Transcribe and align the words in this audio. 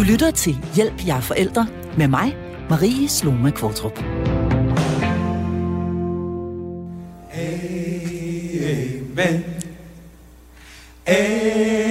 Du 0.00 0.04
lytter 0.04 0.30
til 0.30 0.56
Hjælp 0.74 1.06
jer 1.06 1.20
forældre 1.20 1.66
med 1.98 2.08
mig, 2.08 2.36
Marie 2.70 3.08
Sloma 3.08 3.50
Kvartrup. 3.50 3.98
Amen. 9.18 9.44
Amen. 11.06 11.89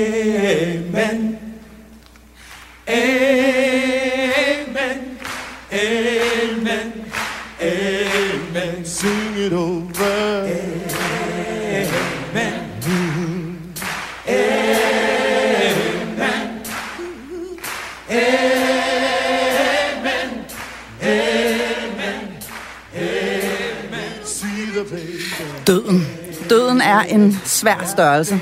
Er 26.99 27.03
en 27.03 27.38
svær 27.45 27.85
størrelse, 27.85 28.41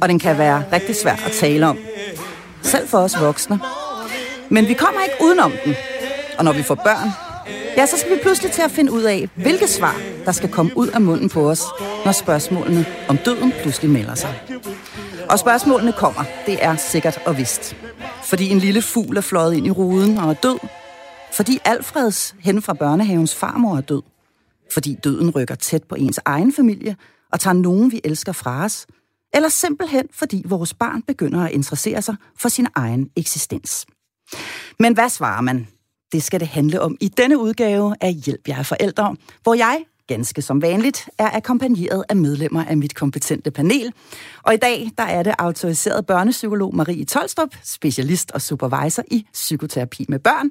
og 0.00 0.08
den 0.08 0.18
kan 0.18 0.38
være 0.38 0.64
rigtig 0.72 0.96
svær 0.96 1.12
at 1.26 1.32
tale 1.32 1.66
om. 1.66 1.78
Selv 2.62 2.88
for 2.88 2.98
os 2.98 3.20
voksne. 3.20 3.60
Men 4.48 4.68
vi 4.68 4.74
kommer 4.74 5.00
ikke 5.02 5.16
udenom 5.24 5.52
den. 5.64 5.74
Og 6.38 6.44
når 6.44 6.52
vi 6.52 6.62
får 6.62 6.74
børn, 6.74 7.10
ja, 7.76 7.86
så 7.86 7.98
skal 7.98 8.10
vi 8.10 8.18
pludselig 8.22 8.52
til 8.52 8.62
at 8.62 8.70
finde 8.70 8.92
ud 8.92 9.02
af, 9.02 9.28
hvilke 9.34 9.68
svar, 9.68 9.96
der 10.24 10.32
skal 10.32 10.48
komme 10.48 10.76
ud 10.76 10.88
af 10.88 11.00
munden 11.00 11.28
på 11.28 11.50
os, 11.50 11.62
når 12.04 12.12
spørgsmålene 12.12 12.86
om 13.08 13.16
døden 13.16 13.52
pludselig 13.62 13.90
melder 13.90 14.14
sig. 14.14 14.42
Og 15.30 15.38
spørgsmålene 15.38 15.92
kommer, 15.92 16.24
det 16.46 16.64
er 16.64 16.76
sikkert 16.76 17.20
og 17.26 17.38
vist. 17.38 17.76
Fordi 18.24 18.48
en 18.50 18.58
lille 18.58 18.82
fugl 18.82 19.16
er 19.16 19.20
fløjet 19.20 19.54
ind 19.54 19.66
i 19.66 19.70
ruden 19.70 20.18
og 20.18 20.30
er 20.30 20.34
død. 20.34 20.58
Fordi 21.32 21.58
Alfreds 21.64 22.34
hen 22.40 22.62
fra 22.62 22.72
børnehavens 22.72 23.34
farmor 23.34 23.76
er 23.76 23.80
død. 23.80 24.02
Fordi 24.72 24.98
døden 25.04 25.30
rykker 25.30 25.54
tæt 25.54 25.82
på 25.82 25.94
ens 25.94 26.20
egen 26.24 26.52
familie 26.52 26.96
og 27.32 27.40
tager 27.40 27.54
nogen, 27.54 27.92
vi 27.92 28.00
elsker 28.04 28.32
fra 28.32 28.64
os. 28.64 28.86
Eller 29.34 29.48
simpelthen 29.48 30.08
fordi 30.12 30.42
vores 30.46 30.74
barn 30.74 31.02
begynder 31.02 31.44
at 31.44 31.52
interessere 31.52 32.02
sig 32.02 32.16
for 32.36 32.48
sin 32.48 32.66
egen 32.74 33.10
eksistens. 33.16 33.86
Men 34.78 34.94
hvad 34.94 35.08
svarer 35.08 35.40
man? 35.40 35.66
Det 36.12 36.22
skal 36.22 36.40
det 36.40 36.48
handle 36.48 36.80
om 36.80 36.96
i 37.00 37.08
denne 37.08 37.38
udgave 37.38 37.94
af 38.00 38.14
Hjælp 38.14 38.48
jer 38.48 38.62
forældre, 38.62 39.16
hvor 39.42 39.54
jeg, 39.54 39.84
ganske 40.06 40.42
som 40.42 40.62
vanligt, 40.62 41.08
er 41.18 41.30
akkompagneret 41.36 42.04
af 42.08 42.16
medlemmer 42.16 42.64
af 42.64 42.76
mit 42.76 42.94
kompetente 42.94 43.50
panel. 43.50 43.92
Og 44.42 44.54
i 44.54 44.56
dag, 44.56 44.90
der 44.98 45.04
er 45.04 45.22
det 45.22 45.34
autoriseret 45.38 46.06
børnepsykolog 46.06 46.76
Marie 46.76 47.04
Tolstrup, 47.04 47.54
specialist 47.64 48.30
og 48.30 48.42
supervisor 48.42 49.02
i 49.10 49.26
psykoterapi 49.32 50.04
med 50.08 50.18
børn, 50.18 50.50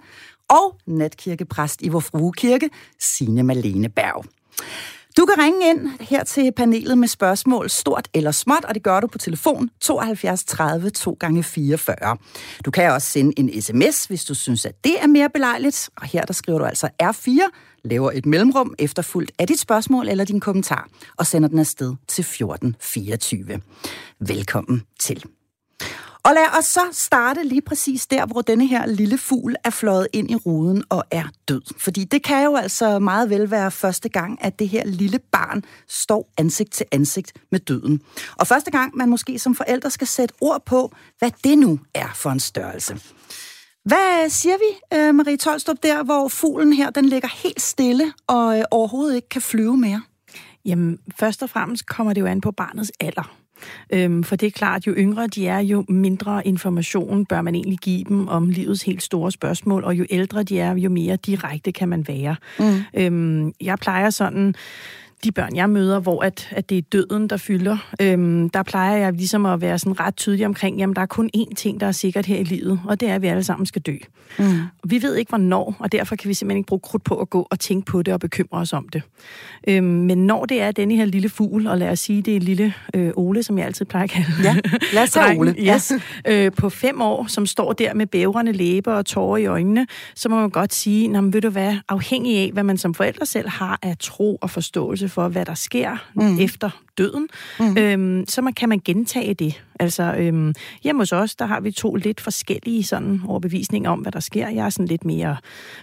og 0.50 0.78
natkirkepræst 0.88 1.82
i 1.82 1.88
vor 1.88 2.00
Frue 2.00 2.34
Kirke, 2.34 2.70
Signe 3.00 3.44
Malene 3.44 3.90
Berg. 3.90 4.26
Du 5.18 5.26
kan 5.26 5.44
ringe 5.44 5.70
ind 5.70 5.90
her 6.00 6.24
til 6.24 6.52
panelet 6.52 6.98
med 6.98 7.08
spørgsmål, 7.08 7.70
stort 7.70 8.08
eller 8.14 8.32
småt, 8.32 8.66
og 8.66 8.76
det 8.76 8.84
gør 8.84 9.00
du 9.00 9.08
på 9.08 9.18
telefon 9.18 9.70
72 9.82 10.44
30 10.44 10.90
2 10.90 11.18
gange 11.20 11.44
44. 11.44 12.18
Du 12.66 12.72
kan 12.72 12.92
også 12.92 13.08
sende 13.08 13.34
en 13.38 13.62
sms, 13.62 14.06
hvis 14.06 14.26
du 14.26 14.34
synes, 14.34 14.66
at 14.66 14.84
det 14.84 15.02
er 15.02 15.08
mere 15.08 15.30
belejligt. 15.30 15.90
Og 15.96 16.08
her 16.08 16.22
der 16.22 16.34
skriver 16.34 16.60
du 16.60 16.66
altså 16.66 16.90
R4, 17.04 17.30
laver 17.84 18.12
et 18.12 18.26
mellemrum 18.26 18.76
efterfulgt 18.80 19.32
af 19.40 19.48
dit 19.48 19.60
spørgsmål 19.60 20.10
eller 20.10 20.24
din 20.24 20.40
kommentar, 20.40 20.88
og 21.18 21.28
sender 21.28 21.50
den 21.50 21.60
afsted 21.60 21.96
til 22.08 22.22
1424. 22.22 23.62
Velkommen 24.20 24.84
til. 25.00 25.24
Og 26.28 26.34
lad 26.34 26.58
os 26.60 26.66
så 26.66 26.82
starte 26.92 27.44
lige 27.44 27.62
præcis 27.62 28.08
der, 28.08 28.26
hvor 28.26 28.42
denne 28.42 28.68
her 28.68 28.86
lille 28.86 29.18
fugl 29.18 29.56
er 29.64 29.70
fløjet 29.70 30.08
ind 30.14 30.32
i 30.32 30.36
ruden 30.36 30.84
og 30.90 31.04
er 31.12 31.24
død. 31.48 31.62
Fordi 31.78 32.04
det 32.04 32.24
kan 32.24 32.44
jo 32.44 32.56
altså 32.56 33.00
meget 33.00 33.30
vel 33.30 33.52
være 33.52 33.72
første 33.72 34.10
gang, 34.10 34.44
at 34.44 34.60
det 34.60 34.70
her 34.70 34.86
lille 34.86 35.20
barn 35.20 35.64
står 35.88 36.30
ansigt 36.38 36.72
til 36.72 36.86
ansigt 36.92 37.34
med 37.52 37.60
døden. 37.60 38.02
Og 38.36 38.48
første 38.48 38.72
gang, 38.72 38.98
man 38.98 39.10
måske 39.10 39.40
som 39.40 39.56
forældre 39.56 39.90
skal 39.90 40.08
sætte 40.08 40.36
ord 40.42 40.66
på, 40.66 40.92
hvad 41.20 41.32
det 41.44 41.58
nu 41.58 41.80
er 41.94 42.10
for 42.16 42.30
en 42.30 42.40
størrelse. 42.40 43.00
Hvad 43.86 44.30
siger 44.30 44.56
vi, 44.58 44.98
øh, 44.98 45.16
Marie 45.16 45.38
Tolstrup, 45.38 45.78
der 45.84 46.04
hvor 46.04 46.28
fuglen 46.28 46.74
her, 46.74 46.90
den 46.90 47.06
ligger 47.06 47.30
helt 47.44 47.62
stille 47.62 48.14
og 48.28 48.58
øh, 48.58 48.64
overhovedet 48.72 49.16
ikke 49.16 49.30
kan 49.30 49.42
flyve 49.42 49.78
mere? 49.78 50.02
Jamen, 50.66 51.00
først 51.20 51.44
og 51.44 51.50
fremmest 51.50 51.86
kommer 51.86 52.14
det 52.14 52.22
jo 52.22 52.26
an 52.26 52.42
på 52.42 52.52
barnets 52.52 52.92
alder. 53.00 53.47
Øhm, 53.94 54.24
for 54.24 54.36
det 54.36 54.48
er 54.48 54.52
klart, 54.52 54.88
jo 54.88 54.94
yngre 54.98 55.28
de 55.28 55.48
er, 55.48 55.60
jo 55.60 55.86
mindre 55.90 56.48
information 56.48 57.26
bør 57.26 57.42
man 57.42 57.56
egentlig 57.56 57.80
give 57.80 58.04
dem 58.04 58.28
om 58.28 58.50
livets 58.50 58.84
helt 58.84 59.04
store 59.04 59.32
spørgsmål, 59.32 59.84
og 59.84 59.96
jo 59.96 60.06
ældre 60.10 60.44
de 60.44 60.60
er, 60.60 60.76
jo 60.76 60.90
mere 60.90 61.16
direkte 61.16 61.72
kan 61.72 61.90
man 61.90 62.08
være. 62.08 62.36
Mm. 62.60 62.84
Øhm, 62.94 63.54
jeg 63.62 63.78
plejer 63.80 64.10
sådan 64.10 64.56
de 65.24 65.32
børn, 65.32 65.56
jeg 65.56 65.70
møder, 65.70 66.00
hvor 66.00 66.24
at, 66.24 66.50
at 66.52 66.70
det 66.70 66.78
er 66.78 66.82
døden, 66.82 67.28
der 67.28 67.38
fylder, 67.38 67.78
øhm, 68.02 68.50
der 68.50 68.64
plejer 68.64 68.98
jeg 68.98 69.14
ligesom 69.14 69.46
at 69.46 69.62
være 69.62 69.80
sådan 69.80 70.00
ret 70.00 70.16
tydelig 70.16 70.46
omkring, 70.46 70.78
jamen 70.78 70.96
der 70.96 71.02
er 71.02 71.06
kun 71.06 71.30
én 71.38 71.54
ting, 71.56 71.80
der 71.80 71.88
er 71.88 71.92
sikkert 71.92 72.26
her 72.26 72.38
i 72.38 72.44
livet, 72.44 72.80
og 72.86 73.00
det 73.00 73.10
er, 73.10 73.16
at 73.16 73.22
vi 73.22 73.28
alle 73.28 73.44
sammen 73.44 73.66
skal 73.66 73.82
dø. 73.82 73.96
Mm. 74.40 74.46
Vi 74.84 75.02
ved 75.02 75.16
ikke, 75.16 75.30
hvornår, 75.30 75.76
og 75.80 75.92
derfor 75.92 76.16
kan 76.16 76.30
vi 76.30 76.34
simpelthen 76.34 76.58
ikke 76.58 76.68
bruge 76.68 76.80
krudt 76.80 77.04
på 77.04 77.16
at 77.16 77.30
gå 77.30 77.48
og 77.52 77.60
tænke 77.60 77.86
på 77.86 78.02
det 78.02 78.14
og 78.14 78.20
bekymre 78.20 78.60
os 78.60 78.74
om 78.74 78.90
det. 78.90 79.02
Øhm, 79.68 79.86
men 79.86 80.26
når 80.28 80.46
det 80.46 80.62
er 80.62 80.72
denne 80.72 80.96
her 80.96 81.06
lille 81.06 81.30
fugl, 81.30 81.68
og 81.68 81.78
lad 81.78 81.90
os 81.90 82.00
sige, 82.00 82.22
det 82.22 82.36
er 82.36 82.40
lille 82.40 82.74
øh, 82.94 83.12
Ole, 83.16 83.44
som 83.44 83.58
jeg 83.58 83.66
altid 83.66 83.86
plejer 83.86 84.04
at 84.04 84.10
kalde 84.10 84.28
Ja, 84.44 84.56
lad 84.94 85.04
os 85.04 85.12
tage 85.12 85.40
Ole. 85.40 85.56
Yes, 85.60 85.94
øh, 86.28 86.52
på 86.52 86.70
fem 86.70 87.02
år, 87.02 87.26
som 87.28 87.46
står 87.46 87.74
der 87.74 87.94
med 87.94 88.08
bævrende 88.08 88.52
læber 88.52 88.94
og 88.94 89.06
tårer 89.06 89.38
i 89.38 89.46
øjnene, 89.46 89.88
så 90.16 90.30
må 90.30 90.40
man 90.40 90.50
godt 90.50 90.74
sige, 90.74 91.08
nå, 91.08 91.22
men 91.22 91.34
ved 91.34 91.42
du 91.42 91.50
hvad, 91.50 91.76
afhængig 91.90 92.38
af, 92.38 92.50
hvad 92.54 92.64
man 92.64 92.78
som 92.78 92.94
forældre 92.94 93.26
selv 93.26 93.50
har 93.50 93.80
af 93.82 93.96
tro 94.00 94.36
og 94.36 94.50
forståelse 94.50 95.07
for, 95.10 95.28
hvad 95.28 95.46
der 95.46 95.54
sker 95.54 95.98
mm. 96.16 96.40
efter 96.40 96.70
døden, 96.98 97.28
mm. 97.60 97.78
øhm, 97.78 98.26
så 98.28 98.42
man, 98.42 98.54
kan 98.54 98.70
man 98.70 98.82
gentage 98.86 99.34
det. 99.34 99.64
Altså, 99.80 100.16
øhm, 100.18 100.54
hjemme 100.84 101.02
hos 101.02 101.12
os, 101.12 101.36
der 101.36 101.46
har 101.46 101.60
vi 101.60 101.72
to 101.72 101.96
lidt 101.96 102.22
forskellige 102.22 102.84
sådan 102.84 103.22
overbevisninger 103.28 103.90
om, 103.90 104.00
hvad 104.00 104.12
der 104.12 104.20
sker. 104.20 104.50
Jeg 104.50 104.66
er 104.66 104.70
sådan 104.70 104.86
lidt 104.86 105.06
mere, 105.06 105.38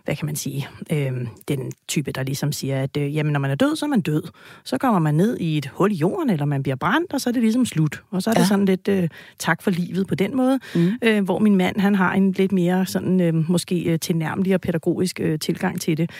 hvad 0.04 0.16
kan 0.16 0.26
man 0.26 0.36
sige, 0.36 0.68
øhm, 0.92 1.28
den 1.48 1.72
type, 1.88 2.12
der 2.12 2.22
ligesom 2.22 2.52
siger, 2.52 2.82
at 2.82 2.96
øh, 2.96 3.16
jamen, 3.16 3.32
når 3.32 3.40
man 3.40 3.50
er 3.50 3.54
død, 3.54 3.76
så 3.76 3.86
er 3.86 3.88
man 3.88 4.00
død. 4.00 4.22
Så 4.64 4.78
kommer 4.78 4.98
man 4.98 5.14
ned 5.14 5.36
i 5.40 5.58
et 5.58 5.70
hul 5.74 5.92
i 5.92 5.94
jorden, 5.94 6.30
eller 6.30 6.44
man 6.44 6.62
bliver 6.62 6.76
brændt, 6.76 7.12
og 7.12 7.20
så 7.20 7.30
er 7.30 7.32
det 7.32 7.42
ligesom 7.42 7.66
slut. 7.66 8.02
Og 8.10 8.22
så 8.22 8.30
er 8.30 8.34
ja. 8.36 8.40
det 8.40 8.48
sådan 8.48 8.64
lidt 8.64 8.88
øh, 8.88 9.08
tak 9.38 9.62
for 9.62 9.70
livet 9.70 10.06
på 10.06 10.14
den 10.14 10.36
måde, 10.36 10.58
mm. 10.74 10.92
øh, 11.02 11.24
hvor 11.24 11.38
min 11.38 11.56
mand, 11.56 11.80
han 11.80 11.94
har 11.94 12.12
en 12.12 12.32
lidt 12.32 12.52
mere 12.52 12.86
sådan, 12.86 13.20
øh, 13.20 13.50
måske 13.50 13.98
tilnærmelig 13.98 14.54
og 14.54 14.60
pædagogisk 14.60 15.20
øh, 15.20 15.38
tilgang 15.38 15.80
til 15.80 15.96
det. 15.96 16.10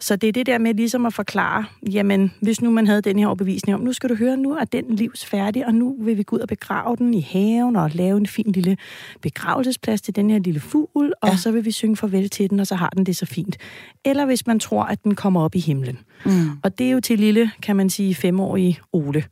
Så 0.00 0.16
det 0.16 0.28
er 0.28 0.32
det 0.32 0.46
der 0.46 0.58
med 0.58 0.74
ligesom 0.74 1.06
at 1.06 1.14
forklare, 1.14 1.64
jamen, 1.92 2.32
hvis 2.40 2.62
nu 2.62 2.70
man 2.70 2.86
havde 2.86 3.02
den 3.02 3.18
her 3.18 3.26
overbevisning 3.26 3.74
om, 3.74 3.80
nu 3.80 3.92
skal 3.92 4.10
du 4.10 4.14
høre, 4.14 4.36
nu 4.42 4.52
er 4.52 4.64
den 4.64 4.96
livs 4.96 5.24
færdig, 5.24 5.66
og 5.66 5.74
nu 5.74 5.96
vil 5.98 6.18
vi 6.18 6.22
gå 6.22 6.36
ud 6.36 6.40
og 6.40 6.48
begrave 6.48 6.96
den 6.96 7.14
i 7.14 7.20
haven 7.20 7.76
og 7.76 7.90
lave 7.94 8.16
en 8.16 8.26
fin 8.26 8.52
lille 8.52 8.76
begravelsesplads 9.20 10.02
til 10.02 10.16
den 10.16 10.30
her 10.30 10.38
lille 10.38 10.60
fugl, 10.60 11.12
og 11.22 11.28
ja. 11.28 11.36
så 11.36 11.52
vil 11.52 11.64
vi 11.64 11.70
synge 11.70 11.96
farvel 11.96 12.30
til 12.30 12.50
den, 12.50 12.60
og 12.60 12.66
så 12.66 12.74
har 12.74 12.88
den 12.88 13.06
det 13.06 13.16
så 13.16 13.26
fint. 13.26 13.56
Eller 14.04 14.24
hvis 14.26 14.46
man 14.46 14.60
tror, 14.60 14.82
at 14.82 15.04
den 15.04 15.14
kommer 15.14 15.42
op 15.42 15.54
i 15.54 15.58
himlen. 15.58 15.98
Mm. 16.24 16.50
Og 16.62 16.78
det 16.78 16.86
er 16.86 16.90
jo 16.90 17.00
til 17.00 17.18
lille, 17.18 17.50
kan 17.62 17.76
man 17.76 17.90
sige, 17.90 18.14
femårige 18.14 18.80
Ole. 18.92 19.24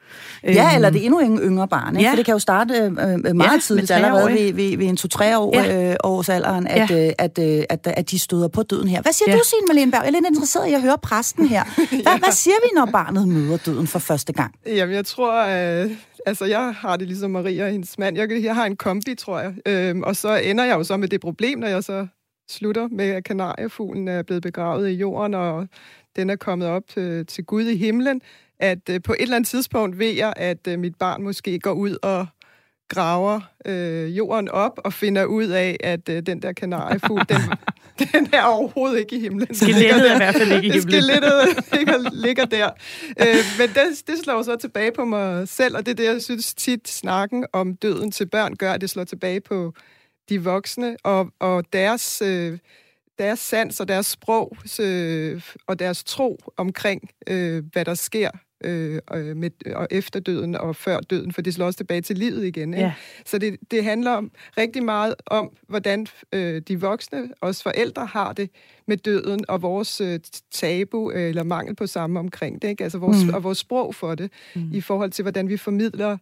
Ja, 0.44 0.48
øhm, 0.48 0.74
eller 0.74 0.90
det 0.90 1.00
er 1.00 1.04
endnu 1.04 1.20
en 1.20 1.38
yngre 1.38 1.68
barn, 1.68 1.96
ikke? 1.96 2.02
Ja. 2.02 2.10
for 2.10 2.16
det 2.16 2.24
kan 2.24 2.32
jo 2.32 2.38
starte 2.38 2.74
øh, 2.74 2.90
meget 3.36 3.52
ja, 3.52 3.58
tidligt, 3.62 3.90
allerede 3.90 4.32
ved, 4.32 4.52
ved, 4.52 4.76
ved 4.76 4.86
en 4.86 4.96
to-tre 4.96 5.38
år, 5.38 5.56
ja. 5.56 5.90
øh, 5.90 5.96
års 6.04 6.28
alderen, 6.28 6.66
at, 6.66 6.90
ja. 6.90 7.06
øh, 7.06 7.12
at, 7.18 7.38
øh, 7.38 7.64
at, 7.68 7.86
at 7.86 8.10
de 8.10 8.18
støder 8.18 8.48
på 8.48 8.62
døden 8.62 8.88
her. 8.88 9.02
Hvad 9.02 9.12
siger 9.12 9.32
ja. 9.32 9.36
du, 9.36 9.42
Signe 9.44 9.66
Malene 9.68 9.92
Berg? 9.92 10.00
Jeg 10.00 10.08
er 10.08 10.12
lidt 10.12 10.26
interesseret 10.26 10.68
i 10.68 10.72
at 10.72 10.82
høre 10.82 10.98
præsten 11.02 11.46
her. 11.46 11.64
Hvad, 11.76 11.98
ja. 12.06 12.18
hvad 12.18 12.32
siger 12.32 12.56
vi, 12.62 12.68
når 12.74 12.86
barnet 12.86 13.28
møder 13.28 13.56
døden 13.56 13.86
for 13.86 13.98
første 13.98 14.32
gang? 14.32 14.54
Jamen, 14.66 14.94
jeg 14.94 15.06
tror, 15.06 15.32
øh, 15.82 15.90
altså 16.26 16.44
jeg 16.44 16.74
har 16.78 16.96
det 16.96 17.06
ligesom 17.06 17.30
Maria 17.30 17.64
og 17.64 17.70
hendes 17.70 17.98
mand. 17.98 18.16
Jeg, 18.16 18.42
jeg 18.42 18.54
har 18.54 18.66
en 18.66 18.76
kombi, 18.76 19.14
tror 19.14 19.40
jeg. 19.40 19.52
Øhm, 19.66 20.02
og 20.02 20.16
så 20.16 20.36
ender 20.36 20.64
jeg 20.64 20.74
jo 20.74 20.84
så 20.84 20.96
med 20.96 21.08
det 21.08 21.20
problem, 21.20 21.58
når 21.58 21.68
jeg 21.68 21.84
så 21.84 22.06
slutter 22.50 22.88
med, 22.88 23.10
at 23.10 23.24
kanariefuglen 23.24 24.08
er 24.08 24.22
blevet 24.22 24.42
begravet 24.42 24.90
i 24.90 24.92
jorden, 24.92 25.34
og 25.34 25.66
den 26.16 26.30
er 26.30 26.36
kommet 26.36 26.68
op 26.68 26.82
til, 26.88 27.26
til 27.26 27.44
Gud 27.44 27.62
i 27.62 27.76
himlen, 27.76 28.20
at 28.58 28.88
øh, 28.90 29.02
på 29.02 29.12
et 29.12 29.22
eller 29.22 29.36
andet 29.36 29.48
tidspunkt 29.48 29.98
ved 29.98 30.10
jeg, 30.10 30.32
at 30.36 30.66
øh, 30.68 30.78
mit 30.78 30.94
barn 30.94 31.22
måske 31.22 31.58
går 31.58 31.72
ud 31.72 31.96
og 32.02 32.26
graver 32.88 33.40
øh, 33.66 34.16
jorden 34.16 34.48
op 34.48 34.80
og 34.84 34.92
finder 34.92 35.24
ud 35.24 35.46
af, 35.46 35.76
at 35.80 36.08
øh, 36.08 36.22
den 36.26 36.42
der 36.42 36.52
kanariefugl, 36.52 37.22
den, 37.28 37.40
den 38.12 38.28
er 38.32 38.42
overhovedet 38.42 38.98
ikke 38.98 39.16
i 39.16 39.20
himlen. 39.20 39.54
Skelettet 39.54 40.10
er 40.10 40.14
i 40.14 40.16
hvert 40.16 40.34
fald 40.34 40.52
ikke 40.52 40.68
i 40.68 40.70
himlen. 40.70 40.82
Skelettet 40.82 41.64
ligger, 41.72 42.10
ligger 42.12 42.44
der. 42.44 42.70
Øh, 43.20 43.36
men 43.58 43.68
det, 43.68 44.06
det 44.06 44.18
slår 44.24 44.42
så 44.42 44.56
tilbage 44.56 44.92
på 44.92 45.04
mig 45.04 45.48
selv, 45.48 45.76
og 45.76 45.86
det 45.86 45.92
er 45.92 45.96
det, 45.96 46.04
jeg 46.04 46.22
synes 46.22 46.54
tit 46.54 46.88
snakken 46.88 47.46
om 47.52 47.76
døden 47.76 48.10
til 48.10 48.26
børn 48.26 48.56
gør, 48.56 48.72
at 48.72 48.80
det 48.80 48.90
slår 48.90 49.04
tilbage 49.04 49.40
på 49.40 49.72
de 50.28 50.44
voksne 50.44 50.96
og, 51.04 51.30
og 51.38 51.64
deres... 51.72 52.22
Øh, 52.22 52.58
deres 53.20 53.38
sans 53.38 53.80
og 53.80 53.88
deres 53.88 54.06
sprog 54.06 54.56
øh, 54.80 55.42
og 55.66 55.78
deres 55.78 56.04
tro 56.04 56.38
omkring, 56.56 57.10
øh, 57.26 57.64
hvad 57.72 57.84
der 57.84 57.94
sker 57.94 58.30
øh, 58.64 59.00
med, 59.36 59.74
og 59.74 59.88
efter 59.90 60.20
døden 60.20 60.54
og 60.54 60.76
før 60.76 61.00
døden, 61.00 61.32
for 61.32 61.42
det 61.42 61.54
slår 61.54 61.66
også 61.66 61.76
tilbage 61.76 62.00
til 62.00 62.18
livet 62.18 62.44
igen. 62.44 62.74
Ikke? 62.74 62.84
Ja. 62.84 62.92
Så 63.26 63.38
det, 63.38 63.56
det 63.70 63.84
handler 63.84 64.10
om, 64.10 64.30
rigtig 64.58 64.84
meget 64.84 65.14
om, 65.26 65.50
hvordan 65.68 66.06
øh, 66.32 66.62
de 66.68 66.80
voksne, 66.80 67.28
os 67.40 67.62
forældre, 67.62 68.06
har 68.06 68.32
det 68.32 68.50
med 68.86 68.96
døden 68.96 69.44
og 69.48 69.62
vores 69.62 70.00
øh, 70.00 70.20
tabu 70.50 71.10
øh, 71.10 71.28
eller 71.28 71.42
mangel 71.42 71.76
på 71.76 71.86
samme 71.86 72.18
omkring 72.18 72.62
det. 72.62 72.68
Ikke? 72.68 72.84
Altså 72.84 72.98
vores, 72.98 73.24
mm. 73.24 73.34
og 73.34 73.42
vores 73.42 73.58
sprog 73.58 73.94
for 73.94 74.14
det, 74.14 74.30
mm. 74.54 74.72
i 74.72 74.80
forhold 74.80 75.10
til, 75.10 75.22
hvordan 75.22 75.48
vi 75.48 75.56
formidler 75.56 76.16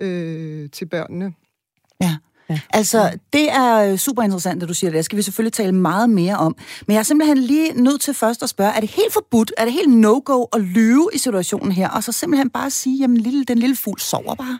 øh, 0.00 0.70
til 0.70 0.86
børnene. 0.86 1.34
Ja. 2.00 2.16
Ja. 2.50 2.60
Altså, 2.70 3.18
det 3.32 3.52
er 3.52 3.76
øh, 3.76 3.98
super 3.98 4.22
interessant, 4.22 4.62
at 4.62 4.68
du 4.68 4.74
siger 4.74 4.90
det. 4.90 4.96
Det 4.96 5.04
skal 5.04 5.16
vi 5.16 5.22
selvfølgelig 5.22 5.52
tale 5.52 5.72
meget 5.72 6.10
mere 6.10 6.36
om. 6.36 6.56
Men 6.86 6.94
jeg 6.94 6.98
er 6.98 7.02
simpelthen 7.02 7.38
lige 7.38 7.82
nødt 7.82 8.00
til 8.00 8.14
først 8.14 8.42
at 8.42 8.48
spørge, 8.48 8.72
er 8.72 8.80
det 8.80 8.90
helt 8.90 9.12
forbudt, 9.12 9.52
er 9.58 9.64
det 9.64 9.72
helt 9.72 9.90
no-go 9.90 10.44
at 10.52 10.60
lyve 10.60 11.10
i 11.14 11.18
situationen 11.18 11.72
her, 11.72 11.88
og 11.88 12.04
så 12.04 12.12
simpelthen 12.12 12.50
bare 12.50 12.70
sige, 12.70 12.98
jamen 12.98 13.16
lille, 13.16 13.44
den 13.44 13.58
lille 13.58 13.76
fugl 13.76 14.00
sover 14.00 14.34
bare? 14.34 14.58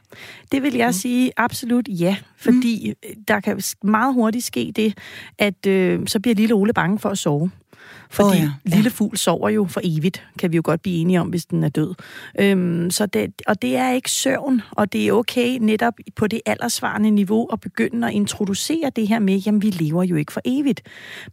Det 0.52 0.62
vil 0.62 0.74
jeg 0.74 0.88
mm. 0.88 0.92
sige 0.92 1.32
absolut 1.36 1.88
ja, 1.88 2.16
fordi 2.36 2.94
mm. 3.02 3.24
der 3.28 3.40
kan 3.40 3.62
meget 3.82 4.14
hurtigt 4.14 4.44
ske 4.44 4.72
det, 4.76 4.98
at 5.38 5.66
øh, 5.66 6.00
så 6.06 6.20
bliver 6.20 6.34
lille 6.34 6.54
Ole 6.54 6.72
bange 6.72 6.98
for 6.98 7.08
at 7.08 7.18
sove. 7.18 7.50
Fordi 8.10 8.28
oh, 8.28 8.36
ja. 8.36 8.50
lille 8.64 8.90
fugl 8.90 9.16
sover 9.16 9.48
jo 9.48 9.66
for 9.66 9.80
evigt, 9.84 10.22
kan 10.38 10.52
vi 10.52 10.56
jo 10.56 10.62
godt 10.64 10.82
blive 10.82 10.96
enige 10.96 11.20
om, 11.20 11.28
hvis 11.28 11.46
den 11.46 11.64
er 11.64 11.68
død. 11.68 11.94
Øhm, 12.40 12.90
så 12.90 13.06
det, 13.06 13.32
og 13.46 13.62
det 13.62 13.76
er 13.76 13.90
ikke 13.90 14.10
søvn, 14.10 14.62
og 14.70 14.92
det 14.92 15.08
er 15.08 15.12
okay 15.12 15.58
netop 15.60 15.94
på 16.16 16.26
det 16.26 16.40
aldersvarende 16.46 17.10
niveau 17.10 17.48
at 17.52 17.60
begynde 17.60 18.06
at 18.06 18.12
introducere 18.12 18.90
det 18.96 19.08
her 19.08 19.18
med, 19.18 19.38
jamen 19.38 19.62
vi 19.62 19.70
lever 19.70 20.02
jo 20.02 20.16
ikke 20.16 20.32
for 20.32 20.40
evigt. 20.44 20.82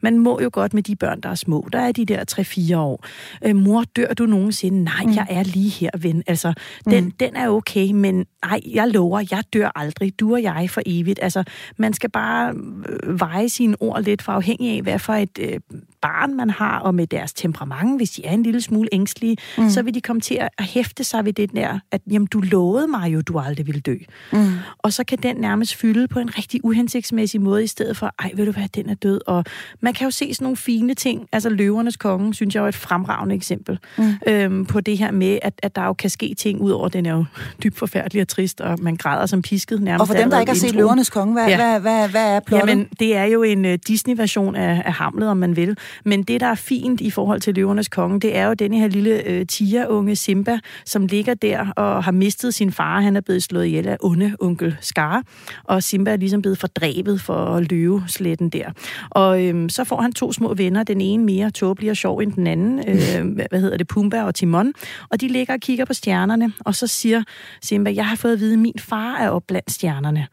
Man 0.02 0.20
må 0.20 0.40
jo 0.42 0.50
godt 0.54 0.74
med 0.74 0.84
de 0.84 0.96
børn, 0.96 1.22
der 1.22 1.30
er 1.30 1.36
små, 1.36 1.68
der 1.74 1.80
er 1.80 1.92
de 1.92 2.06
der 2.06 2.24
3-4 2.72 2.78
år. 2.78 3.06
Øh, 3.46 3.56
mor, 3.56 3.84
dør 3.96 4.14
du 4.14 4.26
nogensinde? 4.26 4.84
Nej, 4.84 5.04
mm. 5.06 5.14
jeg 5.14 5.28
er 5.30 5.44
lige 5.44 5.70
her, 5.70 5.90
ven. 5.98 6.24
Altså, 6.28 6.54
den, 6.86 7.04
mm. 7.04 7.12
den 7.12 7.36
er 7.36 7.50
okay, 7.50 7.92
men 7.92 8.26
nej, 8.46 8.62
jeg 8.74 8.88
lover, 8.88 9.24
jeg 9.32 9.44
dør 9.54 9.72
aldrig. 9.76 10.20
Du 10.20 10.34
og 10.34 10.44
jeg 10.44 10.70
for 10.70 10.82
evigt. 10.86 11.20
Altså, 11.22 11.44
man 11.78 11.94
skal 11.94 12.10
bare 12.10 12.54
øh, 13.04 13.20
veje 13.20 13.50
sine 13.50 13.76
ord 13.80 14.04
lidt 14.04 14.22
for 14.22 14.32
afhængig 14.32 14.76
af, 14.76 14.82
hvad 14.82 15.00
for 15.00 15.14
et 15.14 15.40
øh, 15.40 15.60
barn 16.02 16.36
man 16.36 16.50
har, 16.50 16.80
og 16.80 16.96
med 16.96 17.08
deres 17.08 17.34
temperament, 17.34 18.00
hvis 18.00 18.12
de 18.12 18.26
er 18.26 18.34
en 18.34 18.44
lille 18.44 18.62
smule 18.62 18.90
ængstlige, 18.92 19.38
mm. 19.58 19.70
så 19.70 19.82
vil 19.82 19.94
de 19.94 20.02
komme 20.02 20.22
til 20.22 20.36
at 20.58 20.66
hæfte 20.66 21.04
sig 21.04 21.26
ved 21.26 21.34
det 21.34 21.52
der, 21.56 21.80
at 21.92 22.02
jamen, 22.12 22.28
du 22.28 22.40
lovede 22.40 22.88
mig 22.88 23.14
jo, 23.14 23.22
du 23.22 23.40
aldrig 23.40 23.68
ville 23.68 23.82
dø. 23.82 23.96
Mm. 24.34 24.48
Og 24.78 24.94
så 24.94 25.04
kan 25.04 25.18
den 25.18 25.36
nærmest 25.36 25.76
fylde 25.76 26.08
på 26.08 26.20
en 26.20 26.38
rigtig 26.38 26.60
uhensigtsmæssig 26.64 27.42
måde, 27.42 27.64
i 27.64 27.68
stedet 27.68 27.98
for, 27.98 28.14
ej, 28.20 28.32
ved 28.36 28.46
du 28.46 28.52
hvad, 28.52 28.68
den 28.76 28.90
er 28.90 28.94
død. 28.94 29.22
Og 29.28 29.44
man 29.82 29.94
kan 29.94 30.06
jo 30.06 30.12
se 30.12 30.34
sådan 30.34 30.46
nogle 30.46 30.58
fine 30.58 30.94
ting, 30.94 31.28
altså 31.32 31.50
løvernes 31.50 31.98
konge, 31.98 32.34
synes 32.34 32.56
jeg 32.56 32.64
er 32.64 32.68
et 32.68 32.76
fremragende 32.76 33.36
eksempel 33.36 33.80
mm. 33.98 34.14
øhm, 34.28 34.66
på 34.66 34.82
det 34.82 34.98
her 34.98 35.12
med, 35.12 35.40
at, 35.42 35.54
at 35.64 35.76
der 35.76 35.86
jo 35.86 35.94
kan 35.94 36.10
ske 36.10 36.34
ting, 36.38 36.62
udover 36.62 36.90
den 36.90 37.06
er 37.06 37.12
jo 37.12 37.26
dybt 37.64 37.78
forfærdelig 37.78 38.22
trist, 38.32 38.62
og 38.62 38.78
man 38.82 38.96
græder 38.96 39.26
som 39.26 39.42
pisket 39.42 39.82
nærmest. 39.82 40.02
Og 40.02 40.08
for 40.08 40.14
dem, 40.14 40.30
der 40.30 40.40
ikke 40.40 40.52
har 40.52 40.58
set 40.58 40.76
løvernes 40.76 41.10
konge, 41.10 41.34
hvad, 41.34 41.48
ja. 41.48 41.56
hvad, 41.56 41.80
hvad, 41.80 42.10
hvad 42.10 42.36
er 42.36 42.40
plottet? 42.40 42.70
Jamen, 42.70 42.88
det 43.00 43.16
er 43.16 43.24
jo 43.24 43.44
en 43.44 43.66
uh, 43.66 43.74
Disney-version 43.88 44.56
af, 44.56 44.82
af 44.86 44.94
Hamlet, 44.94 45.30
om 45.30 45.38
man 45.38 45.56
vil. 45.56 45.78
Men 46.06 46.24
det, 46.24 46.42
der 46.42 46.48
er 46.48 46.56
fint 46.56 47.02
i 47.02 47.10
forhold 47.10 47.42
til 47.42 47.56
Løvernes 47.56 47.88
Konge, 47.88 48.20
det 48.20 48.38
er 48.38 48.48
jo 48.48 48.54
denne 48.54 48.80
her 48.80 48.88
lille 48.88 49.28
øh, 49.28 49.46
tigerunge 49.46 50.16
Simba, 50.16 50.60
som 50.86 51.06
ligger 51.06 51.34
der 51.34 51.70
og 51.76 52.04
har 52.04 52.12
mistet 52.12 52.54
sin 52.54 52.72
far. 52.72 53.02
Han 53.02 53.16
er 53.16 53.22
blevet 53.22 53.44
slået 53.44 53.66
ihjel 53.66 53.88
af 53.88 53.98
onde 54.02 54.36
onkel 54.40 54.76
Scar, 54.82 55.24
og 55.64 55.84
Simba 55.84 56.12
er 56.12 56.18
ligesom 56.18 56.42
blevet 56.42 56.58
fordrevet 56.58 57.22
for 57.22 57.60
løvesletten 57.60 58.50
der. 58.50 58.72
Og 59.10 59.44
øh, 59.46 59.70
så 59.70 59.84
får 59.84 60.02
han 60.02 60.12
to 60.12 60.34
små 60.34 60.54
venner, 60.54 60.84
den 60.84 61.02
ene 61.02 61.24
mere 61.24 61.50
tåbelig 61.50 61.92
og 61.92 61.98
sjov 61.98 62.18
end 62.18 62.34
den 62.34 62.48
anden, 62.48 62.80
øh, 62.88 63.36
hvad 63.50 63.62
hedder 63.62 63.78
det, 63.78 63.88
Pumba 63.88 64.24
og 64.24 64.36
Timon, 64.36 64.74
og 65.10 65.22
de 65.22 65.28
ligger 65.28 65.54
og 65.54 65.60
kigger 65.60 65.86
på 65.86 65.94
stjernerne, 65.94 66.54
og 66.60 66.76
så 66.76 66.88
siger 66.88 67.24
Simba, 67.62 67.94
jeg 67.96 68.08
har 68.08 68.16
fået 68.22 68.34
at 68.34 68.40
vide, 68.40 68.54
at 68.54 68.60
min 68.60 68.80
far 68.80 69.18
er 69.18 69.30
op 69.30 69.44
blandt 69.48 69.72
stjernerne. 69.72 70.28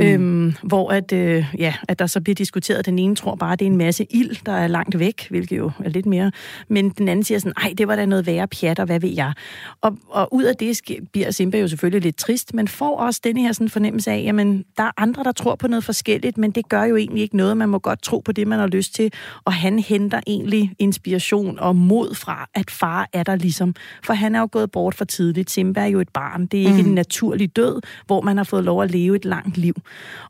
Mm. 0.00 0.06
Øhm, 0.06 0.54
hvor 0.62 0.90
at, 0.92 1.12
øh, 1.12 1.46
ja, 1.58 1.74
at 1.88 1.98
der 1.98 2.06
så 2.06 2.20
bliver 2.20 2.34
diskuteret, 2.34 2.86
den 2.86 2.98
ene 2.98 3.16
tror 3.16 3.34
bare, 3.34 3.56
det 3.56 3.64
er 3.64 3.70
en 3.70 3.76
masse 3.76 4.06
ild, 4.10 4.36
der 4.46 4.52
er 4.52 4.66
langt 4.66 4.98
væk, 4.98 5.26
hvilket 5.30 5.58
jo 5.58 5.70
er 5.84 5.88
lidt 5.88 6.06
mere. 6.06 6.32
Men 6.68 6.90
den 6.90 7.08
anden 7.08 7.24
siger 7.24 7.38
sådan, 7.38 7.52
ej, 7.56 7.74
det 7.78 7.88
var 7.88 7.96
da 7.96 8.06
noget 8.06 8.26
værre 8.26 8.48
pjat, 8.48 8.78
og 8.78 8.86
hvad 8.86 9.00
ved 9.00 9.10
jeg. 9.10 9.32
Og, 9.80 9.98
og 10.08 10.34
ud 10.34 10.44
af 10.44 10.56
det 10.56 10.80
bliver 11.12 11.30
Simba 11.30 11.58
jo 11.58 11.68
selvfølgelig 11.68 12.02
lidt 12.02 12.16
trist, 12.16 12.54
men 12.54 12.68
får 12.68 12.96
også 12.96 13.20
denne 13.24 13.40
her 13.42 13.52
sådan 13.52 13.68
fornemmelse 13.68 14.10
af, 14.10 14.22
jamen, 14.22 14.64
der 14.76 14.82
er 14.82 14.90
andre, 14.96 15.24
der 15.24 15.32
tror 15.32 15.54
på 15.54 15.68
noget 15.68 15.84
forskelligt, 15.84 16.38
men 16.38 16.50
det 16.50 16.68
gør 16.68 16.84
jo 16.84 16.96
egentlig 16.96 17.22
ikke 17.22 17.36
noget. 17.36 17.56
Man 17.56 17.68
må 17.68 17.78
godt 17.78 18.02
tro 18.02 18.18
på 18.18 18.32
det, 18.32 18.48
man 18.48 18.58
har 18.58 18.66
lyst 18.66 18.94
til. 18.94 19.12
Og 19.44 19.52
han 19.52 19.78
henter 19.78 20.20
egentlig 20.26 20.72
inspiration 20.78 21.58
og 21.58 21.76
mod 21.76 22.14
fra, 22.14 22.48
at 22.54 22.70
far 22.70 23.08
er 23.12 23.22
der 23.22 23.36
ligesom. 23.36 23.74
For 24.04 24.12
han 24.12 24.34
er 24.34 24.40
jo 24.40 24.48
gået 24.52 24.70
bort 24.70 24.94
for 24.94 25.04
tidligt. 25.04 25.50
Simba 25.50 25.80
er 25.80 25.86
jo 25.86 26.00
et 26.00 26.08
barn. 26.08 26.46
Det 26.46 26.62
er 26.62 26.64
ikke 26.68 26.82
mm. 26.82 26.88
en 26.88 26.94
naturlig 27.28 27.56
død, 27.56 27.80
hvor 28.06 28.20
man 28.20 28.36
har 28.36 28.44
fået 28.44 28.64
lov 28.64 28.82
at 28.82 28.90
leve 28.90 29.16
et 29.16 29.24
langt 29.24 29.56
liv. 29.56 29.74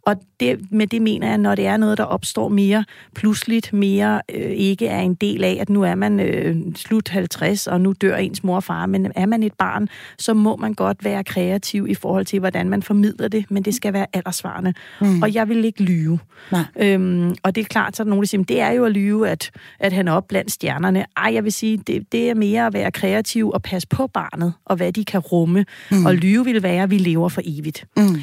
Og 0.02 0.16
det, 0.40 0.72
med 0.72 0.86
det 0.86 1.02
mener 1.02 1.28
jeg, 1.28 1.38
når 1.38 1.54
det 1.54 1.66
er 1.66 1.76
noget, 1.76 1.98
der 1.98 2.04
opstår 2.04 2.48
mere 2.48 2.84
pludseligt, 3.14 3.72
mere 3.72 4.20
øh, 4.34 4.50
ikke 4.50 4.86
er 4.86 5.00
en 5.00 5.14
del 5.14 5.44
af, 5.44 5.58
at 5.60 5.68
nu 5.68 5.82
er 5.82 5.94
man 5.94 6.20
øh, 6.20 6.56
slut 6.76 7.08
50, 7.08 7.66
og 7.66 7.80
nu 7.80 7.94
dør 8.00 8.16
ens 8.16 8.44
mor 8.44 8.56
og 8.56 8.64
far, 8.64 8.86
men 8.86 9.12
er 9.16 9.26
man 9.26 9.42
et 9.42 9.52
barn, 9.52 9.88
så 10.18 10.34
må 10.34 10.56
man 10.56 10.74
godt 10.74 11.04
være 11.04 11.24
kreativ 11.24 11.86
i 11.88 11.94
forhold 11.94 12.26
til, 12.26 12.40
hvordan 12.40 12.68
man 12.68 12.82
formidler 12.82 13.28
det, 13.28 13.44
men 13.50 13.62
det 13.62 13.74
skal 13.74 13.92
være 13.92 14.06
aldersvarende. 14.12 14.74
Mm. 15.00 15.22
Og 15.22 15.34
jeg 15.34 15.48
vil 15.48 15.64
ikke 15.64 15.82
lyve. 15.82 16.18
Nej. 16.52 16.64
Øhm, 16.76 17.34
og 17.42 17.54
det 17.54 17.60
er 17.60 17.64
klart, 17.64 17.96
så 17.96 18.02
er 18.02 18.04
der 18.04 18.10
nogen, 18.10 18.22
der 18.22 18.26
siger, 18.26 18.42
det 18.42 18.60
er 18.60 18.70
jo 18.70 18.84
at 18.84 18.92
lyve, 18.92 19.28
at, 19.28 19.50
at 19.78 19.92
han 19.92 20.08
er 20.08 20.12
op 20.12 20.28
blandt 20.28 20.52
stjernerne. 20.52 21.04
Ej, 21.16 21.34
jeg 21.34 21.44
vil 21.44 21.52
sige, 21.52 21.76
det, 21.76 22.12
det 22.12 22.30
er 22.30 22.34
mere 22.34 22.66
at 22.66 22.72
være 22.72 22.90
kreativ 22.90 23.50
og 23.50 23.62
passe 23.62 23.88
på 23.88 24.06
barnet, 24.06 24.52
og 24.64 24.76
hvad 24.76 24.92
de 24.92 25.04
kan 25.04 25.20
rumme. 25.20 25.64
Mm. 25.90 26.06
Og 26.06 26.14
lyve 26.14 26.44
vil 26.44 26.62
være, 26.62 26.87
vi 26.90 26.98
lever 26.98 27.28
for 27.28 27.42
evigt. 27.44 27.84
Mm. 27.96 28.16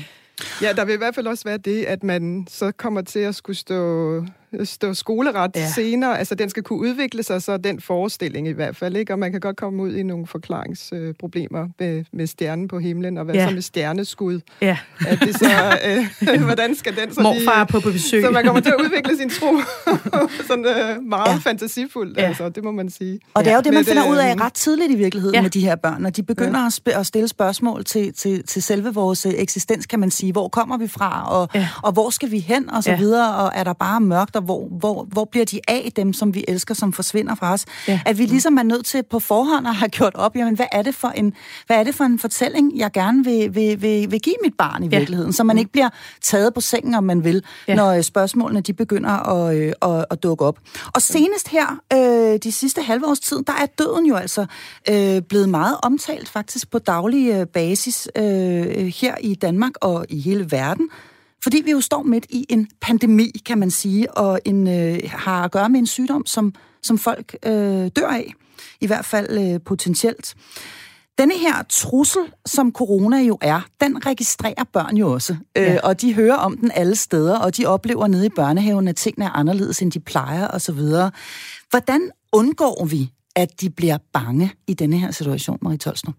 Ja, 0.62 0.73
der 0.73 0.85
vil 0.85 0.94
i 0.94 0.97
hvert 0.97 1.15
fald 1.15 1.27
også 1.27 1.44
være 1.44 1.57
det, 1.57 1.85
at 1.85 2.03
man 2.03 2.47
så 2.50 2.71
kommer 2.71 3.01
til 3.01 3.19
at 3.19 3.35
skulle 3.35 3.57
stå 3.57 4.19
stå 4.63 4.94
skoleret 4.94 5.52
ja. 5.56 5.68
senere. 5.75 6.19
Altså, 6.19 6.36
den 6.36 6.50
skal 6.50 6.63
kunne 6.63 6.80
udvikle 6.80 7.24
sig, 7.24 7.44
så 7.44 7.57
den 7.57 7.81
forestilling 7.81 8.48
i 8.48 8.52
hvert 8.52 8.75
fald, 8.75 8.96
ikke? 8.96 9.13
Og 9.13 9.19
man 9.19 9.31
kan 9.31 9.42
godt 9.42 9.57
komme 9.57 9.84
ud 9.84 9.96
i 9.96 10.04
nogle 10.04 10.28
forklaringsproblemer 10.28 11.68
med, 11.80 12.04
med 12.13 12.28
stjernen 12.28 12.68
på 12.68 12.80
himlen, 12.80 13.18
og 13.18 13.25
hvad 13.25 13.36
ja. 13.36 13.48
så 13.48 13.54
med 13.54 13.62
stjerneskud? 13.62 14.40
Ja. 14.62 14.78
At 15.07 15.19
det 15.19 15.36
så, 15.36 15.80
øh, 15.88 16.40
hvordan 16.50 16.75
skal 16.75 16.96
den 16.96 17.13
så 17.13 17.22
Morfar 17.22 17.63
lige, 17.63 17.72
på 17.72 17.80
besøg. 17.92 18.24
Så 18.24 18.31
man 18.31 18.46
kommer 18.46 18.62
til 18.62 18.69
at 18.69 18.81
udvikle 18.86 19.18
sin 19.18 19.30
tro 19.30 19.57
sådan 20.48 20.66
øh, 20.66 21.04
meget 21.04 21.28
ja. 21.28 21.36
fantasifuldt, 21.36 22.18
ja. 22.18 22.24
altså, 22.24 22.50
det 22.50 22.63
må 22.63 22.72
man 22.72 22.90
sige. 22.90 23.19
Og 23.34 23.46
det 23.46 23.52
er 23.52 23.56
jo 23.56 23.62
det, 23.62 23.74
man 23.74 23.74
med 23.74 23.84
finder 23.84 24.10
ud 24.10 24.18
af 24.18 24.36
ret 24.42 24.54
tidligt 24.54 24.92
i 24.92 24.96
virkeligheden 24.96 25.36
ja. 25.36 25.42
med 25.42 25.50
de 25.50 25.60
her 25.60 25.75
børn, 25.75 26.02
når 26.02 26.10
de 26.10 26.24
begynder 26.24 26.60
ja. 26.60 26.66
at, 26.66 26.74
sp- 26.74 27.00
at 27.00 27.06
stille 27.06 27.28
spørgsmål 27.28 27.84
til, 27.84 28.13
til, 28.13 28.44
til 28.44 28.63
selve 28.63 28.94
vores 28.94 29.25
eksistens, 29.25 29.86
kan 29.86 30.00
man 30.00 30.12
sige. 30.12 30.31
Hvor 30.31 30.48
kommer 30.48 30.78
vi 30.78 30.88
fra, 30.88 31.31
og, 31.31 31.50
ja. 31.56 31.69
og 31.84 31.92
hvor 31.92 32.10
skal 32.10 32.31
vi 32.31 32.40
hen, 32.40 32.69
og 32.69 32.84
så 32.84 32.92
ja. 32.92 32.98
videre, 32.98 33.36
og 33.36 33.52
er 33.56 33.63
der 33.63 33.74
bare 33.74 34.02
mørkt, 34.02 34.36
og 34.36 34.42
hvor, 34.45 34.68
hvor, 34.68 35.04
hvor 35.04 35.25
bliver 35.25 35.45
de 35.45 35.59
af, 35.68 35.92
dem 35.95 36.14
som 36.14 36.35
vi 36.35 36.45
elsker, 36.47 36.73
som 36.73 36.94
forsvinder 36.94 37.35
fra 37.35 37.54
os? 37.54 37.66
Ja. 37.87 37.99
At 38.06 38.18
vi 38.18 38.25
ligesom 38.25 38.57
er 38.57 38.64
nødt 38.64 38.85
til 38.85 39.04
på 39.04 39.19
forhånd 39.19 39.68
at 39.68 39.75
have 39.75 39.90
gjort 39.90 40.16
op, 40.16 40.35
jamen 40.35 40.56
hvad 40.56 40.66
er 40.71 40.81
det 40.81 40.95
for 40.95 41.07
en, 41.07 41.33
hvad 41.68 41.78
er 41.78 41.83
det 41.83 41.95
for 41.95 42.04
en 42.04 42.19
fortælling, 42.19 42.78
jeg 42.78 42.92
gerne 42.92 43.23
vil, 43.23 43.56
vil, 43.56 43.81
vil, 43.81 44.11
vil 44.11 44.19
give 44.19 44.35
mit 44.44 44.54
barn 44.57 44.83
i 44.83 44.87
ja. 44.87 44.97
virkeligheden, 44.97 45.33
så 45.33 45.44
man 45.44 45.56
mm. 45.56 45.59
ikke 45.59 45.71
bliver 45.71 45.90
taget 46.21 46.54
på 46.54 46.61
sengen, 46.61 46.94
om 46.94 47.04
man 47.04 47.23
vil, 47.23 47.44
ja. 47.68 47.75
når 47.75 47.92
øh, 47.92 48.04
spørgsmålene 48.04 48.61
de 48.61 48.73
begynder 48.73 49.09
at, 49.09 49.57
øh, 49.57 49.73
at, 49.81 50.06
at 50.09 50.23
dukke 50.23 50.45
op. 50.45 50.59
Og 50.94 51.02
senest 51.02 51.47
her, 51.47 51.80
øh, 51.94 52.40
de 52.44 52.52
sidste 52.52 52.81
halve 52.81 53.07
års 53.07 53.19
tid, 53.19 53.44
der 53.47 53.54
er 53.54 53.66
døden 53.66 54.06
jo 54.06 54.16
altså 54.16 54.45
øh, 54.90 55.21
blevet 55.21 55.49
meget 55.49 55.78
omtalt 55.83 56.30
faktisk 56.30 56.71
på 56.71 56.80
daglig 56.80 57.31
øh, 57.33 57.47
basis 57.47 58.07
øh, 58.16 58.23
her 58.85 59.16
i 59.21 59.35
Danmark 59.35 59.71
og 59.81 60.06
i 60.09 60.19
hele 60.19 60.52
verden. 60.52 60.90
Fordi 61.44 61.61
vi 61.65 61.71
jo 61.71 61.81
står 61.81 62.04
midt 62.04 62.25
i 62.30 62.45
en 62.49 62.68
pandemi, 62.81 63.31
kan 63.45 63.57
man 63.57 63.71
sige, 63.71 64.18
og 64.18 64.39
en, 64.45 64.68
øh, 64.68 64.99
har 65.06 65.44
at 65.44 65.51
gøre 65.51 65.69
med 65.69 65.80
en 65.80 65.87
sygdom, 65.87 66.25
som, 66.25 66.54
som 66.83 66.97
folk 66.97 67.37
øh, 67.45 67.51
dør 67.95 68.07
af. 68.07 68.33
I 68.81 68.87
hvert 68.87 69.06
fald 69.06 69.54
øh, 69.54 69.59
potentielt. 69.65 70.35
Denne 71.18 71.37
her 71.37 71.63
trussel, 71.69 72.21
som 72.45 72.71
corona 72.71 73.18
jo 73.18 73.37
er, 73.42 73.61
den 73.81 74.06
registrerer 74.06 74.63
børn 74.73 74.97
jo 74.97 75.11
også. 75.11 75.33
Øh, 75.57 75.63
ja. 75.63 75.73
Øh, 75.73 75.80
og 75.83 76.01
de 76.01 76.13
hører 76.13 76.35
om 76.35 76.57
den 76.57 76.71
alle 76.73 76.95
steder, 76.95 77.39
og 77.39 77.57
de 77.57 77.65
oplever 77.65 78.07
nede 78.07 78.25
i 78.25 78.30
børnehaven, 78.30 78.87
at 78.87 78.95
tingene 78.95 79.25
er 79.25 79.30
anderledes, 79.30 79.81
end 79.81 79.92
de 79.92 79.99
plejer 79.99 80.47
osv. 80.47 80.80
Hvordan 81.69 82.11
undgår 82.31 82.85
vi, 82.85 83.09
at 83.35 83.61
de 83.61 83.69
bliver 83.69 83.97
bange 84.13 84.54
i 84.68 84.73
denne 84.73 84.97
her 84.97 85.11
situation, 85.11 85.57
Marie 85.61 85.77
Tolsner? 85.77 86.13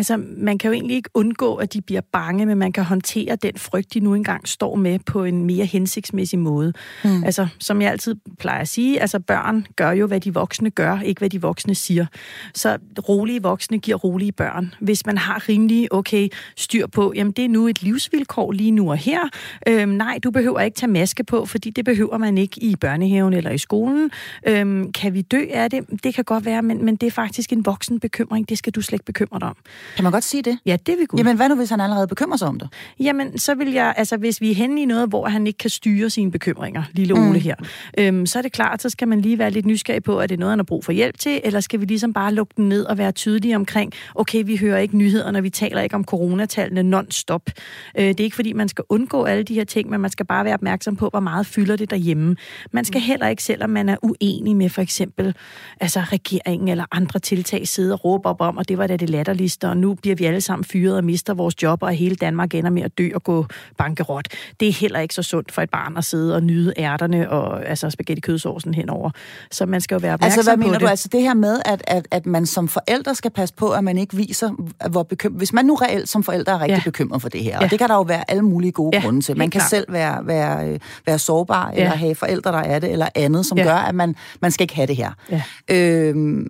Altså, 0.00 0.22
man 0.36 0.58
kan 0.58 0.68
jo 0.68 0.72
egentlig 0.72 0.96
ikke 0.96 1.10
undgå, 1.14 1.54
at 1.54 1.72
de 1.72 1.80
bliver 1.80 2.00
bange, 2.12 2.46
men 2.46 2.58
man 2.58 2.72
kan 2.72 2.84
håndtere 2.84 3.36
den 3.36 3.52
frygt, 3.56 3.94
de 3.94 4.00
nu 4.00 4.14
engang 4.14 4.48
står 4.48 4.76
med 4.76 4.98
på 4.98 5.24
en 5.24 5.44
mere 5.44 5.64
hensigtsmæssig 5.64 6.38
måde. 6.38 6.72
Mm. 7.04 7.24
Altså, 7.24 7.46
som 7.58 7.82
jeg 7.82 7.90
altid 7.90 8.16
plejer 8.38 8.60
at 8.60 8.68
sige, 8.68 9.00
altså 9.00 9.18
børn 9.18 9.66
gør 9.76 9.90
jo, 9.90 10.06
hvad 10.06 10.20
de 10.20 10.34
voksne 10.34 10.70
gør, 10.70 11.00
ikke 11.00 11.18
hvad 11.18 11.30
de 11.30 11.42
voksne 11.42 11.74
siger. 11.74 12.06
Så 12.54 12.78
rolige 13.08 13.42
voksne 13.42 13.78
giver 13.78 13.96
rolige 13.96 14.32
børn. 14.32 14.74
Hvis 14.80 15.06
man 15.06 15.18
har 15.18 15.48
rimelig 15.48 15.92
okay 15.92 16.28
styr 16.56 16.86
på, 16.86 17.12
jamen 17.16 17.32
det 17.32 17.44
er 17.44 17.48
nu 17.48 17.68
et 17.68 17.82
livsvilkår 17.82 18.52
lige 18.52 18.70
nu 18.70 18.90
og 18.90 18.96
her. 18.96 19.20
Øhm, 19.68 19.88
nej, 19.88 20.18
du 20.24 20.30
behøver 20.30 20.60
ikke 20.60 20.74
tage 20.74 20.92
maske 20.92 21.24
på, 21.24 21.46
fordi 21.46 21.70
det 21.70 21.84
behøver 21.84 22.18
man 22.18 22.38
ikke 22.38 22.62
i 22.62 22.76
børnehaven 22.76 23.32
eller 23.32 23.50
i 23.50 23.58
skolen. 23.58 24.10
Øhm, 24.48 24.92
kan 24.92 25.14
vi 25.14 25.22
dø 25.22 25.44
af 25.50 25.70
det? 25.70 26.04
Det 26.04 26.14
kan 26.14 26.24
godt 26.24 26.44
være, 26.44 26.62
men, 26.62 26.84
men 26.84 26.96
det 26.96 27.06
er 27.06 27.10
faktisk 27.10 27.52
en 27.52 27.66
voksen 27.66 28.00
bekymring. 28.00 28.48
Det 28.48 28.58
skal 28.58 28.72
du 28.72 28.82
slet 28.82 28.94
ikke 28.96 29.04
bekymre 29.04 29.38
dig 29.40 29.48
om. 29.48 29.56
Kan 29.96 30.02
man 30.02 30.12
godt 30.12 30.24
sige 30.24 30.42
det? 30.42 30.58
Ja, 30.66 30.76
det 30.86 30.98
vil 30.98 31.06
kunne. 31.06 31.18
Jamen, 31.18 31.36
hvad 31.36 31.48
nu, 31.48 31.54
hvis 31.54 31.70
han 31.70 31.80
allerede 31.80 32.06
bekymrer 32.06 32.36
sig 32.36 32.48
om 32.48 32.58
det? 32.58 32.68
Jamen, 33.00 33.38
så 33.38 33.54
vil 33.54 33.72
jeg, 33.72 33.94
altså 33.96 34.16
hvis 34.16 34.40
vi 34.40 34.50
er 34.50 34.54
henne 34.54 34.82
i 34.82 34.84
noget, 34.84 35.08
hvor 35.08 35.28
han 35.28 35.46
ikke 35.46 35.58
kan 35.58 35.70
styre 35.70 36.10
sine 36.10 36.30
bekymringer, 36.30 36.82
lille 36.92 37.14
Ole 37.14 37.28
mm. 37.28 37.34
her, 37.34 37.54
øhm, 37.98 38.26
så 38.26 38.38
er 38.38 38.42
det 38.42 38.52
klart, 38.52 38.82
så 38.82 38.90
skal 38.90 39.08
man 39.08 39.20
lige 39.20 39.38
være 39.38 39.50
lidt 39.50 39.66
nysgerrig 39.66 40.02
på, 40.02 40.18
at 40.18 40.28
det 40.28 40.34
er 40.34 40.38
noget, 40.38 40.50
han 40.50 40.58
har 40.58 40.64
brug 40.64 40.84
for 40.84 40.92
hjælp 40.92 41.18
til, 41.18 41.40
eller 41.44 41.60
skal 41.60 41.80
vi 41.80 41.84
ligesom 41.84 42.12
bare 42.12 42.34
lukke 42.34 42.54
den 42.56 42.68
ned 42.68 42.84
og 42.84 42.98
være 42.98 43.12
tydelige 43.12 43.56
omkring, 43.56 43.92
okay, 44.14 44.42
vi 44.46 44.56
hører 44.56 44.78
ikke 44.78 44.96
nyhederne, 44.96 45.42
vi 45.42 45.50
taler 45.50 45.80
ikke 45.80 45.94
om 45.94 46.04
coronatallene 46.04 46.96
non-stop. 46.96 47.50
Øh, 47.98 48.04
det 48.04 48.20
er 48.20 48.24
ikke, 48.24 48.36
fordi 48.36 48.52
man 48.52 48.68
skal 48.68 48.84
undgå 48.88 49.24
alle 49.24 49.42
de 49.42 49.54
her 49.54 49.64
ting, 49.64 49.90
men 49.90 50.00
man 50.00 50.10
skal 50.10 50.26
bare 50.26 50.44
være 50.44 50.54
opmærksom 50.54 50.96
på, 50.96 51.08
hvor 51.08 51.20
meget 51.20 51.46
fylder 51.46 51.76
det 51.76 51.90
derhjemme. 51.90 52.36
Man 52.72 52.84
skal 52.84 53.00
heller 53.00 53.28
ikke, 53.28 53.42
selvom 53.42 53.70
man 53.70 53.88
er 53.88 53.96
uenig 54.02 54.56
med 54.56 54.68
for 54.68 54.82
eksempel 54.82 55.34
altså 55.80 56.00
regeringen 56.00 56.68
eller 56.68 56.84
andre 56.92 57.20
tiltag, 57.20 57.68
sidde 57.68 57.92
og 57.92 58.04
råbe 58.04 58.28
op 58.28 58.40
om, 58.40 58.56
og 58.56 58.68
det 58.68 58.78
var 58.78 58.86
da 58.86 58.96
det 58.96 59.10
latterligste, 59.10 59.68
og 59.70 59.76
nu 59.76 59.94
bliver 59.94 60.16
vi 60.16 60.24
alle 60.24 60.40
sammen 60.40 60.64
fyret 60.64 60.96
og 60.96 61.04
mister 61.04 61.34
vores 61.34 61.62
job, 61.62 61.82
og 61.82 61.90
hele 61.92 62.16
Danmark 62.16 62.54
ender 62.54 62.70
med 62.70 62.82
at 62.82 62.98
dø 62.98 63.08
og 63.14 63.24
gå 63.24 63.46
bankerot. 63.78 64.28
Det 64.60 64.68
er 64.68 64.72
heller 64.72 65.00
ikke 65.00 65.14
så 65.14 65.22
sundt 65.22 65.52
for 65.52 65.62
et 65.62 65.70
barn 65.70 65.96
at 65.96 66.04
sidde 66.04 66.34
og 66.34 66.42
nyde 66.42 66.72
ærterne 66.78 67.30
og 67.30 67.66
altså 67.68 67.90
spaghetti 67.90 68.20
kødsovsen 68.20 68.74
henover. 68.74 69.10
Så 69.50 69.66
man 69.66 69.80
skal 69.80 69.94
jo 69.94 69.98
være 69.98 70.14
opmærksom 70.14 70.38
Altså, 70.38 70.50
hvad 70.50 70.56
på 70.56 70.60
mener 70.60 70.72
det. 70.72 70.80
du? 70.80 70.86
Altså 70.86 71.08
det 71.12 71.22
her 71.22 71.34
med, 71.34 71.60
at, 71.64 71.82
at, 71.86 72.08
at 72.10 72.26
man 72.26 72.46
som 72.46 72.68
forældre 72.68 73.14
skal 73.14 73.30
passe 73.30 73.54
på, 73.54 73.70
at 73.70 73.84
man 73.84 73.98
ikke 73.98 74.16
viser, 74.16 74.50
hvor 74.90 75.02
bekymret... 75.02 75.38
Hvis 75.38 75.52
man 75.52 75.64
nu 75.64 75.74
reelt 75.74 76.08
som 76.08 76.22
forældre 76.22 76.52
er 76.52 76.60
rigtig 76.60 76.70
Ja. 76.70 76.74
ja. 76.76 76.82
bekymret 76.84 77.22
for 77.22 77.28
det 77.28 77.42
her, 77.42 77.50
Ja. 77.50 77.64
og 77.64 77.70
det 77.70 77.78
kan 77.78 77.88
der 77.88 77.94
jo 77.94 78.02
være 78.02 78.30
alle 78.30 78.42
mulige 78.42 78.72
gode 78.72 78.90
Ja, 78.96 78.98
ja, 79.00 79.04
grunde 79.04 79.20
til. 79.20 79.38
Man 79.38 79.50
kan 79.50 79.60
klart. 79.60 79.70
selv 79.70 79.92
være, 79.92 80.26
være, 80.26 80.68
øh, 80.68 80.78
være 81.06 81.18
sårbar, 81.18 81.70
eller 81.70 81.90
have 81.90 82.14
forældre, 82.14 82.52
der 82.52 82.58
er 82.58 82.78
det, 82.78 82.90
eller 82.92 83.08
andet, 83.14 83.46
som 83.46 83.58
Ja. 83.58 83.64
gør, 83.64 83.74
at 83.74 83.94
man, 83.94 84.14
man 84.40 84.50
skal 84.50 84.64
ikke 84.64 84.74
have 84.74 84.86
det 84.86 84.96
her. 84.96 85.10
Ja. 85.30 85.42
Øhm, 85.70 86.46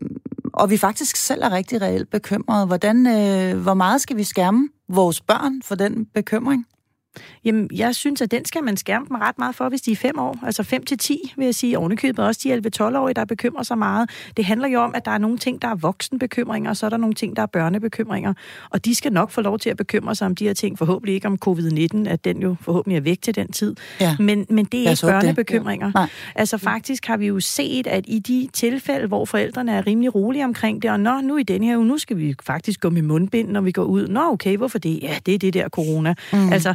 og 0.60 0.70
vi 0.70 0.76
faktisk 0.76 1.16
selv 1.16 1.42
er 1.42 1.50
rigtig 1.50 1.82
reelt 1.82 2.10
bekymrede. 2.10 2.66
Hvordan, 2.66 3.06
øh, 3.06 3.62
hvor 3.62 3.74
meget 3.74 4.00
skal 4.00 4.16
vi 4.16 4.24
skærme 4.24 4.68
vores 4.88 5.20
børn 5.20 5.62
for 5.62 5.74
den 5.74 6.06
bekymring? 6.14 6.66
Jamen, 7.44 7.70
jeg 7.74 7.94
synes, 7.94 8.20
at 8.20 8.30
den 8.30 8.44
skal 8.44 8.64
man 8.64 8.76
skærme 8.76 9.06
dem 9.08 9.16
ret 9.16 9.38
meget 9.38 9.54
for, 9.54 9.68
hvis 9.68 9.80
de 9.80 9.92
er 9.92 9.96
5 9.96 10.18
år. 10.18 10.38
Altså 10.42 10.62
5 10.62 10.84
til 10.84 10.98
10, 10.98 11.32
vil 11.36 11.44
jeg 11.44 11.54
sige. 11.54 11.78
Ovenikøbet 11.78 12.24
også 12.24 12.40
de 12.44 12.54
11-12-årige, 12.54 13.14
der 13.14 13.24
bekymrer 13.24 13.62
sig 13.62 13.78
meget. 13.78 14.10
Det 14.36 14.44
handler 14.44 14.68
jo 14.68 14.80
om, 14.80 14.94
at 14.94 15.04
der 15.04 15.10
er 15.10 15.18
nogle 15.18 15.38
ting, 15.38 15.62
der 15.62 15.68
er 15.68 15.74
voksenbekymringer, 15.74 16.70
og 16.70 16.76
så 16.76 16.86
er 16.86 16.90
der 16.90 16.96
nogle 16.96 17.14
ting, 17.14 17.36
der 17.36 17.42
er 17.42 17.46
børnebekymringer. 17.46 18.34
Og 18.70 18.84
de 18.84 18.94
skal 18.94 19.12
nok 19.12 19.30
få 19.30 19.40
lov 19.40 19.58
til 19.58 19.70
at 19.70 19.76
bekymre 19.76 20.14
sig 20.14 20.26
om 20.26 20.34
de 20.34 20.44
her 20.44 20.54
ting. 20.54 20.78
Forhåbentlig 20.78 21.14
ikke 21.14 21.26
om 21.26 21.38
covid-19, 21.48 22.08
at 22.08 22.24
den 22.24 22.42
jo 22.42 22.56
forhåbentlig 22.60 22.96
er 22.96 23.00
væk 23.00 23.22
til 23.22 23.34
den 23.34 23.52
tid. 23.52 23.76
Ja. 24.00 24.16
Men, 24.18 24.46
men 24.50 24.64
det 24.64 24.86
er 24.86 24.90
ikke 24.90 25.06
det. 25.06 25.12
børnebekymringer. 25.12 25.92
Nej. 25.94 26.08
Altså 26.34 26.58
faktisk 26.58 27.06
har 27.06 27.16
vi 27.16 27.26
jo 27.26 27.40
set, 27.40 27.86
at 27.86 28.04
i 28.08 28.18
de 28.18 28.48
tilfælde, 28.52 29.06
hvor 29.06 29.24
forældrene 29.24 29.72
er 29.72 29.86
rimelig 29.86 30.14
rolige 30.14 30.44
omkring 30.44 30.82
det, 30.82 30.90
og 30.90 31.00
nå, 31.00 31.20
nu 31.20 31.36
i 31.36 31.42
den 31.42 31.62
her 31.62 31.76
uge, 31.76 31.86
nu 31.86 31.98
skal 31.98 32.18
vi 32.18 32.34
faktisk 32.42 32.80
gå 32.80 32.90
med 32.90 33.02
mundbind, 33.02 33.48
når 33.48 33.60
vi 33.60 33.72
går 33.72 33.84
ud. 33.84 34.08
Nå, 34.08 34.20
okay, 34.20 34.56
hvorfor 34.56 34.78
det? 34.78 35.02
Ja, 35.02 35.16
det 35.26 35.34
er 35.34 35.38
det 35.38 35.54
der 35.54 35.68
corona. 35.68 36.14
Mm. 36.32 36.52
Altså, 36.52 36.74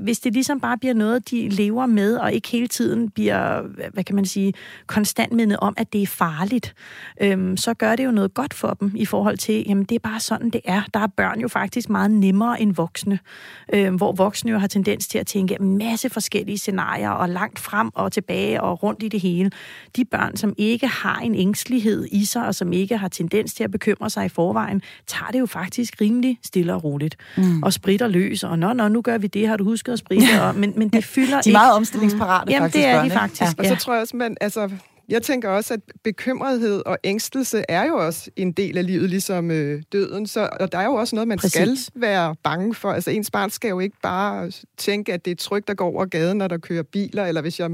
hvis 0.00 0.20
det 0.20 0.32
ligesom 0.32 0.60
bare 0.60 0.78
bliver 0.78 0.94
noget, 0.94 1.30
de 1.30 1.48
lever 1.48 1.86
med, 1.86 2.16
og 2.16 2.32
ikke 2.32 2.48
hele 2.48 2.66
tiden 2.68 3.10
bliver, 3.10 3.62
hvad- 3.92 4.04
kan 4.04 4.16
man 4.16 4.24
sige, 4.24 4.52
konstant 4.86 5.32
mindet 5.32 5.58
om, 5.58 5.74
at 5.76 5.92
det 5.92 6.02
er 6.02 6.06
farligt, 6.06 6.74
øhm, 7.22 7.56
så 7.56 7.74
gør 7.74 7.96
det 7.96 8.04
jo 8.04 8.10
noget 8.10 8.34
godt 8.34 8.54
for 8.54 8.76
dem 8.80 8.92
i 8.96 9.04
forhold 9.06 9.38
til, 9.38 9.64
jamen 9.68 9.84
det 9.84 9.94
er 9.94 9.98
bare 9.98 10.20
sådan, 10.20 10.50
det 10.50 10.60
er. 10.64 10.82
Der 10.94 11.00
er 11.00 11.06
børn 11.06 11.40
jo 11.40 11.48
faktisk 11.48 11.88
meget 11.90 12.10
nemmere 12.10 12.60
end 12.60 12.74
voksne, 12.74 13.18
øhm, 13.74 13.94
hvor 13.96 14.12
voksne 14.12 14.50
jo 14.50 14.58
har 14.58 14.66
tendens 14.66 15.08
til 15.08 15.18
at 15.18 15.26
tænke 15.26 15.56
en 15.60 15.78
masse 15.78 16.10
forskellige 16.10 16.58
scenarier, 16.58 17.10
og 17.10 17.28
langt 17.28 17.58
frem 17.58 17.90
og 17.94 18.12
tilbage 18.12 18.62
og 18.62 18.82
rundt 18.82 19.02
i 19.02 19.08
det 19.08 19.20
hele. 19.20 19.50
De 19.96 20.04
børn, 20.04 20.36
som 20.36 20.54
ikke 20.58 20.86
har 20.86 21.18
en 21.20 21.34
ængstelighed 21.34 22.06
i 22.12 22.24
sig, 22.24 22.46
og 22.46 22.54
som 22.54 22.72
ikke 22.72 22.96
har 22.96 23.08
tendens 23.08 23.54
til 23.54 23.64
at 23.64 23.70
bekymre 23.70 24.10
sig 24.10 24.26
i 24.26 24.28
forvejen, 24.28 24.82
tager 25.06 25.30
det 25.30 25.40
jo 25.40 25.46
faktisk 25.46 26.00
rimelig 26.00 26.38
stille 26.42 26.74
og 26.74 26.84
roligt. 26.84 27.16
Mm. 27.36 27.62
Og 27.62 27.72
spritter 27.72 28.08
løs, 28.08 28.44
og 28.44 28.58
nå, 28.58 28.72
nå, 28.72 28.88
nu 28.88 29.02
gør 29.02 29.18
vi 29.18 29.26
det, 29.26 29.43
har 29.48 29.56
du 29.56 29.64
husket 29.64 29.92
at 29.92 29.98
spritte? 29.98 30.24
Og, 30.42 30.54
men, 30.54 30.72
men 30.76 30.88
det 30.88 31.04
fylder 31.14 31.28
De 31.28 31.34
er 31.34 31.38
ikke. 31.46 31.52
meget 31.52 31.74
omstillingsparate, 31.74 32.52
Jamen, 32.52 32.62
faktisk, 32.62 32.84
det 32.84 32.90
er 32.90 32.96
børn, 32.96 33.10
de 33.10 33.10
faktisk. 33.10 33.40
Ja. 33.40 33.48
Og 33.58 33.64
så 33.66 33.84
tror 33.84 33.92
jeg 33.92 34.00
også, 34.02 34.16
man, 34.16 34.36
altså, 34.40 34.70
jeg 35.08 35.22
tænker 35.22 35.48
også, 35.48 35.74
at 35.74 35.80
bekymrethed 36.04 36.82
og 36.86 36.98
ængstelse 37.04 37.64
er 37.68 37.84
jo 37.84 37.96
også 38.06 38.30
en 38.36 38.52
del 38.52 38.78
af 38.78 38.86
livet, 38.86 39.10
ligesom 39.10 39.50
øh, 39.50 39.82
døden. 39.92 40.26
Så, 40.26 40.48
og 40.60 40.72
der 40.72 40.78
er 40.78 40.84
jo 40.84 40.94
også 40.94 41.16
noget, 41.16 41.28
man. 41.28 41.38
Præcis. 41.38 41.84
skal 41.84 42.00
være 42.00 42.34
bange 42.42 42.74
for. 42.74 42.92
Altså, 42.92 43.10
ens 43.10 43.30
barn 43.30 43.50
skal 43.50 43.68
jo 43.68 43.80
ikke 43.80 43.96
bare 44.02 44.50
tænke, 44.76 45.12
at 45.12 45.24
det 45.24 45.30
er 45.30 45.34
trygt 45.36 45.70
at 45.70 45.76
gå 45.76 45.84
over 45.84 46.04
gaden, 46.04 46.38
når 46.38 46.48
der 46.48 46.58
kører 46.58 46.82
biler, 46.82 47.26
eller 47.26 47.40
hvis 47.40 47.60
jeg 47.60 47.70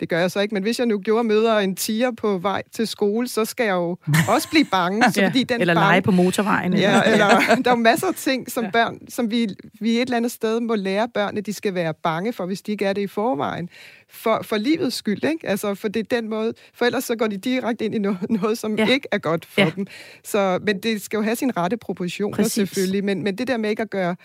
det 0.00 0.08
gør 0.08 0.18
jeg 0.20 0.30
så 0.30 0.40
ikke, 0.40 0.54
men 0.54 0.62
hvis 0.62 0.78
jeg 0.78 0.86
nu 0.86 0.98
gjorde 0.98 1.24
møder 1.24 1.58
en 1.58 1.76
tiger 1.76 2.10
på 2.10 2.38
vej 2.38 2.62
til 2.72 2.86
skole, 2.86 3.28
så 3.28 3.44
skal 3.44 3.64
jeg 3.64 3.72
jo 3.72 3.96
også 4.34 4.48
blive 4.50 4.64
bange. 4.64 5.12
Så 5.12 5.20
Ja, 5.20 5.26
fordi 5.28 5.42
den 5.42 5.60
eller 5.60 5.74
bange, 5.74 5.86
lege 5.88 6.02
på 6.02 6.10
motorvejen. 6.10 6.74
Ja, 6.74 7.02
eller 7.06 7.28
der 7.64 7.70
er 7.70 7.70
jo 7.70 7.74
masser 7.74 8.06
af 8.06 8.14
ting, 8.14 8.50
som 8.50 8.64
børn, 8.72 8.98
som 9.08 9.30
vi, 9.30 9.48
vi 9.80 9.90
et 9.96 10.00
eller 10.00 10.16
andet 10.16 10.30
sted 10.32 10.60
må 10.60 10.74
lære 10.74 11.08
børnene, 11.14 11.40
de 11.40 11.52
skal 11.52 11.74
være 11.74 11.94
bange 12.02 12.32
for, 12.32 12.46
hvis 12.46 12.62
de 12.62 12.72
ikke 12.72 12.84
er 12.84 12.92
det 12.92 13.02
i 13.02 13.06
forvejen. 13.06 13.68
For, 14.10 14.40
for 14.42 14.56
livets 14.56 14.96
skyld, 14.96 15.24
ikke? 15.24 15.48
Altså, 15.48 15.74
for 15.74 15.88
det 15.88 16.00
er 16.12 16.20
den 16.20 16.30
måde, 16.30 16.52
for 16.74 16.84
ellers 16.84 17.04
så 17.04 17.16
går 17.16 17.26
de 17.26 17.36
direkte 17.36 17.84
ind 17.84 17.94
i 17.94 17.98
noget, 17.98 18.18
noget 18.30 18.58
som 18.58 18.76
Ja. 18.78 18.86
ikke 18.88 19.08
er 19.12 19.18
godt 19.18 19.44
for 19.46 19.60
ja. 19.60 19.70
dem. 19.76 19.86
Så, 20.24 20.58
men 20.66 20.78
det 20.80 21.02
skal 21.02 21.16
jo 21.16 21.22
have 21.22 21.36
sin 21.36 21.56
rette 21.56 21.76
proportioner 21.76 22.36
Præcis. 22.36 22.52
selvfølgelig, 22.52 23.04
men, 23.04 23.22
men 23.22 23.38
det 23.38 23.46
der 23.48 23.56
med 23.56 23.70
ikke 23.70 23.82
at 23.82 23.90
gøre 23.90 24.16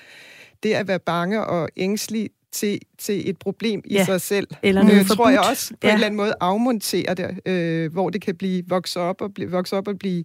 det 0.64 0.74
at 0.74 0.88
være 0.88 1.00
bange 1.00 1.46
og 1.46 1.70
ængstelig 1.78 2.30
til, 2.58 2.80
til 2.98 3.30
et 3.30 3.38
problem 3.38 3.82
i 3.86 3.94
Ja. 3.94 4.06
sig 4.06 4.22
selv, 4.22 4.48
Eller 4.64 4.84
noget 4.84 5.00
øh, 5.00 5.06
tror 5.06 5.30
jeg 5.30 5.40
også 5.40 5.70
på 5.74 5.78
Ja. 5.84 5.90
en 5.90 5.94
eller 5.94 6.06
anden 6.06 6.18
måde 6.18 6.34
afmontere 6.40 7.14
det, 7.14 7.40
øh, 7.46 7.92
hvor 7.94 8.10
det 8.10 8.22
kan 8.22 8.36
blive 8.36 8.64
vokse 8.68 9.00
op 9.00 9.22
og 9.22 9.34
blive, 9.34 9.52
vokse 9.52 9.76
op 9.78 9.88
og 9.88 10.00
blive, 10.00 10.24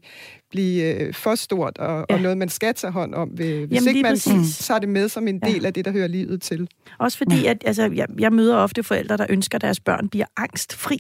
blive 0.53 0.95
øh, 0.95 1.15
for 1.15 1.35
stort, 1.35 1.79
og, 1.79 2.07
Ja. 2.11 2.15
og 2.15 2.21
noget, 2.21 2.39
man 2.39 2.49
skal 2.49 2.75
tage 2.75 2.91
hånd 2.91 3.15
om, 3.15 3.29
ved, 3.33 3.67
hvis 3.67 3.77
Jamen, 3.77 3.89
ikke 3.89 4.03
man 4.03 4.13
præcis. 4.13 4.59
tager 4.59 4.79
det 4.81 4.89
med 4.89 5.09
som 5.09 5.29
en 5.29 5.41
Ja. 5.47 5.51
del 5.53 5.67
af 5.67 5.75
det, 5.75 5.85
der 5.85 5.91
hører 5.93 6.07
livet 6.09 6.43
til. 6.43 6.69
Også 6.99 7.19
fordi, 7.19 7.47
at 7.47 7.63
altså, 7.67 7.91
jeg, 7.95 8.07
jeg 8.19 8.33
møder 8.33 8.57
ofte 8.57 8.83
forældre, 8.83 9.17
der 9.17 9.27
ønsker, 9.29 9.59
at 9.59 9.63
deres 9.63 9.81
børn 9.81 10.09
bliver 10.09 10.27
angstfri. 10.37 10.99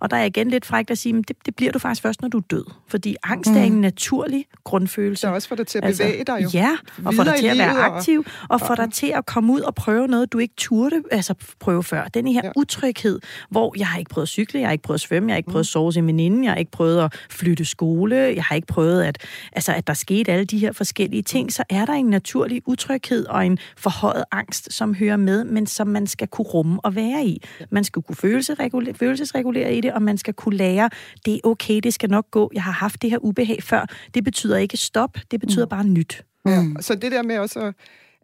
Og 0.00 0.10
der 0.10 0.16
er 0.16 0.24
igen 0.24 0.48
lidt 0.50 0.64
frækt 0.66 0.90
at 0.90 0.98
sige, 0.98 1.18
at 1.18 1.28
det, 1.28 1.36
det 1.46 1.56
bliver 1.56 1.72
du 1.72 1.78
faktisk 1.78 2.02
først, 2.02 2.22
når 2.22 2.28
du 2.28 2.38
er 2.38 2.42
død. 2.50 2.64
Fordi 2.88 3.16
angst 3.24 3.50
mm. 3.50 3.56
er 3.56 3.62
en 3.62 3.80
naturlig 3.80 4.44
grundfølelse. 4.64 5.20
Så 5.20 5.32
også 5.34 5.48
for 5.48 5.54
dig 5.56 5.66
til 5.66 5.78
at 5.82 5.84
bevæge 5.98 6.24
dig 6.24 6.38
jo. 6.42 6.48
Ja, 6.54 6.70
og 7.04 7.14
få 7.14 7.24
dig 7.24 7.34
til 7.38 7.46
at 7.46 7.58
være 7.58 7.68
livet 7.68 7.84
og- 7.88 7.96
aktiv, 7.96 8.24
og 8.48 8.60
få 8.60 8.74
dig 8.74 8.92
til 8.92 9.12
at 9.14 9.26
komme 9.26 9.52
ud 9.52 9.60
og 9.60 9.74
prøve 9.74 10.08
noget, 10.08 10.32
du 10.32 10.38
ikke 10.38 10.54
turde 10.56 11.02
altså 11.10 11.34
prøve 11.60 11.82
før. 11.84 12.04
Den 12.04 12.26
her 12.26 12.40
ja. 12.44 12.46
Ja. 12.46 12.52
utryghed, 12.56 13.20
hvor 13.50 13.74
jeg 13.78 13.86
har 13.86 13.98
ikke 13.98 14.08
prøvet 14.08 14.24
at 14.24 14.28
cykle, 14.28 14.60
jeg 14.60 14.68
har 14.68 14.72
ikke 14.72 14.82
prøvet 14.82 14.96
at 14.96 15.00
svømme, 15.00 15.28
jeg 15.28 15.34
har 15.34 15.36
ikke 15.36 15.50
prøvet 15.50 15.64
at 15.64 15.66
sove 15.66 15.92
til 15.92 16.06
veninde, 16.06 16.44
jeg 16.44 16.52
har 16.52 16.58
ikke 16.58 16.70
prøvet 16.70 17.04
at 17.04 17.14
flytte 17.30 17.64
skole, 17.64 18.16
jeg 18.16 18.44
har 18.44 18.54
ikke 18.54 18.66
prøvet, 18.66 18.81
at, 18.90 19.18
altså, 19.52 19.72
at 19.72 19.86
der 19.86 19.94
skete 19.94 20.32
alle 20.32 20.44
de 20.44 20.58
her 20.58 20.72
forskellige 20.72 21.22
ting, 21.22 21.52
så 21.52 21.64
er 21.70 21.84
der 21.86 21.92
en 21.92 22.06
naturlig 22.06 22.62
utryghed 22.66 23.26
og 23.26 23.46
en 23.46 23.58
forhøjet 23.76 24.24
angst, 24.32 24.72
som 24.72 24.94
hører 24.94 25.16
med, 25.16 25.44
men 25.44 25.66
som 25.66 25.86
man 25.86 26.06
skal 26.06 26.28
kunne 26.28 26.44
rumme 26.44 26.80
og 26.84 26.94
være 26.94 27.24
i. 27.24 27.42
Man 27.70 27.84
skal 27.84 28.02
kunne 28.02 28.16
følelsesregulere, 28.16 28.94
følelsesregulere 28.94 29.74
i 29.74 29.80
det, 29.80 29.92
og 29.92 30.02
man 30.02 30.18
skal 30.18 30.34
kunne 30.34 30.56
lære, 30.56 30.90
det 31.26 31.34
er 31.34 31.38
okay, 31.44 31.80
det 31.82 31.94
skal 31.94 32.10
nok 32.10 32.30
gå, 32.30 32.50
jeg 32.54 32.62
har 32.62 32.72
haft 32.72 33.02
det 33.02 33.10
her 33.10 33.18
ubehag 33.18 33.62
før. 33.62 33.86
Det 34.14 34.24
betyder 34.24 34.56
ikke 34.56 34.76
stop, 34.76 35.18
det 35.30 35.40
betyder 35.40 35.66
bare 35.66 35.84
nyt. 35.84 36.24
Ja. 36.46 36.64
Så 36.80 36.94
det 36.94 37.12
der 37.12 37.22
med 37.22 37.38
også 37.38 37.60
at, 37.60 37.74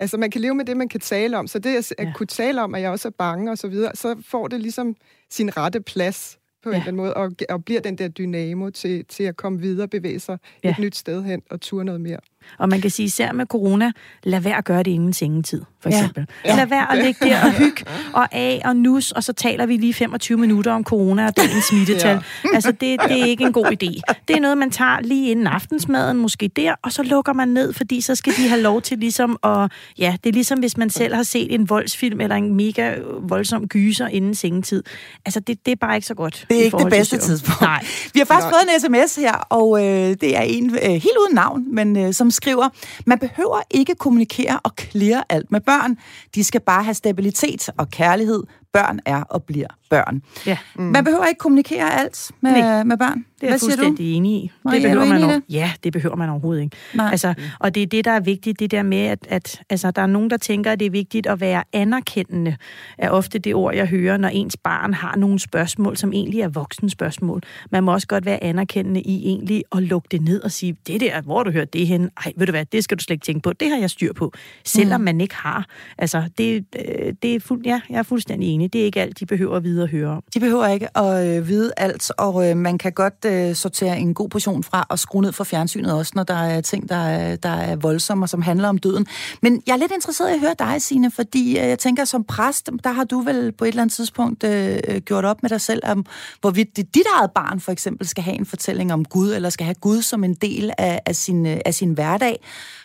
Altså, 0.00 0.16
man 0.16 0.30
kan 0.30 0.40
leve 0.40 0.54
med 0.54 0.64
det, 0.64 0.76
man 0.76 0.88
kan 0.88 1.00
tale 1.00 1.38
om. 1.38 1.46
Så 1.46 1.58
det 1.58 1.76
at, 1.76 1.94
at 1.98 2.06
Ja. 2.06 2.12
kunne 2.12 2.26
tale 2.26 2.62
om, 2.62 2.74
at 2.74 2.82
jeg 2.82 2.90
også 2.90 3.08
er 3.08 3.12
bange 3.18 3.50
og 3.50 3.58
så 3.58 3.68
videre, 3.68 3.92
så 3.94 4.16
får 4.26 4.48
det 4.48 4.60
ligesom 4.60 4.94
sin 5.30 5.56
rette 5.56 5.80
plads 5.80 6.38
på 6.68 6.72
ja. 6.72 6.76
En 6.76 6.82
eller 6.82 6.88
anden 6.88 6.96
måde, 6.96 7.14
og, 7.14 7.32
og 7.48 7.64
bliver 7.64 7.80
den 7.80 7.98
der 7.98 8.08
dynamo 8.08 8.70
til, 8.70 9.04
til 9.04 9.24
at 9.24 9.36
komme 9.36 9.60
videre, 9.60 9.88
bevæge 9.88 10.20
sig. 10.20 10.38
Ja. 10.64 10.70
et 10.70 10.78
nyt 10.78 10.96
sted 10.96 11.22
hen 11.22 11.42
og 11.50 11.60
ture 11.60 11.84
noget 11.84 12.00
mere. 12.00 12.18
Og 12.58 12.68
man 12.68 12.80
kan 12.80 12.90
sige, 12.90 13.06
især 13.06 13.32
med 13.32 13.46
corona, 13.46 13.92
lad 14.22 14.40
være 14.40 14.56
at 14.56 14.64
gøre 14.64 14.82
det 14.82 14.90
inden 14.90 15.12
sengetid, 15.12 15.62
for 15.82 15.90
Ja. 15.90 15.96
eksempel. 15.98 16.26
Ja. 16.44 16.56
Lad 16.56 16.66
være 16.66 16.92
at 16.98 17.04
ligge 17.04 17.26
der 17.26 17.44
og 17.44 17.50
hygge 17.52 17.84
og 18.12 18.34
af 18.34 18.62
og 18.64 18.76
nus, 18.76 19.12
og 19.12 19.24
så 19.24 19.32
taler 19.32 19.66
vi 19.66 19.76
lige 19.76 19.94
25 19.94 20.38
minutter 20.38 20.72
om 20.72 20.84
corona 20.84 21.26
og 21.26 21.36
dagens 21.36 21.64
smittetal. 21.70 22.10
Ja. 22.44 22.48
Altså, 22.54 22.72
det, 22.72 22.80
det 23.08 23.20
er 23.20 23.24
ikke 23.24 23.44
en 23.44 23.52
god 23.52 23.66
idé. 23.66 24.00
Det 24.28 24.36
er 24.36 24.40
noget, 24.40 24.58
man 24.58 24.70
tager 24.70 25.00
lige 25.00 25.30
inden 25.30 25.46
aftensmaden, 25.46 26.16
måske 26.18 26.48
der, 26.56 26.74
og 26.82 26.92
så 26.92 27.02
lukker 27.02 27.32
man 27.32 27.48
ned, 27.48 27.72
fordi 27.72 28.00
så 28.00 28.14
skal 28.14 28.32
de 28.36 28.48
have 28.48 28.60
lov 28.62 28.82
til 28.82 28.98
ligesom 28.98 29.38
at... 29.44 29.70
Ja, 29.98 30.16
det 30.24 30.30
er 30.30 30.34
ligesom, 30.34 30.58
hvis 30.58 30.76
man 30.76 30.90
selv 30.90 31.14
har 31.14 31.22
set 31.22 31.54
en 31.54 31.68
voldsfilm 31.68 32.20
eller 32.20 32.36
en 32.36 32.54
mega 32.54 32.94
voldsom 33.20 33.68
gyser 33.68 34.06
inden 34.08 34.34
sengetid. 34.34 34.82
Altså, 35.26 35.40
det, 35.40 35.66
det 35.66 35.72
er 35.72 35.76
bare 35.76 35.94
ikke 35.94 36.06
så 36.06 36.14
godt. 36.14 36.46
Det 36.50 36.60
er 36.60 36.64
ikke 36.64 36.76
det 36.76 36.90
bedste 36.90 37.18
tidspunkt. 37.18 37.60
Nej. 37.60 37.84
Vi 38.14 38.18
har 38.20 38.24
faktisk 38.26 38.48
fået 38.48 38.74
en 38.74 38.80
sms 38.80 39.16
her, 39.16 39.32
og 39.34 39.84
øh, 39.86 40.16
det 40.20 40.36
er 40.36 40.40
en 40.42 40.70
øh, 40.74 40.80
helt 40.90 41.16
uden 41.20 41.34
navn, 41.34 41.74
men 41.74 41.96
øh, 41.96 42.12
som 42.12 42.27
som 42.30 42.36
skriver, 42.36 42.68
man 43.06 43.18
behøver 43.18 43.60
ikke 43.70 43.94
kommunikere 43.94 44.60
og 44.64 44.76
klire 44.76 45.24
alt 45.28 45.50
med 45.50 45.60
børn. 45.60 45.96
De 46.34 46.44
skal 46.44 46.60
bare 46.60 46.84
have 46.84 46.94
stabilitet 46.94 47.68
og 47.78 47.88
kærlighed. 47.90 48.42
Børn 48.72 49.00
er 49.06 49.22
og 49.22 49.42
bliver 49.42 49.68
børn. 49.90 50.22
Ja. 50.46 50.58
Mm. 50.76 50.82
Man 50.84 51.04
behøver 51.04 51.26
ikke 51.26 51.38
kommunikere 51.38 52.00
alt 52.00 52.30
med, 52.40 52.52
Nej. 52.52 52.84
med 52.84 52.96
børn. 52.96 53.24
Det 53.40 53.46
er 53.46 53.50
jeg 53.52 53.60
fuldstændig 53.60 54.12
enig 54.14 54.32
i. 54.32 54.50
Det 54.70 54.76
er 54.84 54.88
behøver 54.88 55.04
man 55.04 55.20
i 55.20 55.24
over- 55.24 55.40
Ja, 55.48 55.72
det 55.84 55.92
behøver 55.92 56.16
man 56.16 56.28
overhovedet 56.30 56.62
ikke. 56.62 56.76
Nej. 56.94 57.08
Altså, 57.10 57.34
og 57.58 57.74
det 57.74 57.82
er 57.82 57.86
det, 57.86 58.04
der 58.04 58.10
er 58.10 58.20
vigtigt, 58.20 58.60
det 58.60 58.70
der 58.70 58.82
med, 58.82 58.98
at, 58.98 59.18
at 59.28 59.60
altså, 59.70 59.90
der 59.90 60.02
er 60.02 60.06
nogen, 60.06 60.30
der 60.30 60.36
tænker, 60.36 60.72
at 60.72 60.80
det 60.80 60.86
er 60.86 60.90
vigtigt 60.90 61.26
at 61.26 61.40
være 61.40 61.64
anerkendende, 61.72 62.56
er 62.98 63.10
ofte 63.10 63.38
det 63.38 63.54
ord, 63.54 63.74
jeg 63.74 63.86
hører, 63.86 64.16
når 64.16 64.28
ens 64.28 64.56
barn 64.56 64.94
har 64.94 65.16
nogle 65.16 65.38
spørgsmål, 65.38 65.96
som 65.96 66.12
egentlig 66.12 66.40
er 66.40 66.48
voksne 66.48 66.90
spørgsmål. 66.90 67.42
Man 67.70 67.84
må 67.84 67.92
også 67.92 68.06
godt 68.06 68.24
være 68.26 68.44
anerkendende 68.44 69.00
i 69.02 69.26
egentlig 69.26 69.64
at 69.76 69.82
lukke 69.82 70.08
det 70.10 70.20
ned 70.22 70.40
og 70.42 70.50
sige, 70.52 70.76
det 70.86 71.00
der, 71.00 71.20
hvor 71.20 71.42
du 71.42 71.50
hørt 71.50 71.72
det 71.72 71.86
hen? 71.86 72.10
Ej, 72.24 72.32
ved 72.36 72.46
du 72.46 72.52
hvad, 72.52 72.64
det 72.64 72.84
skal 72.84 72.96
du 72.98 73.02
slet 73.04 73.14
ikke 73.14 73.24
tænke 73.24 73.40
på. 73.42 73.52
Det 73.52 73.70
har 73.70 73.76
jeg 73.78 73.90
styr 73.90 74.12
på. 74.12 74.32
Selvom 74.64 75.00
mm. 75.00 75.04
man 75.04 75.20
ikke 75.20 75.34
har. 75.36 75.66
Altså, 75.98 76.22
det, 76.38 76.64
øh, 76.88 77.12
det 77.22 77.34
er 77.34 77.40
fuld, 77.40 77.62
ja, 77.64 77.80
jeg 77.90 77.98
er 77.98 78.02
fuldstændig 78.02 78.48
enig. 78.48 78.72
Det 78.72 78.80
er 78.80 78.84
ikke 78.84 79.00
alt, 79.00 79.20
de 79.20 79.26
behøver 79.26 79.56
at 79.56 79.64
vide 79.64 79.77
og 79.82 79.88
høre 79.88 80.08
om. 80.08 80.22
De 80.34 80.40
behøver 80.40 80.66
ikke 80.66 80.98
at 80.98 81.26
øh, 81.26 81.48
vide 81.48 81.72
alt, 81.76 82.10
og 82.18 82.50
øh, 82.50 82.56
man 82.56 82.78
kan 82.78 82.92
godt 82.92 83.24
øh, 83.26 83.54
sortere 83.54 83.98
en 83.98 84.14
god 84.14 84.28
portion 84.28 84.62
fra 84.62 84.86
og 84.88 84.98
skrue 84.98 85.22
ned 85.22 85.32
for 85.32 85.44
fjernsynet 85.44 85.92
også, 85.92 86.12
når 86.14 86.22
der 86.22 86.34
er 86.34 86.60
ting, 86.60 86.88
der 86.88 86.96
er, 86.96 87.36
der 87.36 87.48
er 87.48 87.76
voldsomme 87.76 88.24
og 88.24 88.28
som 88.28 88.42
handler 88.42 88.68
om 88.68 88.78
døden. 88.78 89.06
Men 89.42 89.62
jeg 89.66 89.72
er 89.72 89.76
lidt 89.76 89.92
interesseret 89.92 90.30
i 90.30 90.34
at 90.34 90.40
høre 90.40 90.54
dig, 90.58 90.82
Signe, 90.82 91.10
fordi 91.10 91.58
øh, 91.58 91.68
jeg 91.68 91.78
tænker, 91.78 92.04
som 92.04 92.24
præst, 92.24 92.70
der 92.84 92.92
har 92.92 93.04
du 93.04 93.20
vel 93.20 93.52
på 93.52 93.64
et 93.64 93.68
eller 93.68 93.82
andet 93.82 93.94
tidspunkt 93.94 94.44
øh, 94.44 94.78
øh 94.88 95.00
gjort 95.00 95.24
op 95.24 95.42
med 95.42 95.50
dig 95.50 95.60
selv, 95.60 95.82
om 95.84 96.06
hvorvidt 96.40 96.76
det, 96.76 96.94
dit 96.94 97.06
eget 97.16 97.30
barn 97.34 97.60
for 97.60 97.72
eksempel 97.72 98.08
skal 98.08 98.24
have 98.24 98.36
en 98.36 98.46
fortælling 98.46 98.92
om 98.92 99.04
Gud, 99.04 99.32
eller 99.32 99.50
skal 99.50 99.64
have 99.64 99.74
Gud 99.74 100.02
som 100.02 100.24
en 100.24 100.34
del 100.34 100.72
af, 100.78 101.00
af, 101.06 101.16
sin, 101.16 101.46
øh, 101.46 101.60
af 101.66 101.74
sin 101.74 101.92
hverdag. 101.92 102.44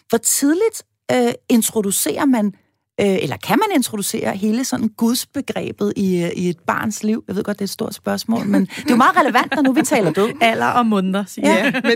Hvor 0.10 0.18
tidligt 0.18 0.84
øh, 1.12 1.32
introducerer 1.50 2.26
man 2.26 2.54
Øh, 3.02 3.08
eller 3.22 3.38
kan 3.38 3.58
man 3.60 3.76
introducere 3.76 4.38
hele 4.38 4.66
sådan 4.66 4.88
gudsbegrebet 4.88 5.94
i, 5.96 6.24
øh, 6.24 6.30
i 6.36 6.50
et 6.50 6.60
barns 6.68 7.04
liv? 7.04 7.24
Jeg 7.28 7.36
ved 7.36 7.44
godt, 7.44 7.58
det 7.58 7.62
er 7.62 7.66
et 7.66 7.70
stort 7.70 7.94
spørgsmål, 7.94 8.46
men 8.46 8.62
det 8.62 8.78
er 8.78 8.84
jo 8.90 8.96
meget 8.96 9.18
relevant, 9.18 9.56
når 9.56 9.62
nu 9.62 9.72
vi 9.74 9.82
taler 9.82 10.12
død. 10.12 10.30
Alder 10.42 10.66
og 10.68 10.86
måneder, 10.86 11.26
siger 11.28 11.50
Ja, 11.54 11.72
men 11.84 11.92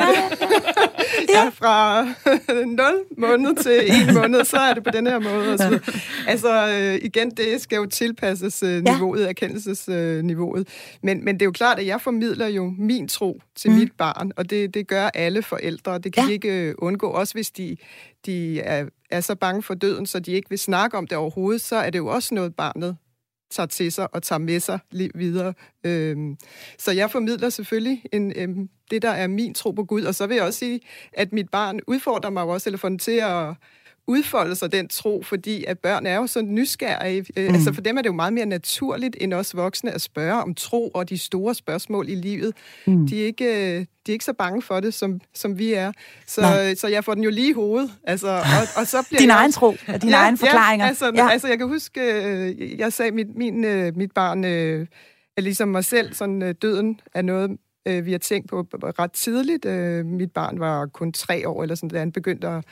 ja, 1.30 1.50
fra 1.50 2.04
0 2.66 3.04
måned 3.18 3.56
til 3.56 4.08
1 4.10 4.14
måned, 4.14 4.46
så 4.46 4.58
er 4.58 4.74
det 4.74 4.84
på 4.84 4.90
den 4.94 5.08
her 5.08 5.20
måde. 5.20 5.54
Og 5.54 5.58
så, 5.60 5.80
altså 6.28 6.68
øh, 6.68 7.00
igen, 7.04 7.32
det 7.32 7.62
skal 7.62 7.76
jo 7.76 7.86
tilpasses 7.86 8.64
øh, 8.64 8.84
niveauet, 8.84 9.30
erkendelsesniveauet. 9.30 10.68
Men, 11.04 11.26
men 11.26 11.36
det 11.36 11.42
er 11.42 11.46
jo 11.46 11.52
klart, 11.52 11.80
at 11.80 11.86
jeg 11.88 12.02
formidler 12.02 12.48
jo 12.48 12.74
min 12.78 13.08
tro 13.08 13.42
til 13.56 13.72
mm. 13.72 13.78
mit 13.78 13.92
barn, 13.98 14.32
og 14.38 14.50
det, 14.50 14.74
det 14.74 14.88
gør 14.88 15.10
alle 15.14 15.42
forældre. 15.44 15.98
Det 16.00 16.14
kan 16.14 16.24
Ja. 16.24 16.28
de 16.28 16.34
ikke 16.34 16.50
øh, 16.68 16.76
undgå, 16.78 17.08
også 17.08 17.34
hvis 17.34 17.52
de, 17.52 17.78
de 18.28 18.60
er, 18.62 18.90
er 19.10 19.22
så 19.22 19.36
bange 19.36 19.64
for 19.64 19.74
døden, 19.74 20.06
så 20.06 20.20
de 20.20 20.32
ikke 20.32 20.50
vil 20.50 20.60
snakke 20.60 20.98
om 20.98 21.08
det 21.08 21.18
overhovedet, 21.18 21.62
så 21.62 21.76
er 21.76 21.90
det 21.90 22.00
jo 22.00 22.08
også 22.08 22.36
noget, 22.36 22.56
barnet 22.56 22.98
tager 23.50 23.68
til 23.68 23.92
sig 23.92 24.16
og 24.16 24.24
tager 24.24 24.40
med 24.40 24.60
sig 24.60 24.80
videre. 25.16 25.54
Øhm, 25.84 26.38
så 26.80 26.92
jeg 26.92 27.12
formidler 27.12 27.50
selvfølgelig 27.50 28.04
en, 28.14 28.34
øhm, 28.36 28.70
det, 28.92 29.02
der 29.02 29.10
er 29.10 29.28
min 29.28 29.54
tro 29.54 29.72
på 29.72 29.84
Gud. 29.84 30.04
Og 30.04 30.16
så 30.16 30.28
vil 30.28 30.36
jeg 30.36 30.46
også 30.46 30.60
sige, 30.60 30.80
at 31.14 31.34
mit 31.34 31.50
barn 31.50 31.80
udfordrer 31.88 32.30
mig 32.30 32.44
også, 32.44 32.70
eller 32.70 32.78
får 32.78 32.90
den 32.90 33.00
til 33.00 33.12
at 33.12 33.54
udfolde 34.08 34.56
sig 34.56 34.72
den 34.72 34.88
tro, 34.88 35.22
fordi 35.24 35.64
at 35.64 35.80
børn 35.80 36.06
er 36.06 36.16
jo 36.16 36.28
så 36.28 36.42
nysgerrige. 36.42 37.22
Mm. 37.22 37.54
Altså 37.54 37.74
for 37.74 37.82
dem 37.82 37.98
er 37.98 38.02
det 38.02 38.10
jo 38.10 38.14
meget 38.14 38.34
mere 38.34 38.46
naturligt 38.46 39.16
end 39.22 39.34
os 39.34 39.56
voksne 39.56 39.92
at 39.92 40.02
spørge 40.02 40.42
om 40.42 40.56
tro 40.56 40.88
og 40.88 41.10
de 41.10 41.18
store 41.18 41.56
spørgsmål 41.56 42.10
i 42.10 42.16
livet. 42.16 42.54
Mm. 42.88 43.08
De, 43.08 43.22
er 43.22 43.26
ikke, 43.26 43.46
øh, 43.46 43.80
de 43.80 43.86
er 44.08 44.12
ikke 44.12 44.26
så 44.26 44.34
bange 44.34 44.62
for 44.62 44.80
det, 44.80 44.94
som, 44.94 45.22
som 45.34 45.58
vi 45.58 45.74
er. 45.74 45.92
Så, 46.28 46.42
Nej. 46.42 46.76
så 46.76 46.88
jeg 46.88 47.04
får 47.04 47.14
den 47.14 47.24
jo 47.24 47.30
lige 47.30 47.50
i 47.50 47.54
hovedet. 47.54 47.92
Altså, 48.04 48.28
og, 48.28 48.82
og 48.82 48.88
så 48.88 49.06
bliver 49.08 49.20
Din 49.20 49.30
jeg 49.30 49.38
egen 49.38 49.52
tro, 49.52 49.76
og 49.88 50.02
dine 50.02 50.14
egne 50.16 50.38
forklaringer. 50.38 50.86
Ja, 50.86 50.90
altså, 50.90 51.12
ja. 51.16 51.30
altså 51.30 51.48
jeg 51.48 51.58
kan 51.58 51.68
huske, 51.68 52.02
øh, 52.02 52.80
jeg 52.80 52.94
sagde, 52.94 53.12
mit, 53.12 53.36
min, 53.36 53.64
øh, 53.64 53.98
mit 53.98 54.12
barn 54.12 54.46
øh, 54.46 54.88
er 55.38 55.42
ligesom 55.42 55.68
mig 55.68 55.86
selv, 55.86 56.14
sådan 56.14 56.42
øh, 56.42 56.56
døden 56.62 57.00
er 57.14 57.22
noget, 57.22 57.58
øh, 57.88 58.06
vi 58.06 58.12
har 58.12 58.20
tænkt 58.20 58.50
på 58.50 58.68
ret 58.74 59.12
tidligt. 59.12 59.66
Øh, 59.66 60.06
mit 60.06 60.32
barn 60.32 60.60
var 60.60 60.86
kun 60.86 61.14
tre 61.14 61.50
år, 61.50 61.64
eller 61.64 61.76
sådan, 61.76 61.90
da 61.90 62.00
han 62.00 62.12
begyndte 62.12 62.48
at, 62.48 62.64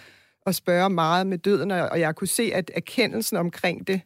at 0.45 0.55
spørge 0.55 0.89
meget 0.89 1.27
med 1.27 1.37
døden, 1.37 1.71
og, 1.71 1.99
jeg 1.99 2.15
kunne 2.15 2.27
se, 2.27 2.51
at 2.53 2.71
erkendelsen 2.75 3.37
omkring 3.37 3.87
det 3.87 4.01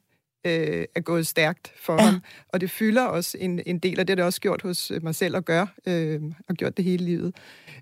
øh, 0.46 0.86
er 0.96 1.00
gået 1.00 1.28
stærkt 1.28 1.74
for 1.80 1.94
ja. 1.94 2.02
ham. 2.02 2.22
Og 2.50 2.62
det 2.62 2.72
fylder 2.72 3.04
også 3.06 3.38
en, 3.42 3.62
en 3.66 3.80
del, 3.80 4.00
og 4.00 4.08
det 4.08 4.10
har 4.10 4.16
det 4.16 4.26
også 4.26 4.42
gjort 4.42 4.62
hos 4.62 4.92
mig 5.02 5.16
selv 5.16 5.36
at 5.36 5.46
gøre, 5.46 5.68
øh, 5.88 6.22
og 6.50 6.56
gjort 6.56 6.78
det 6.78 6.86
hele 6.86 7.06
livet. 7.06 7.36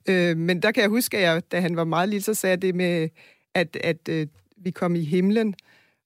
Øh, 0.09 0.37
men 0.37 0.61
der 0.61 0.71
kan 0.71 0.81
jeg 0.81 0.89
huske, 0.89 1.17
at 1.17 1.23
jeg, 1.23 1.51
da 1.51 1.59
han 1.59 1.75
var 1.75 1.83
meget 1.83 2.09
lille, 2.09 2.23
så 2.23 2.33
sagde 2.33 2.57
det 2.57 2.75
med, 2.75 3.09
at, 3.55 3.77
at 3.83 4.09
øh, 4.09 4.27
vi 4.57 4.71
kom 4.71 4.95
i 4.95 5.03
himlen. 5.03 5.55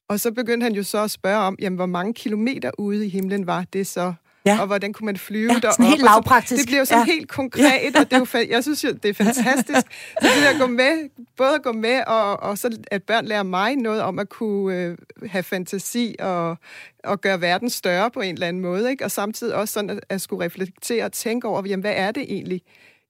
Og 0.09 0.19
så 0.19 0.31
begyndte 0.31 0.63
han 0.63 0.73
jo 0.73 0.83
så 0.83 1.03
at 1.03 1.11
spørge 1.11 1.37
om, 1.37 1.55
jamen, 1.59 1.75
hvor 1.77 1.85
mange 1.85 2.13
kilometer 2.13 2.71
ude 2.77 3.05
i 3.05 3.09
himlen 3.09 3.47
var 3.47 3.65
det 3.73 3.87
så? 3.87 4.13
Ja. 4.45 4.59
Og 4.61 4.67
hvordan 4.67 4.93
kunne 4.93 5.05
man 5.05 5.17
flyve 5.17 5.53
Ja, 5.53 5.59
derop? 5.59 5.73
sådan 5.73 5.85
helt 5.85 6.01
Og 6.03 6.07
så- 6.07 6.13
lavpraktisk. 6.15 6.59
Det 6.59 6.67
bliver 6.67 6.79
jo 6.79 6.85
sådan 6.85 7.05
Ja. 7.07 7.11
ja. 7.11 7.15
helt 7.17 7.29
konkret, 7.29 7.95
og 7.95 8.05
det 8.11 8.13
er 8.13 8.17
jo, 8.17 8.25
fa- 8.25 8.51
jeg 8.51 8.63
synes 8.63 8.83
jo, 8.83 8.91
det 8.91 9.05
er 9.09 9.13
fantastisk. 9.13 9.87
Så 10.21 10.27
det 10.39 10.45
at 10.53 10.59
gå 10.59 10.67
med, 10.67 11.09
både 11.37 11.55
at 11.55 11.63
gå 11.63 11.71
med, 11.71 12.01
og, 12.07 12.39
og 12.43 12.57
så 12.57 12.77
at 12.91 13.03
børn 13.03 13.25
lærer 13.25 13.43
mig 13.43 13.75
noget 13.75 14.01
om 14.01 14.19
at 14.19 14.29
kunne 14.29 14.75
øh, 14.77 14.97
have 15.29 15.43
fantasi 15.43 16.15
og, 16.19 16.57
og 17.03 17.21
gøre 17.21 17.41
verden 17.41 17.69
større 17.69 18.11
på 18.11 18.21
en 18.21 18.33
eller 18.33 18.47
anden 18.47 18.61
måde, 18.61 18.89
ikke? 18.91 19.03
og 19.05 19.11
samtidig 19.11 19.55
også 19.55 19.73
sådan 19.73 19.89
at, 19.89 19.99
at 20.09 20.21
skulle 20.21 20.45
reflektere 20.45 21.05
og 21.05 21.11
tænke 21.11 21.47
over, 21.47 21.63
jamen, 21.67 21.81
hvad 21.81 21.93
er 21.95 22.11
det 22.11 22.23
egentlig, 22.23 22.61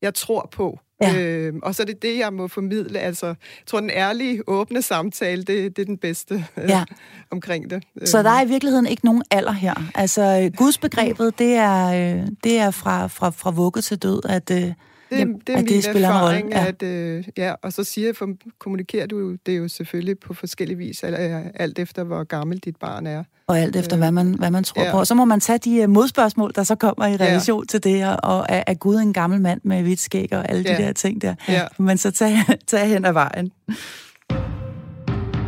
jeg 0.01 0.13
tror 0.13 0.49
på? 0.51 0.79
Ja. 1.01 1.19
Øh, 1.19 1.53
og 1.63 1.75
så 1.75 1.83
er 1.83 1.85
det 1.85 2.01
det, 2.01 2.17
jeg 2.17 2.33
må 2.33 2.47
formidle. 2.47 2.99
Altså, 2.99 3.25
jeg 3.25 3.35
tror, 3.65 3.79
den 3.79 3.89
ærlige, 3.89 4.41
åbne 4.47 4.81
samtale, 4.81 5.43
det, 5.43 5.75
det 5.75 5.81
er 5.81 5.85
den 5.85 5.97
bedste 5.97 6.45
øh, 6.57 6.69
Ja. 6.69 6.83
omkring 7.31 7.69
det. 7.69 7.83
Så 8.05 8.23
der 8.23 8.29
er 8.29 8.45
i 8.45 8.47
virkeligheden 8.47 8.87
ikke 8.87 9.05
nogen 9.05 9.23
alder 9.31 9.51
her. 9.51 9.73
Altså, 9.95 10.41
øh, 10.43 10.57
gudsbegrebet, 10.57 11.39
det 11.39 11.53
er, 11.55 11.85
øh, 12.17 12.27
det 12.43 12.57
er 12.57 12.71
fra, 12.71 13.07
fra, 13.07 13.29
fra 13.29 13.51
vugge 13.51 13.81
til 13.81 13.97
død, 13.97 14.21
at, 14.29 14.51
øh, 14.51 14.73
det, 15.11 15.47
det 15.47 15.53
er 15.53 15.57
at 15.57 15.63
min 15.63 15.73
det 15.73 15.83
spiller 15.83 16.09
en 16.09 16.15
rolle. 16.15 16.25
erfaring, 16.37 16.51
Ja. 16.51 16.65
at, 16.67 16.83
øh, 16.83 17.23
ja, 17.37 17.53
og 17.63 17.73
så 17.73 17.83
siger 17.83 18.13
for, 18.13 18.29
kommunikerer 18.59 19.07
du 19.07 19.35
det 19.45 19.57
jo 19.57 19.67
selvfølgelig 19.67 20.19
på 20.19 20.33
forskellige 20.33 20.77
vis, 20.77 21.03
øh, 21.03 21.13
alt 21.55 21.79
efter, 21.79 22.03
hvor 22.03 22.23
gammel 22.23 22.57
dit 22.59 22.75
barn 22.75 23.07
er. 23.07 23.23
Og 23.47 23.59
alt 23.59 23.75
efter, 23.75 23.97
hvad 23.97 24.11
man, 24.11 24.33
hvad 24.33 24.51
man 24.51 24.63
tror 24.63 24.81
Ja. 24.83 24.91
på. 24.91 24.99
Og 24.99 25.07
så 25.07 25.15
må 25.15 25.25
man 25.25 25.39
tage 25.39 25.57
de 25.59 25.83
uh, 25.83 25.89
modspørgsmål, 25.89 26.51
der 26.55 26.63
så 26.63 26.75
kommer 26.75 27.05
i 27.07 27.15
relation 27.15 27.67
til 27.67 27.83
det, 27.83 28.07
og, 28.07 28.17
og 28.23 28.45
er, 28.49 28.63
er 28.67 28.73
Gud 28.73 28.95
en 28.95 29.13
gammel 29.13 29.41
mand 29.41 29.61
med 29.63 29.81
hvidt 29.81 29.99
skæg 29.99 30.33
og 30.33 30.49
alle 30.49 30.63
de 30.63 30.69
Ja. 30.71 30.77
der 30.85 30.93
ting 30.93 31.21
der. 31.21 31.35
Ja. 31.47 31.61
Men 31.79 31.97
så 31.97 32.11
tage, 32.11 32.37
tage 32.67 32.87
hen 32.87 33.05
ad 33.05 33.13
vejen. 33.13 33.51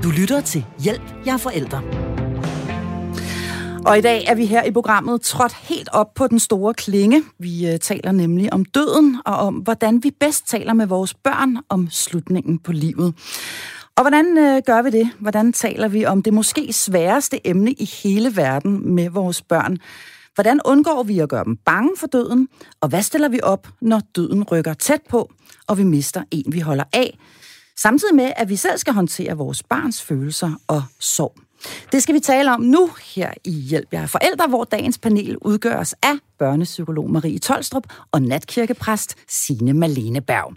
Du 0.04 0.10
lytter 0.10 0.42
til 0.42 0.66
Hjælp, 0.80 1.02
jeg 1.26 1.34
er 1.34 1.38
forældre. 1.38 2.13
Og 3.86 3.98
i 3.98 4.02
dag 4.02 4.26
er 4.28 4.36
vi 4.36 4.46
her 4.46 4.64
i 4.64 4.72
programmet 4.72 5.22
trådt 5.22 5.54
helt 5.54 5.90
op 5.92 6.14
på 6.14 6.28
den 6.28 6.40
store 6.40 6.74
klinge. 6.74 7.24
Vi 7.40 7.68
øh, 7.68 7.80
taler 7.80 8.12
nemlig 8.12 8.54
om 8.54 8.66
døden, 8.66 9.18
og 9.26 9.36
om 9.36 9.56
hvordan 9.56 10.04
vi 10.04 10.12
bedst 10.20 10.48
taler 10.48 10.74
med 10.74 10.88
vores 10.88 11.14
børn 11.14 11.58
om 11.70 11.88
slutningen 11.92 12.60
på 12.60 12.72
livet. 12.72 13.16
Og 13.96 14.04
hvordan 14.04 14.38
øh, 14.38 14.62
gør 14.66 14.82
vi 14.82 14.90
det? 14.90 15.10
Hvordan 15.20 15.54
taler 15.54 15.88
vi 15.88 16.06
om 16.06 16.24
det 16.24 16.34
måske 16.34 16.74
sværeste 16.74 17.48
emne 17.48 17.72
i 17.72 17.86
hele 18.04 18.36
verden 18.36 18.96
med 18.96 19.10
vores 19.10 19.42
børn? 19.42 19.78
Hvordan 20.36 20.60
undgår 20.66 21.04
vi 21.04 21.20
at 21.20 21.30
gøre 21.30 21.44
dem 21.44 21.58
bange 21.66 21.90
for 21.98 22.08
døden? 22.08 22.48
Og 22.82 22.90
hvad 22.90 23.02
stiller 23.02 23.30
vi 23.30 23.40
op, 23.44 23.68
når 23.82 24.02
døden 24.16 24.44
rykker 24.44 24.74
tæt 24.74 25.02
på, 25.10 25.32
og 25.68 25.78
vi 25.78 25.84
mister 25.84 26.24
en, 26.32 26.54
vi 26.54 26.60
holder 26.60 26.84
af? 26.94 27.18
Samtidig 27.78 28.16
med, 28.16 28.32
at 28.36 28.50
vi 28.50 28.56
selv 28.56 28.78
skal 28.78 28.94
håndtere 28.94 29.38
vores 29.38 29.64
barns 29.64 30.04
følelser 30.04 30.52
og 30.68 30.84
sorg. 31.00 31.43
Det 31.92 32.04
skal 32.04 32.16
vi 32.16 32.20
tale 32.20 32.54
om 32.54 32.62
nu 32.62 32.90
her 33.16 33.32
i 33.44 33.52
Hjælp 33.52 33.94
jer 33.94 34.06
forældre, 34.06 34.48
hvor 34.48 34.64
dagens 34.64 34.98
panel 34.98 35.38
udgøres 35.42 35.94
af 35.94 36.14
børnepsykolog 36.40 37.10
Marie 37.12 37.40
Tolstrup 37.40 37.84
og 38.12 38.22
natkirkepræst 38.22 39.16
Signe 39.28 39.74
Malene 39.74 40.22
Berg. 40.22 40.54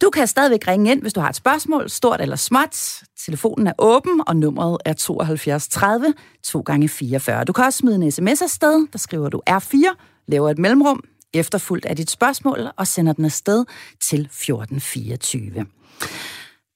Du 0.00 0.10
kan 0.10 0.26
stadigvæk 0.26 0.68
ringe 0.68 0.92
ind, 0.92 1.02
hvis 1.02 1.12
du 1.12 1.20
har 1.20 1.28
et 1.28 1.36
spørgsmål, 1.36 1.90
stort 1.90 2.20
eller 2.20 2.36
småt. 2.36 3.02
Telefonen 3.24 3.66
er 3.66 3.72
åben, 3.78 4.22
og 4.26 4.36
nummeret 4.36 4.78
er 4.84 4.92
72 4.92 5.68
30 5.68 6.14
2 6.44 6.60
gange 6.60 6.88
44. 6.88 7.44
Du 7.44 7.52
kan 7.52 7.64
også 7.64 7.76
smide 7.76 7.96
en 7.96 8.10
sms 8.10 8.42
afsted, 8.42 8.86
der 8.92 8.98
skriver 8.98 9.28
du 9.28 9.42
R4, 9.50 9.76
laver 10.28 10.50
et 10.50 10.58
mellemrum, 10.58 11.04
efterfulgt 11.34 11.86
af 11.86 11.96
dit 11.96 12.10
spørgsmål 12.10 12.68
og 12.76 12.86
sender 12.86 13.12
den 13.12 13.24
afsted 13.24 13.64
til 14.00 14.20
1424. 14.20 15.66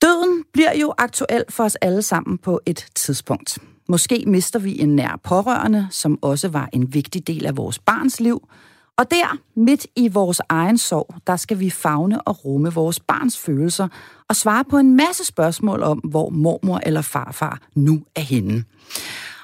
Døden 0.04 0.44
bliver 0.52 0.74
jo 0.80 0.94
aktuel 0.98 1.44
for 1.48 1.64
os 1.64 1.74
alle 1.74 2.02
sammen 2.02 2.38
på 2.38 2.60
et 2.66 2.86
tidspunkt. 2.94 3.58
Måske 3.88 4.24
mister 4.26 4.58
vi 4.58 4.80
en 4.80 4.96
nær 4.96 5.20
pårørende, 5.22 5.88
som 5.90 6.18
også 6.22 6.48
var 6.48 6.68
en 6.72 6.94
vigtig 6.94 7.26
del 7.26 7.46
af 7.46 7.56
vores 7.56 7.78
barns 7.78 8.20
liv. 8.20 8.48
Og 8.98 9.10
der, 9.10 9.38
midt 9.56 9.86
i 9.96 10.08
vores 10.08 10.40
egen 10.48 10.78
sorg, 10.78 11.14
der 11.26 11.36
skal 11.36 11.60
vi 11.60 11.70
fagne 11.70 12.22
og 12.22 12.44
rumme 12.44 12.72
vores 12.72 13.00
barns 13.00 13.38
følelser 13.38 13.88
og 14.28 14.36
svare 14.36 14.64
på 14.64 14.78
en 14.78 14.96
masse 14.96 15.24
spørgsmål 15.24 15.82
om, 15.82 15.98
hvor 15.98 16.30
mormor 16.30 16.80
eller 16.86 17.02
farfar 17.02 17.60
nu 17.74 18.02
er 18.16 18.20
henne. 18.20 18.64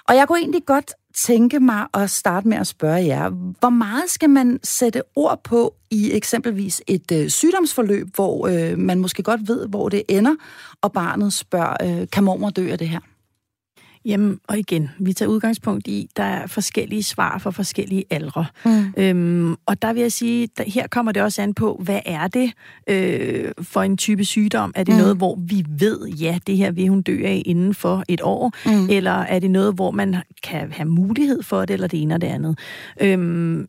Og 0.08 0.16
jeg 0.16 0.28
kunne 0.28 0.38
egentlig 0.38 0.66
godt 0.66 0.94
tænke 1.14 1.60
mig 1.60 1.86
at 1.94 2.10
starte 2.10 2.48
med 2.48 2.56
at 2.56 2.66
spørge 2.66 3.06
jer, 3.06 3.28
hvor 3.60 3.70
meget 3.70 4.10
skal 4.10 4.30
man 4.30 4.60
sætte 4.64 5.02
ord 5.16 5.40
på 5.44 5.74
i 5.90 6.12
eksempelvis 6.12 6.82
et 6.86 7.12
øh, 7.12 7.28
sygdomsforløb, 7.28 8.14
hvor 8.14 8.46
øh, 8.46 8.78
man 8.78 8.98
måske 8.98 9.22
godt 9.22 9.48
ved, 9.48 9.68
hvor 9.68 9.88
det 9.88 10.02
ender, 10.08 10.34
og 10.82 10.92
barnet 10.92 11.32
spørger, 11.32 12.00
øh, 12.00 12.06
kan 12.12 12.24
mormor 12.24 12.50
dø 12.50 12.70
af 12.70 12.78
det 12.78 12.88
her? 12.88 13.00
Jamen, 14.04 14.40
og 14.48 14.58
igen, 14.58 14.90
vi 14.98 15.12
tager 15.12 15.28
udgangspunkt 15.28 15.88
i, 15.88 16.08
der 16.16 16.22
er 16.22 16.46
forskellige 16.46 17.02
svar 17.02 17.38
for 17.38 17.50
forskellige 17.50 18.04
aldre. 18.10 18.46
Mm. 18.64 18.94
Øhm, 18.96 19.56
og 19.66 19.82
der 19.82 19.92
vil 19.92 20.00
jeg 20.00 20.12
sige, 20.12 20.48
der, 20.58 20.64
her 20.66 20.86
kommer 20.86 21.12
det 21.12 21.22
også 21.22 21.42
an 21.42 21.54
på, 21.54 21.80
hvad 21.84 22.00
er 22.04 22.28
det 22.28 22.52
øh, 22.86 23.52
for 23.62 23.82
en 23.82 23.96
type 23.96 24.24
sygdom? 24.24 24.72
Er 24.76 24.84
det 24.84 24.94
mm. 24.94 25.00
noget, 25.00 25.16
hvor 25.16 25.38
vi 25.46 25.64
ved, 25.68 26.06
ja, 26.08 26.38
det 26.46 26.56
her 26.56 26.70
vil 26.70 26.88
hun 26.88 27.02
dø 27.02 27.22
af 27.24 27.42
inden 27.46 27.74
for 27.74 28.04
et 28.08 28.20
år? 28.22 28.52
Mm. 28.66 28.90
Eller 28.90 29.10
er 29.10 29.38
det 29.38 29.50
noget, 29.50 29.74
hvor 29.74 29.90
man 29.90 30.16
kan 30.42 30.72
have 30.72 30.88
mulighed 30.88 31.42
for 31.42 31.64
det, 31.64 31.74
eller 31.74 31.86
det 31.86 32.02
ene 32.02 32.14
og 32.14 32.20
det 32.20 32.26
andet? 32.26 32.58
Øhm, 33.00 33.68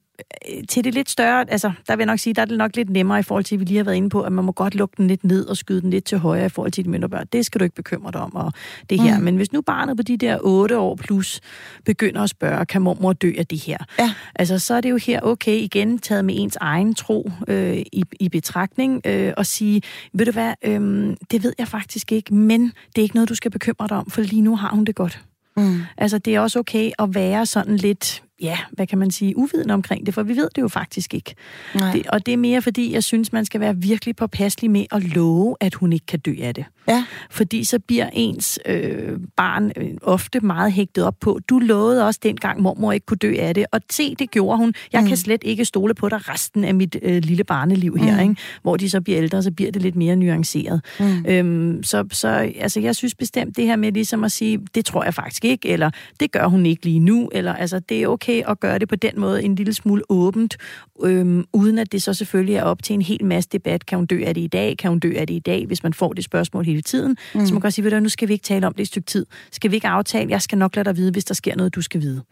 til 0.69 0.83
det 0.83 0.93
lidt 0.93 1.09
større, 1.09 1.51
altså 1.51 1.71
der 1.87 1.95
vil 1.95 2.01
jeg 2.01 2.05
nok 2.05 2.19
sige, 2.19 2.33
der 2.33 2.41
er 2.41 2.45
det 2.45 2.57
nok 2.57 2.75
lidt 2.75 2.89
nemmere 2.89 3.19
i 3.19 3.23
forhold 3.23 3.43
til, 3.43 3.55
at 3.55 3.59
vi 3.59 3.65
lige 3.65 3.77
har 3.77 3.83
været 3.83 3.95
inde 3.95 4.09
på, 4.09 4.21
at 4.21 4.31
man 4.31 4.45
må 4.45 4.51
godt 4.51 4.75
lukke 4.75 4.93
den 4.97 5.07
lidt 5.07 5.23
ned 5.23 5.45
og 5.45 5.57
skyde 5.57 5.81
den 5.81 5.89
lidt 5.89 6.05
til 6.05 6.17
højre 6.17 6.45
i 6.45 6.49
forhold 6.49 6.71
til 6.71 6.85
de 6.85 6.89
mindre 6.89 7.09
børn. 7.09 7.27
Det 7.33 7.45
skal 7.45 7.59
du 7.59 7.63
ikke 7.63 7.75
bekymre 7.75 8.11
dig 8.11 8.21
om, 8.21 8.35
og 8.35 8.53
det 8.89 9.01
her. 9.01 9.17
Mm. 9.17 9.23
Men 9.23 9.35
hvis 9.35 9.51
nu 9.51 9.61
barnet 9.61 9.97
på 9.97 10.03
de 10.03 10.17
der 10.17 10.37
8 10.41 10.77
år 10.77 10.95
plus 10.95 11.41
begynder 11.85 12.21
at 12.21 12.29
spørge, 12.29 12.65
kan 12.65 12.81
mormor 12.81 13.13
dø 13.13 13.31
af 13.37 13.47
det 13.47 13.59
her? 13.59 13.77
Ja. 13.99 14.13
Altså 14.35 14.59
så 14.59 14.73
er 14.73 14.81
det 14.81 14.89
jo 14.89 14.97
her, 14.97 15.21
okay, 15.21 15.55
igen 15.55 15.99
taget 15.99 16.25
med 16.25 16.35
ens 16.37 16.57
egen 16.61 16.95
tro 16.95 17.31
øh, 17.47 17.77
i, 17.77 18.03
i 18.19 18.29
betragtning, 18.29 19.01
øh, 19.05 19.33
og 19.37 19.45
sige, 19.45 19.81
ved 20.13 20.25
du 20.25 20.31
hvad, 20.31 20.53
øh, 20.65 21.15
det 21.31 21.43
ved 21.43 21.53
jeg 21.59 21.67
faktisk 21.67 22.11
ikke, 22.11 22.33
men 22.33 22.61
det 22.61 22.97
er 22.97 23.01
ikke 23.01 23.15
noget, 23.15 23.29
du 23.29 23.35
skal 23.35 23.51
bekymre 23.51 23.87
dig 23.87 23.97
om, 23.97 24.09
for 24.09 24.21
lige 24.21 24.41
nu 24.41 24.55
har 24.55 24.69
hun 24.69 24.85
det 24.85 24.95
godt. 24.95 25.19
Mm. 25.57 25.81
Altså, 25.97 26.17
det 26.17 26.35
er 26.35 26.39
også 26.39 26.59
okay 26.59 26.91
at 26.99 27.15
være 27.15 27.45
sådan 27.45 27.77
lidt 27.77 28.23
ja, 28.41 28.57
hvad 28.71 28.87
kan 28.87 28.97
man 28.97 29.11
sige, 29.11 29.37
uviden 29.37 29.69
omkring 29.69 30.05
det, 30.05 30.13
for 30.13 30.23
vi 30.23 30.35
ved 30.35 30.49
det 30.55 30.61
jo 30.61 30.67
faktisk 30.67 31.13
ikke. 31.13 31.35
Det, 31.73 32.07
og 32.07 32.25
det 32.25 32.33
er 32.33 32.37
mere 32.37 32.61
fordi, 32.61 32.93
jeg 32.93 33.03
synes, 33.03 33.33
man 33.33 33.45
skal 33.45 33.59
være 33.59 33.77
virkelig 33.77 34.15
påpasselig 34.15 34.71
med 34.71 34.85
at 34.91 35.03
love, 35.03 35.55
at 35.59 35.73
hun 35.73 35.93
ikke 35.93 36.05
kan 36.05 36.19
dø 36.19 36.35
af 36.41 36.55
det. 36.55 36.65
Ja. 36.87 37.05
Fordi 37.29 37.63
så 37.63 37.79
bliver 37.79 38.09
ens 38.13 38.59
øh, 38.65 39.19
barn 39.35 39.71
øh, 39.77 39.89
ofte 40.01 40.39
meget 40.39 40.71
hægtet 40.71 41.03
op 41.03 41.15
på, 41.19 41.39
du 41.49 41.59
lovede 41.59 42.07
også 42.07 42.19
dengang, 42.23 42.61
mormor 42.61 42.91
ikke 42.91 43.05
kunne 43.05 43.17
dø 43.17 43.35
af 43.39 43.55
det, 43.55 43.65
og 43.71 43.81
se, 43.91 44.15
det 44.15 44.31
gjorde 44.31 44.57
hun. 44.57 44.73
Jeg 44.93 45.01
mm. 45.01 45.07
kan 45.07 45.17
slet 45.17 45.41
ikke 45.43 45.65
stole 45.65 45.93
på 45.93 46.09
dig 46.09 46.29
resten 46.29 46.63
af 46.63 46.75
mit 46.75 46.95
øh, 47.01 47.23
lille 47.23 47.43
barneliv 47.43 47.97
her, 47.97 48.15
mm. 48.15 48.29
ikke? 48.29 48.41
hvor 48.61 48.77
de 48.77 48.89
så 48.89 49.01
bliver 49.01 49.21
ældre, 49.21 49.43
så 49.43 49.51
bliver 49.51 49.71
det 49.71 49.81
lidt 49.81 49.95
mere 49.95 50.15
nuanceret. 50.15 50.81
Mm. 50.99 51.25
Øhm, 51.27 51.83
så, 51.83 52.05
så 52.11 52.27
altså, 52.59 52.79
jeg 52.79 52.95
synes 52.95 53.15
bestemt 53.15 53.57
det 53.57 53.65
her 53.65 53.75
med 53.75 53.91
ligesom 53.91 54.23
at 54.23 54.31
sige, 54.31 54.59
det 54.75 54.85
tror 54.85 55.03
jeg 55.03 55.13
faktisk 55.13 55.45
ikke, 55.45 55.69
eller 55.69 55.91
det 56.19 56.31
gør 56.31 56.47
hun 56.47 56.65
ikke 56.65 56.85
lige 56.85 56.99
nu, 56.99 57.29
eller 57.33 57.53
altså, 57.53 57.79
det 57.79 58.03
er 58.03 58.07
okay 58.07 58.30
okay 58.31 58.51
at 58.51 58.59
gøre 58.59 58.79
det 58.79 58.89
på 58.89 58.95
den 58.95 59.11
måde 59.17 59.43
en 59.43 59.55
lille 59.55 59.73
smule 59.73 60.03
åbent, 60.09 60.57
øhm, 61.03 61.45
uden 61.53 61.77
at 61.77 61.91
det 61.91 62.03
så 62.03 62.13
selvfølgelig 62.13 62.55
er 62.55 62.63
op 62.63 62.83
til 62.83 62.93
en 62.93 63.01
hel 63.01 63.25
masse 63.25 63.49
debat. 63.49 63.85
Kan 63.85 63.97
hun 63.97 64.05
dø 64.05 64.23
af 64.25 64.33
det 64.33 64.41
i 64.41 64.47
dag? 64.47 64.77
Kan 64.77 64.89
hun 64.89 64.99
dø 64.99 65.13
af 65.15 65.27
det 65.27 65.33
i 65.33 65.39
dag? 65.39 65.65
Hvis 65.65 65.83
man 65.83 65.93
får 65.93 66.13
det 66.13 66.23
spørgsmål 66.23 66.65
hele 66.65 66.81
tiden. 66.81 67.17
Mm. 67.35 67.45
Så 67.45 67.53
man 67.53 67.61
kan 67.61 67.71
sige, 67.71 67.83
ved 67.83 67.91
du, 67.91 67.99
nu 67.99 68.09
skal 68.09 68.27
vi 68.27 68.33
ikke 68.33 68.43
tale 68.43 68.67
om 68.67 68.73
det 68.73 68.81
et 68.81 68.87
stykke 68.87 69.05
tid. 69.05 69.25
Skal 69.51 69.71
vi 69.71 69.75
ikke 69.75 69.87
aftale? 69.87 70.29
Jeg 70.29 70.41
skal 70.41 70.57
nok 70.57 70.75
lade 70.75 70.85
dig 70.85 70.97
vide, 70.97 71.11
hvis 71.11 71.25
der 71.25 71.33
sker 71.33 71.55
noget, 71.55 71.75
du 71.75 71.81
skal 71.81 72.01
vide. 72.01 72.23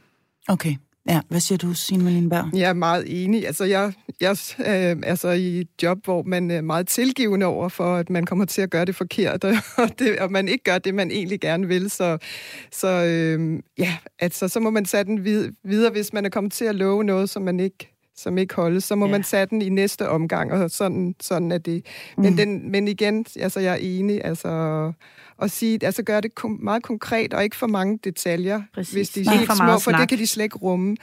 Okay. 0.47 0.75
Ja, 1.10 1.22
hvad 1.30 1.39
siger 1.39 1.58
du, 1.58 1.74
Signe 1.74 2.04
Malinberg? 2.04 2.50
Jeg 2.54 2.69
er 2.69 2.74
meget 2.74 3.24
enig. 3.24 3.48
Altså, 3.48 3.63
jeg, 3.63 3.93
jeg 4.22 4.38
øh, 4.60 4.98
er 5.04 5.15
så 5.15 5.30
i 5.30 5.60
et 5.60 5.67
job, 5.84 5.98
hvor 6.04 6.24
man 6.24 6.52
er 6.52 6.62
meget 6.62 6.88
tilgivende 6.88 7.45
over 7.45 7.69
for, 7.69 7.95
at 7.95 8.10
man 8.10 8.26
kommer 8.26 8.45
til 8.45 8.62
at 8.62 8.69
gøre 8.69 8.86
det 8.86 8.95
forkert, 8.95 9.43
og, 9.78 10.00
det, 10.00 10.19
og 10.19 10.32
man 10.32 10.48
ikke 10.48 10.63
gør 10.63 10.78
det, 10.78 10.95
man 10.95 11.12
egentlig 11.12 11.39
gerne 11.39 11.67
vil. 11.67 11.89
Så, 11.89 12.17
så 12.72 12.88
øh, 12.88 13.60
ja, 13.78 13.98
altså, 14.19 14.48
så 14.48 14.60
må 14.60 14.69
man 14.69 14.86
sætte 14.86 15.12
den 15.12 15.24
videre, 15.63 15.91
hvis 15.91 16.13
man 16.13 16.26
er 16.26 16.30
kommet 16.30 16.54
til 16.54 16.65
at 16.65 16.76
love 16.76 17.04
noget, 17.04 17.30
som 17.30 17.41
man 17.41 17.60
ikke 17.60 17.95
som 18.15 18.38
ikke 18.38 18.56
holdes, 18.56 18.84
så 18.84 18.95
må 18.95 19.06
ja. 19.06 19.12
man 19.12 19.24
sætte 19.24 19.50
den 19.50 19.62
i 19.62 19.69
næste 19.69 20.10
omgang, 20.10 20.52
og 20.52 20.69
sådan, 20.69 21.15
sådan 21.22 21.52
er 21.52 21.58
det. 21.58 21.86
Men, 22.17 22.30
mm. 22.30 22.38
den, 22.38 22.72
men 22.72 22.88
igen, 22.88 23.26
altså 23.39 23.60
jeg 23.60 23.74
er 23.74 23.78
enig, 23.82 24.26
altså 24.26 24.91
at 25.41 25.52
sige, 25.52 25.86
altså 25.86 26.04
gøre 26.04 26.21
det 26.21 26.36
kom, 26.36 26.60
meget 26.62 26.84
konkret, 26.84 27.34
og 27.34 27.43
ikke 27.43 27.56
for 27.56 27.67
mange 27.67 27.99
detaljer, 28.04 28.62
Præcis. 28.73 28.93
hvis 28.93 29.10
de 29.10 29.19
er 29.19 29.32
helt 29.32 29.52
små, 29.58 29.80
for 29.80 29.91
det 29.91 30.10
kan 30.10 30.17
de 30.17 30.28
slet 30.28 30.43
ikke 30.43 30.58
rumme. 30.58 30.97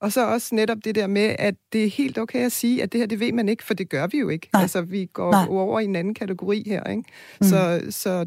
Og 0.00 0.12
så 0.12 0.26
også 0.26 0.54
netop 0.54 0.78
det 0.84 0.94
der 0.94 1.06
med, 1.06 1.36
at 1.38 1.54
det 1.72 1.84
er 1.84 1.88
helt 1.88 2.18
okay 2.18 2.46
at 2.46 2.52
sige, 2.52 2.82
at 2.82 2.92
det 2.92 2.98
her, 2.98 3.06
det 3.06 3.20
ved 3.20 3.32
man 3.32 3.48
ikke, 3.48 3.64
for 3.64 3.74
det 3.74 3.88
gør 3.88 4.06
vi 4.06 4.18
jo 4.18 4.28
ikke. 4.28 4.48
Nej. 4.52 4.62
Altså, 4.62 4.82
vi 4.82 5.08
går 5.12 5.30
Nej. 5.30 5.46
over 5.48 5.80
i 5.80 5.84
en 5.84 5.96
anden 5.96 6.14
kategori 6.14 6.62
her, 6.66 6.84
ikke? 6.84 7.02
Mm. 7.40 7.46
Så, 7.46 7.82
så 7.90 8.26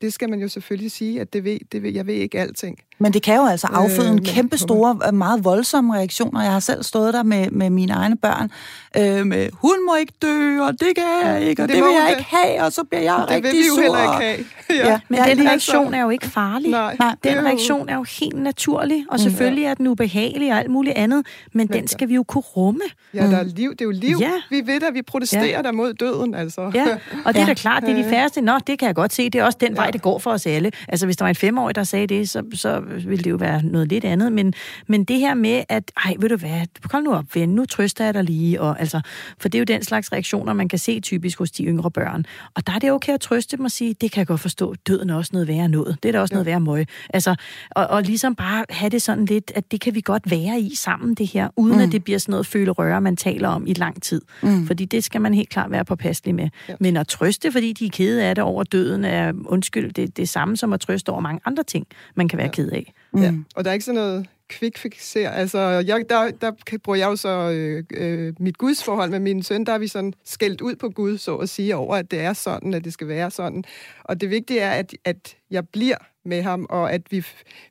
det 0.00 0.12
skal 0.12 0.30
man 0.30 0.40
jo 0.40 0.48
selvfølgelig 0.48 0.90
sige, 0.90 1.20
at 1.20 1.32
det 1.32 1.44
ved, 1.44 1.58
det 1.72 1.82
ved, 1.82 1.92
jeg 1.92 2.06
ved 2.06 2.14
ikke 2.14 2.40
alting. 2.40 2.78
Men 2.98 3.12
det 3.12 3.22
kan 3.22 3.36
jo 3.36 3.46
altså 3.46 3.66
afføde 3.66 4.08
øh, 4.08 4.12
en 4.12 4.24
kæmpe 4.24 4.58
store, 4.58 4.98
øh, 5.06 5.14
meget 5.14 5.44
voldsomme 5.44 5.94
reaktioner. 5.94 6.42
Jeg 6.42 6.52
har 6.52 6.60
selv 6.60 6.82
stået 6.82 7.14
der 7.14 7.22
med, 7.22 7.50
med 7.50 7.70
mine 7.70 7.92
egne 7.92 8.16
børn, 8.16 8.50
øh, 8.96 9.26
med, 9.26 9.48
hun 9.52 9.86
må 9.86 9.94
ikke 9.94 10.12
dø, 10.22 10.60
og 10.60 10.72
det 10.72 10.88
kan 10.96 11.04
jeg 11.24 11.42
ikke, 11.42 11.62
og 11.62 11.68
det, 11.68 11.76
det 11.76 11.84
vil 11.84 11.92
jeg 11.92 12.02
det. 12.10 12.18
ikke 12.18 12.30
have, 12.30 12.62
og 12.62 12.72
så 12.72 12.84
bliver 12.84 13.02
jeg 13.02 13.24
det 13.28 13.30
rigtig 13.30 13.50
sur. 13.50 13.50
Det 13.50 13.56
vil 13.56 13.62
vi 13.62 13.66
jo 13.66 13.82
heller 13.82 14.02
ikke 14.02 14.24
have. 14.24 14.44
Ja. 14.70 14.88
ja 14.88 15.00
men 15.08 15.18
ja, 15.18 15.34
den 15.34 15.48
reaktion 15.48 15.84
altså, 15.84 15.96
er 15.96 16.02
jo 16.02 16.10
ikke 16.10 16.26
farlig. 16.26 16.70
Nej, 16.70 16.96
nej 16.98 17.14
den 17.24 17.44
reaktion 17.44 17.88
er 17.88 17.94
jo 17.94 18.04
helt 18.20 18.42
naturlig, 18.42 19.04
og 19.08 19.14
mm. 19.14 19.18
selvfølgelig 19.18 19.62
ja. 19.62 19.70
er 19.70 19.74
den 19.74 19.86
ubehagelig 19.86 20.52
og 20.52 20.58
alt 20.58 20.70
muligt 20.70 20.96
andet, 20.96 21.26
men 21.52 21.66
den 21.66 21.88
skal 21.88 22.08
vi 22.08 22.14
jo 22.14 22.22
kunne 22.22 22.42
rumme. 22.42 22.80
Ja, 23.14 23.26
der 23.30 23.36
er 23.36 23.44
liv, 23.44 23.70
det 23.70 23.80
er 23.80 23.84
jo 23.84 23.90
liv. 23.90 24.16
Ja. 24.20 24.32
Vi 24.50 24.62
ved 24.66 24.82
at 24.82 24.94
vi 24.94 25.02
protesterer 25.02 25.44
ja. 25.44 25.62
der 25.62 25.72
mod 25.72 25.94
døden, 25.94 26.34
altså. 26.34 26.70
Ja, 26.74 26.86
og 27.24 27.32
det 27.34 27.42
er 27.42 27.46
da 27.46 27.54
klart, 27.54 27.82
det 27.82 27.90
er 27.90 28.02
de 28.02 28.08
færreste. 28.10 28.40
Nå, 28.40 28.58
det 28.66 28.78
kan 28.78 28.86
jeg 28.86 28.94
godt 28.94 29.12
se, 29.12 29.30
det 29.30 29.40
er 29.40 29.44
også 29.44 29.58
den 29.60 29.72
ja. 29.72 29.80
vej, 29.80 29.90
det 29.90 30.02
går 30.02 30.18
for 30.18 30.30
os 30.30 30.46
alle. 30.46 30.72
Altså, 30.88 31.06
hvis 31.06 31.16
der 31.16 31.24
var 31.24 31.28
en 31.28 31.36
femårig, 31.36 31.74
der 31.74 31.84
sagde 31.84 32.06
det, 32.06 32.30
så, 32.30 32.42
så 32.54 32.80
ville 32.84 33.24
det 33.24 33.30
jo 33.30 33.36
være 33.36 33.62
noget 33.62 33.88
lidt 33.88 34.04
andet. 34.04 34.32
Men, 34.32 34.54
men 34.86 35.04
det 35.04 35.18
her 35.18 35.34
med, 35.34 35.64
at, 35.68 35.92
ej, 36.04 36.14
ved 36.18 36.28
du 36.28 36.36
hvad, 36.36 36.66
kom 36.88 37.02
nu 37.02 37.12
op, 37.12 37.24
ven, 37.34 37.48
nu 37.48 37.64
trøster 37.64 38.04
jeg 38.04 38.14
dig 38.14 38.24
lige. 38.24 38.60
Og, 38.60 38.80
altså, 38.80 39.00
for 39.38 39.48
det 39.48 39.58
er 39.58 39.60
jo 39.60 39.64
den 39.64 39.82
slags 39.82 40.12
reaktioner, 40.12 40.52
man 40.52 40.68
kan 40.68 40.78
se 40.78 41.00
typisk 41.00 41.38
hos 41.38 41.50
de 41.50 41.64
yngre 41.64 41.90
børn. 41.90 42.26
Og 42.54 42.66
der 42.66 42.72
er 42.72 42.78
det 42.78 42.92
okay 42.92 43.12
at 43.12 43.20
trøste 43.20 43.56
dem 43.56 43.64
og 43.64 43.70
sige, 43.70 43.94
det 44.00 44.12
kan 44.12 44.18
jeg 44.18 44.26
godt 44.26 44.40
forstå, 44.40 44.74
døden 44.86 45.10
er 45.10 45.14
også 45.14 45.30
noget 45.32 45.48
værre 45.48 45.68
noget. 45.68 45.96
Det 46.02 46.08
er 46.08 46.12
da 46.12 46.20
også 46.20 46.34
ja. 46.34 46.36
noget 46.36 46.46
værre 46.46 46.60
møg. 46.60 46.86
Altså, 47.10 47.34
og, 47.70 47.86
og 47.86 48.02
ligesom 48.02 48.34
bare 48.34 48.64
have 48.70 48.90
det 48.90 49.02
sådan 49.02 49.24
lidt, 49.24 49.52
at 49.54 49.72
det 49.72 49.80
kan 49.80 49.94
vi 49.94 50.00
godt 50.00 50.30
være 50.30 50.60
i 50.60 50.74
sammen, 50.74 51.14
det 51.14 51.26
her, 51.26 51.48
uden 51.56 51.76
mm. 51.76 51.82
at 51.82 51.92
det 51.92 52.04
bliver 52.04 52.18
sådan 52.18 52.32
noget 52.32 52.46
føle-røre, 52.46 53.00
man 53.00 53.16
taler 53.16 53.48
om 53.48 53.66
i 53.66 53.72
lang 53.72 54.02
tid. 54.02 54.22
Mm. 54.42 54.66
Fordi 54.66 54.84
det 54.84 55.04
skal 55.04 55.20
man 55.20 55.34
helt 55.34 55.48
klart 55.48 55.70
være 55.70 55.84
påpasselig 55.84 56.34
med. 56.34 56.48
Ja. 56.68 56.74
Men 56.80 56.96
at 56.96 57.08
trøste, 57.08 57.52
fordi 57.52 57.72
de 57.72 57.86
er 57.86 57.90
kede 57.90 58.24
af 58.24 58.34
det 58.34 58.44
over 58.44 58.64
døden, 58.64 59.04
er 59.04 59.32
undskyld, 59.44 59.92
det, 59.92 60.16
det 60.16 60.28
samme 60.28 60.56
som 60.56 60.72
at 60.72 60.80
trøste 60.80 61.10
over 61.10 61.20
mange 61.20 61.40
andre 61.44 61.62
ting, 61.62 61.86
man 62.14 62.28
kan 62.28 62.36
være 62.36 62.46
ja. 62.46 62.52
ked 62.52 62.72
af. 62.74 62.92
Mm. 63.12 63.22
Ja. 63.22 63.32
Og 63.54 63.64
der 63.64 63.70
er 63.70 63.72
ikke 63.72 63.84
sådan 63.84 64.00
noget 64.00 64.26
quick 64.48 64.78
fixer. 64.78 65.30
Altså, 65.30 65.58
jeg, 65.58 66.04
der, 66.08 66.30
der 66.30 66.52
bruger 66.84 66.98
jeg 66.98 67.06
jo 67.06 67.16
så 67.16 67.50
øh, 67.50 67.84
øh, 67.94 68.34
mit 68.40 68.58
gudsforhold 68.58 69.10
med 69.10 69.20
min 69.20 69.42
søn, 69.42 69.64
der 69.64 69.72
er 69.72 69.78
vi 69.78 69.88
sådan 69.88 70.14
skældt 70.24 70.60
ud 70.60 70.76
på 70.76 70.88
Gud, 70.88 71.18
så 71.18 71.36
at 71.36 71.48
sige, 71.48 71.76
over, 71.76 71.96
at 71.96 72.10
det 72.10 72.20
er 72.20 72.32
sådan, 72.32 72.74
at 72.74 72.84
det 72.84 72.92
skal 72.92 73.08
være 73.08 73.30
sådan. 73.30 73.64
Og 74.04 74.20
det 74.20 74.30
vigtige 74.30 74.60
er, 74.60 74.70
at, 74.70 74.94
at 75.04 75.36
jeg 75.50 75.68
bliver 75.68 75.96
med 76.24 76.42
ham, 76.42 76.66
og 76.70 76.92
at 76.92 77.02
vi, 77.10 77.26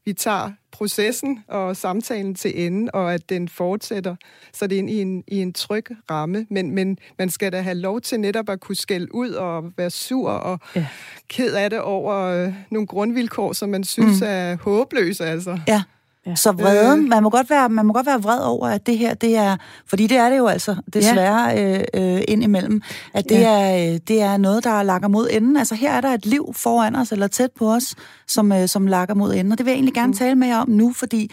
vi 0.06 0.14
tager 0.14 0.52
processen 0.72 1.44
og 1.48 1.78
samtalen 1.78 2.36
til 2.36 2.66
ende, 2.66 2.92
og 2.94 3.14
at 3.14 3.30
den 3.30 3.50
fortsætter, 3.50 4.16
så 4.54 4.68
det 4.68 4.80
er 4.80 4.84
i 4.84 5.02
en, 5.02 5.24
i 5.28 5.42
en 5.42 5.54
tryg 5.54 5.86
ramme. 6.12 6.48
Men, 6.50 6.72
men 6.72 6.98
man 7.20 7.30
skal 7.30 7.52
da 7.52 7.62
have 7.62 7.76
lov 7.76 8.02
til 8.02 8.20
netop 8.20 8.50
at 8.50 8.60
kunne 8.60 8.76
skælde 8.76 9.16
ud 9.16 9.30
og 9.30 9.72
være 9.78 9.90
sur 9.90 10.30
og 10.30 10.60
ja. 10.76 10.88
ked 11.28 11.54
af 11.54 11.70
det 11.70 11.80
over 11.80 12.16
øh, 12.16 12.54
nogle 12.72 12.88
grundvilkår, 12.88 13.54
som 13.54 13.70
man 13.70 13.84
synes 13.84 14.22
mm. 14.22 14.28
er 14.30 14.56
håbløse. 14.56 15.26
Altså. 15.26 15.60
Ja. 15.68 15.84
Ja. 16.26 16.36
Så 16.36 16.52
vreden, 16.52 17.04
øh. 17.04 17.10
man 17.10 17.24
må, 17.24 17.30
godt 17.30 17.50
være, 17.50 17.70
man 17.70 17.86
må 17.86 17.94
godt 17.94 18.06
være 18.06 18.22
vred 18.22 18.40
over, 18.40 18.68
at 18.68 18.88
det 18.88 18.98
her, 18.98 19.14
det 19.14 19.36
er, 19.36 19.58
fordi 19.88 20.08
det 20.08 20.18
er 20.18 20.30
det 20.30 20.38
jo 20.38 20.48
altså, 20.48 20.76
desværre 20.94 21.46
ja. 21.46 21.80
øh, 21.80 22.16
øh, 22.16 22.22
indimellem, 22.28 22.82
at 23.14 23.30
det, 23.30 23.36
ja. 23.36 23.80
er, 23.80 23.94
øh, 23.94 24.00
det 24.08 24.22
er 24.22 24.38
noget, 24.38 24.64
der 24.64 24.84
lakker 24.84 25.08
mod 25.08 25.28
enden. 25.32 25.58
Altså 25.58 25.76
her 25.76 25.92
er 25.92 26.02
der 26.02 26.10
et 26.10 26.26
liv 26.26 26.54
foran 26.54 26.96
os, 26.96 27.12
eller 27.12 27.28
tæt 27.28 27.52
på 27.52 27.74
os, 27.74 27.96
som, 28.28 28.52
øh, 28.52 28.68
som 28.68 28.88
lakker 28.88 29.16
mod 29.16 29.34
enden. 29.34 29.52
Og 29.52 29.58
det 29.58 29.66
vil 29.66 29.72
jeg 29.72 29.78
egentlig 29.78 29.94
gerne 29.94 30.12
mm. 30.12 30.18
tale 30.18 30.36
med 30.36 30.48
jer 30.48 30.58
om 30.58 30.70
nu, 30.70 30.94
fordi 30.94 31.32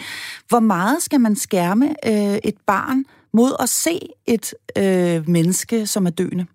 hvor 0.48 0.60
meget 0.60 1.02
skal 1.02 1.20
man 1.20 1.36
skærme 1.36 1.86
øh, 2.06 2.38
et 2.44 2.56
barn 2.66 3.04
mod 3.32 3.52
at 3.60 3.68
se 3.68 4.00
et 4.26 4.54
øh, 4.78 5.28
menneske, 5.28 5.86
som 5.86 6.06
er 6.06 6.10
døende? 6.10 6.46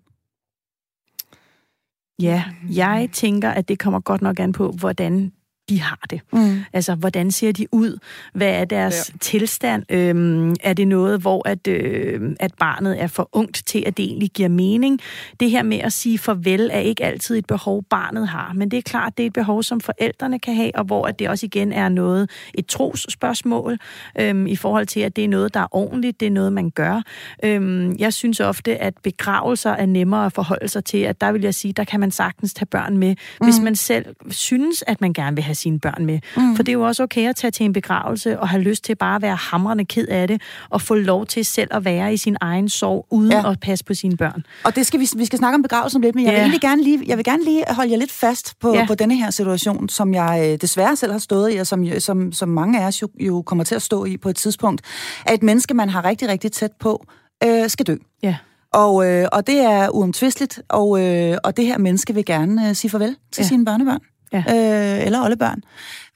Ja, 2.22 2.44
jeg 2.70 3.08
tænker, 3.12 3.50
at 3.50 3.68
det 3.68 3.78
kommer 3.78 4.00
godt 4.00 4.22
nok 4.22 4.40
an 4.40 4.52
på, 4.52 4.70
hvordan 4.70 5.32
de 5.68 5.80
har 5.80 5.98
det. 6.10 6.20
Mm. 6.32 6.64
Altså, 6.72 6.94
hvordan 6.94 7.30
ser 7.30 7.52
de 7.52 7.66
ud? 7.72 7.98
Hvad 8.34 8.48
er 8.48 8.64
deres 8.64 9.10
ja. 9.12 9.18
tilstand? 9.20 9.92
Øhm, 9.92 10.54
er 10.60 10.72
det 10.72 10.88
noget, 10.88 11.20
hvor 11.20 11.48
at, 11.48 11.66
øh, 11.66 12.36
at 12.40 12.54
barnet 12.54 13.02
er 13.02 13.06
for 13.06 13.28
ungt 13.32 13.62
til, 13.66 13.84
at 13.86 13.96
det 13.96 14.04
egentlig 14.04 14.30
giver 14.30 14.48
mening? 14.48 15.00
Det 15.40 15.50
her 15.50 15.62
med 15.62 15.78
at 15.78 15.92
sige 15.92 16.18
farvel 16.18 16.70
er 16.72 16.78
ikke 16.78 17.04
altid 17.04 17.36
et 17.36 17.46
behov, 17.46 17.82
barnet 17.90 18.28
har. 18.28 18.52
Men 18.52 18.70
det 18.70 18.76
er 18.76 18.82
klart, 18.82 19.18
det 19.18 19.22
er 19.22 19.26
et 19.26 19.32
behov, 19.32 19.62
som 19.62 19.80
forældrene 19.80 20.38
kan 20.38 20.54
have, 20.54 20.76
og 20.76 20.84
hvor 20.84 21.06
at 21.06 21.18
det 21.18 21.28
også 21.28 21.46
igen 21.46 21.72
er 21.72 21.88
noget, 21.88 22.30
et 22.54 22.66
trosspørgsmål, 22.66 23.78
øhm, 24.20 24.46
i 24.46 24.56
forhold 24.56 24.86
til, 24.86 25.00
at 25.00 25.16
det 25.16 25.24
er 25.24 25.28
noget, 25.28 25.54
der 25.54 25.60
er 25.60 25.76
ordentligt, 25.76 26.20
det 26.20 26.26
er 26.26 26.30
noget, 26.30 26.52
man 26.52 26.70
gør. 26.70 27.02
Øhm, 27.44 27.96
jeg 27.98 28.12
synes 28.12 28.40
ofte, 28.40 28.76
at 28.76 28.94
begravelser 29.02 29.70
er 29.70 29.86
nemmere 29.86 30.26
at 30.26 30.32
forholde 30.32 30.68
sig 30.68 30.84
til, 30.84 30.98
at 30.98 31.20
der 31.20 31.32
vil 31.32 31.42
jeg 31.42 31.54
sige, 31.54 31.72
der 31.72 31.84
kan 31.84 32.00
man 32.00 32.10
sagtens 32.10 32.54
tage 32.54 32.66
børn 32.66 32.98
med, 32.98 33.14
mm. 33.40 33.46
hvis 33.46 33.60
man 33.60 33.76
selv 33.76 34.06
synes, 34.30 34.84
at 34.86 35.00
man 35.00 35.12
gerne 35.12 35.36
vil 35.36 35.44
have 35.44 35.55
sine 35.56 35.80
børn 35.80 36.06
med. 36.06 36.18
Mm. 36.36 36.56
For 36.56 36.62
det 36.62 36.72
er 36.72 36.74
jo 36.74 36.82
også 36.82 37.02
okay 37.02 37.28
at 37.28 37.36
tage 37.36 37.50
til 37.50 37.64
en 37.66 37.72
begravelse 37.72 38.40
og 38.40 38.48
have 38.48 38.62
lyst 38.62 38.84
til 38.84 38.94
bare 38.94 39.16
at 39.16 39.22
være 39.22 39.36
hamrende 39.36 39.84
ked 39.84 40.06
af 40.08 40.28
det, 40.28 40.42
og 40.70 40.82
få 40.82 40.94
lov 40.94 41.26
til 41.26 41.44
selv 41.44 41.68
at 41.70 41.84
være 41.84 42.14
i 42.14 42.16
sin 42.16 42.36
egen 42.40 42.68
sorg, 42.68 43.06
uden 43.10 43.32
ja. 43.32 43.50
at 43.50 43.60
passe 43.60 43.84
på 43.84 43.94
sine 43.94 44.16
børn. 44.16 44.42
Og 44.64 44.76
det 44.76 44.86
skal 44.86 45.00
vi, 45.00 45.08
vi 45.16 45.24
skal 45.24 45.38
snakke 45.38 45.54
om 45.54 45.62
begravelsen 45.62 46.00
lidt, 46.02 46.14
men 46.14 46.24
jeg, 46.24 46.30
Ja. 46.30 46.34
vil 46.36 46.40
egentlig 46.40 46.60
gerne 46.60 46.82
lige, 46.82 47.02
jeg 47.06 47.16
vil 47.16 47.24
gerne 47.24 47.44
lige 47.44 47.64
holde 47.70 47.90
jer 47.92 47.98
lidt 47.98 48.12
fast 48.12 48.54
på, 48.60 48.74
Ja. 48.74 48.86
på 48.86 48.94
denne 48.94 49.16
her 49.16 49.30
situation, 49.30 49.88
som 49.88 50.14
jeg 50.14 50.48
øh, 50.52 50.58
desværre 50.60 50.96
selv 50.96 51.12
har 51.12 51.18
stået 51.18 51.54
i, 51.54 51.56
og 51.56 51.66
som, 51.66 51.86
som, 51.98 52.32
som 52.32 52.48
mange 52.48 52.80
af 52.82 52.86
os 52.86 53.02
jo, 53.02 53.08
jo 53.20 53.42
kommer 53.42 53.64
til 53.64 53.74
at 53.74 53.82
stå 53.82 54.04
i 54.04 54.16
på 54.16 54.28
et 54.28 54.36
tidspunkt, 54.36 54.82
at 55.26 55.34
et 55.34 55.42
menneske, 55.42 55.74
man 55.74 55.88
har 55.88 56.04
rigtig, 56.04 56.28
rigtig 56.28 56.52
tæt 56.52 56.70
på, 56.80 57.06
øh, 57.44 57.68
skal 57.70 57.86
dø. 57.86 57.96
Ja. 58.22 58.36
Og, 58.72 59.06
øh, 59.08 59.28
og 59.32 59.46
det 59.46 59.60
er 59.60 59.88
uomtvisteligt, 59.88 60.60
og, 60.68 61.02
øh, 61.02 61.38
og 61.44 61.56
det 61.56 61.66
her 61.66 61.78
menneske 61.78 62.14
vil 62.14 62.24
gerne 62.24 62.68
øh, 62.68 62.74
sige 62.74 62.90
farvel 62.90 63.16
til 63.32 63.42
Ja. 63.42 63.48
sine 63.48 63.64
børnebørn. 63.64 64.00
Ja. 64.32 64.38
Øh, 64.48 65.06
eller 65.06 65.22
oldebørn. 65.24 65.62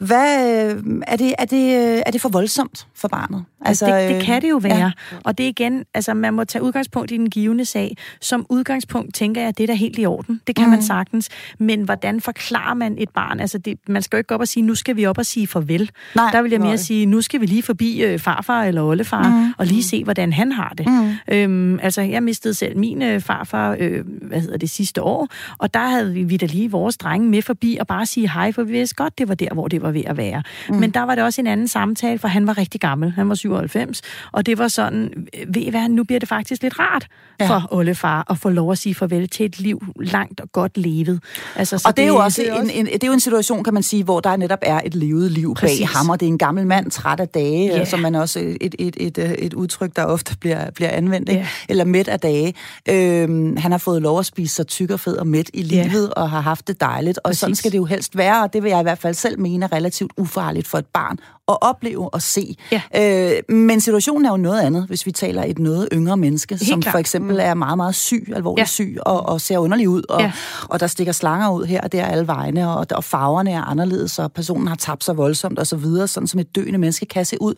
Hvad, 0.01 0.71
øh, 0.71 1.03
er, 1.07 1.17
det, 1.17 1.35
er, 1.39 1.45
det, 1.45 1.97
øh, 1.97 2.03
er 2.07 2.11
det 2.11 2.21
for 2.21 2.29
voldsomt 2.29 2.87
for 2.95 3.09
barnet? 3.09 3.45
Altså, 3.65 3.87
det, 3.87 4.09
det 4.09 4.17
øh, 4.17 4.23
kan 4.23 4.43
det 4.43 4.51
jo 4.51 4.57
være. 4.57 4.77
Ja. 4.77 4.91
Og 5.25 5.39
det 5.39 5.45
igen, 5.45 5.85
altså 5.95 6.15
man 6.15 6.35
må 6.35 6.45
tage 6.45 6.63
udgangspunkt 6.63 7.11
i 7.11 7.17
den 7.17 7.31
givende 7.31 7.65
sag. 7.65 7.97
Som 8.21 8.47
udgangspunkt 8.49 9.15
tænker 9.15 9.41
jeg, 9.41 9.49
at 9.49 9.59
det 9.59 9.63
er 9.63 9.67
da 9.67 9.75
helt 9.75 9.99
i 9.99 10.07
orden. 10.07 10.41
Det 10.47 10.57
kan 10.57 10.65
mm. 10.65 10.71
man 10.71 10.83
sagtens. 10.83 11.29
Men 11.59 11.83
hvordan 11.83 12.21
forklarer 12.21 12.75
man 12.75 12.97
et 12.99 13.09
barn? 13.09 13.41
Altså 13.41 13.59
det, 13.59 13.79
man 13.89 14.03
skal 14.03 14.17
jo 14.17 14.19
ikke 14.19 14.29
gå 14.29 14.35
op 14.35 14.41
og 14.41 14.49
sige, 14.49 14.63
nu 14.63 14.75
skal 14.75 14.97
vi 14.97 15.07
op 15.07 15.19
og 15.19 15.27
sige 15.27 15.47
farvel. 15.47 15.91
Nej. 16.17 16.31
Der 16.33 16.43
vil 16.43 16.51
jeg 16.51 16.61
mere 16.61 16.69
Nej. 16.69 16.77
sige, 16.77 17.07
nu 17.07 17.21
skal 17.21 17.41
vi 17.41 17.47
lige 17.47 17.63
forbi 17.63 18.03
øh, 18.03 18.19
farfar 18.19 18.65
eller 18.65 18.83
oldefar, 18.83 19.29
mm. 19.29 19.55
og 19.59 19.67
lige 19.67 19.83
se, 19.83 20.05
hvordan 20.05 20.33
han 20.33 20.53
har 20.53 20.75
det. 20.79 20.87
Mm. 20.87 21.35
Øhm, 21.35 21.79
altså 21.83 22.03
jeg 22.03 22.23
mistede 22.23 22.55
selv 22.55 22.79
min 22.79 23.03
øh, 23.03 23.21
farfar, 23.21 23.77
øh, 23.79 24.05
hvad 24.23 24.41
hedder 24.41 24.57
det, 24.57 24.71
sidste 24.71 25.03
år, 25.03 25.29
og 25.59 25.75
der 25.75 25.87
havde 25.87 26.13
vi, 26.13 26.23
vi 26.23 26.37
da 26.37 26.47
lige 26.47 26.71
vores 26.71 26.97
drenge 26.97 27.29
med 27.29 27.43
forbi 27.43 27.77
og 27.81 27.87
bare 27.87 28.07
sige 28.07 28.31
hej, 28.31 28.53
for 28.53 28.63
vi 28.63 28.73
vidste 28.73 28.95
godt, 28.95 29.19
det 29.19 29.29
var 29.29 29.35
der, 29.35 29.55
hvor 29.55 29.69
det 29.69 29.83
var 29.83 29.90
ved 29.95 30.03
at 30.07 30.17
være. 30.17 30.43
Mm. 30.69 30.77
Men 30.77 30.91
der 30.91 31.01
var 31.03 31.15
det 31.15 31.25
også 31.25 31.41
en 31.41 31.47
anden 31.47 31.69
samtale, 31.69 32.19
for 32.19 32.29
han 32.29 32.47
var 32.47 32.59
rigtig 32.59 32.81
gammel. 32.81 33.11
Han 33.13 33.29
var 33.29 33.35
97, 33.35 34.03
og 34.33 34.47
det 34.47 34.59
var 34.59 34.69
sådan, 34.69 35.11
ved 35.49 35.63
I 35.63 35.71
hvad, 35.71 35.89
nu 35.89 36.05
bliver 36.05 36.19
det 36.21 36.29
faktisk 36.29 36.63
lidt 36.63 36.79
rart 36.79 37.07
Ja. 37.41 37.49
for 37.49 37.69
oldefar 37.71 38.27
at 38.31 38.39
få 38.39 38.49
lov 38.49 38.73
at 38.73 38.79
sige 38.79 38.95
farvel 38.95 39.29
til 39.29 39.47
et 39.47 39.61
liv 39.61 39.85
langt 40.01 40.41
og 40.41 40.53
godt 40.53 40.79
levet. 40.79 41.21
Altså, 41.57 41.79
så 41.79 41.89
Og 41.89 41.97
det 41.97 42.03
er 42.03 42.09
jo 42.09 42.17
også, 42.17 42.43
det 42.43 42.51
er 42.51 42.55
en, 42.55 42.61
også- 42.61 42.73
en, 42.75 42.87
det 42.87 43.03
er 43.05 43.07
jo 43.07 43.13
en 43.13 43.21
situation, 43.21 43.65
kan 43.65 43.75
man 43.75 43.83
sige, 43.83 44.05
hvor 44.05 44.21
der 44.21 44.37
netop 44.37 44.59
er 44.63 44.81
et 44.85 44.95
levet 44.95 45.31
liv 45.31 45.55
Præcis. 45.55 45.79
bag 45.81 45.89
ham, 45.89 46.09
og 46.11 46.21
det 46.21 46.27
er 46.27 46.31
en 46.31 46.39
gammel 46.39 46.67
mand, 46.67 46.91
træt 46.91 47.21
af 47.21 47.29
dage, 47.29 47.69
yeah. 47.77 47.87
som 47.87 48.01
man 48.01 48.15
også 48.15 48.57
et, 48.61 48.75
et, 48.79 48.97
et, 49.01 49.19
et, 49.39 49.55
udtryk, 49.55 49.97
der 49.97 50.05
ofte 50.05 50.37
bliver, 50.39 50.71
bliver 50.71 50.91
anvendt, 50.91 51.29
ikke? 51.29 51.41
Ja. 51.41 51.47
eller 51.69 51.85
mæt 51.85 52.09
af 52.09 52.21
dage. 52.21 52.55
Øhm, 52.89 53.57
han 53.57 53.71
har 53.71 53.79
fået 53.79 54.03
lov 54.03 54.19
at 54.19 54.27
spise 54.27 54.55
sig 54.55 54.67
tyk 54.67 54.91
og 54.91 55.01
fed 55.01 55.17
og 55.17 55.27
mæt 55.27 55.51
i 55.55 55.63
livet, 55.63 56.15
og 56.15 56.31
har 56.31 56.41
haft 56.41 56.69
det 56.69 56.81
dejligt, 56.81 57.19
og 57.25 57.37
sådan 57.37 57.51
Præcis. 57.51 57.59
skal 57.59 57.73
det 57.73 57.79
jo 57.79 57.85
helst 57.85 58.17
være, 58.17 58.43
og 58.43 58.53
det 58.53 58.63
vil 58.63 58.69
jeg 58.71 58.81
i 58.81 58.83
hvert 58.83 58.99
fald 58.99 59.15
selv 59.15 59.41
mene 59.41 59.65
er 59.65 59.73
relativt 59.81 60.13
ufarligt 60.17 60.69
for 60.69 60.79
et 60.79 60.87
barn 60.87 61.19
at 61.51 61.59
opleve 61.61 62.15
og 62.15 62.23
se. 62.23 62.57
Ja. 62.73 62.83
Øh, 62.97 63.57
men 63.57 63.81
situationen 63.81 64.27
er 64.27 64.31
jo 64.31 64.37
noget 64.37 64.61
andet, 64.61 64.87
hvis 64.87 65.07
vi 65.07 65.13
taler 65.13 65.45
et 65.45 65.59
noget 65.59 65.89
yngre 65.93 66.17
menneske, 66.17 66.55
Helt 66.55 66.69
som 66.69 66.83
klart. 66.83 66.93
for 66.93 66.99
eksempel 66.99 67.39
er 67.41 67.55
meget, 67.55 67.77
meget 67.77 67.95
syg, 67.95 68.33
alvorligt 68.37 68.63
Ja. 68.63 68.67
syg, 68.69 68.97
og, 69.01 69.27
og 69.27 69.41
ser 69.41 69.59
underlig 69.59 69.89
ud, 69.89 70.03
og, 70.09 70.21
Ja. 70.21 70.33
og 70.69 70.81
der 70.81 70.87
stikker 70.87 71.13
slanger 71.13 71.51
ud 71.51 71.65
her 71.65 71.81
og 71.81 71.93
der 71.93 72.05
alle 72.05 72.27
vegne, 72.27 72.71
og, 72.71 72.87
og 72.91 73.05
farverne 73.05 73.51
er 73.51 73.63
anderledes, 73.63 74.19
og 74.19 74.33
personen 74.33 74.67
har 74.69 74.77
tabt 74.77 75.05
sig 75.05 75.17
voldsomt 75.17 75.59
og 75.59 75.67
så 75.67 75.77
videre, 75.77 76.09
sådan 76.09 76.27
som 76.27 76.41
et 76.41 76.57
døende 76.57 76.79
menneske 76.79 77.07
kan 77.07 77.25
se 77.25 77.37
ud. 77.43 77.55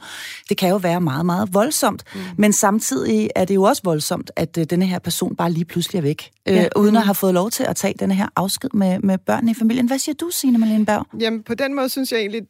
Det 0.48 0.56
kan 0.56 0.68
jo 0.68 0.76
være 0.76 1.00
meget, 1.00 1.26
meget 1.26 1.54
voldsomt. 1.54 2.02
Mm. 2.14 2.20
Men 2.38 2.52
samtidig 2.52 3.30
er 3.36 3.44
det 3.44 3.54
jo 3.54 3.62
også 3.62 3.82
voldsomt, 3.84 4.30
at 4.36 4.56
uh, 4.58 4.64
denne 4.70 4.86
her 4.86 4.98
person 4.98 5.36
bare 5.36 5.50
lige 5.52 5.64
pludselig 5.64 5.98
er 5.98 6.02
væk, 6.02 6.30
ja. 6.46 6.52
Ja. 6.54 6.62
øh, 6.64 6.68
uden 6.76 6.96
at 6.96 7.02
have 7.02 7.14
fået 7.14 7.34
lov 7.34 7.50
til 7.50 7.64
at 7.64 7.76
tage 7.76 7.94
denne 8.00 8.14
her 8.14 8.26
afsked 8.36 8.70
med, 8.74 8.98
med 9.00 9.18
børnene 9.18 9.50
i 9.50 9.54
familien. 9.54 9.86
Hvad 9.86 9.98
siger 9.98 10.14
du, 10.20 10.28
Signe 10.32 10.58
Malene 10.58 10.86
Berg? 10.86 11.06
Jamen, 11.20 11.42
på 11.42 11.54
den 11.54 11.74
måde 11.76 11.88
synes 11.88 12.12
jeg 12.12 12.20
egentlig 12.20 12.42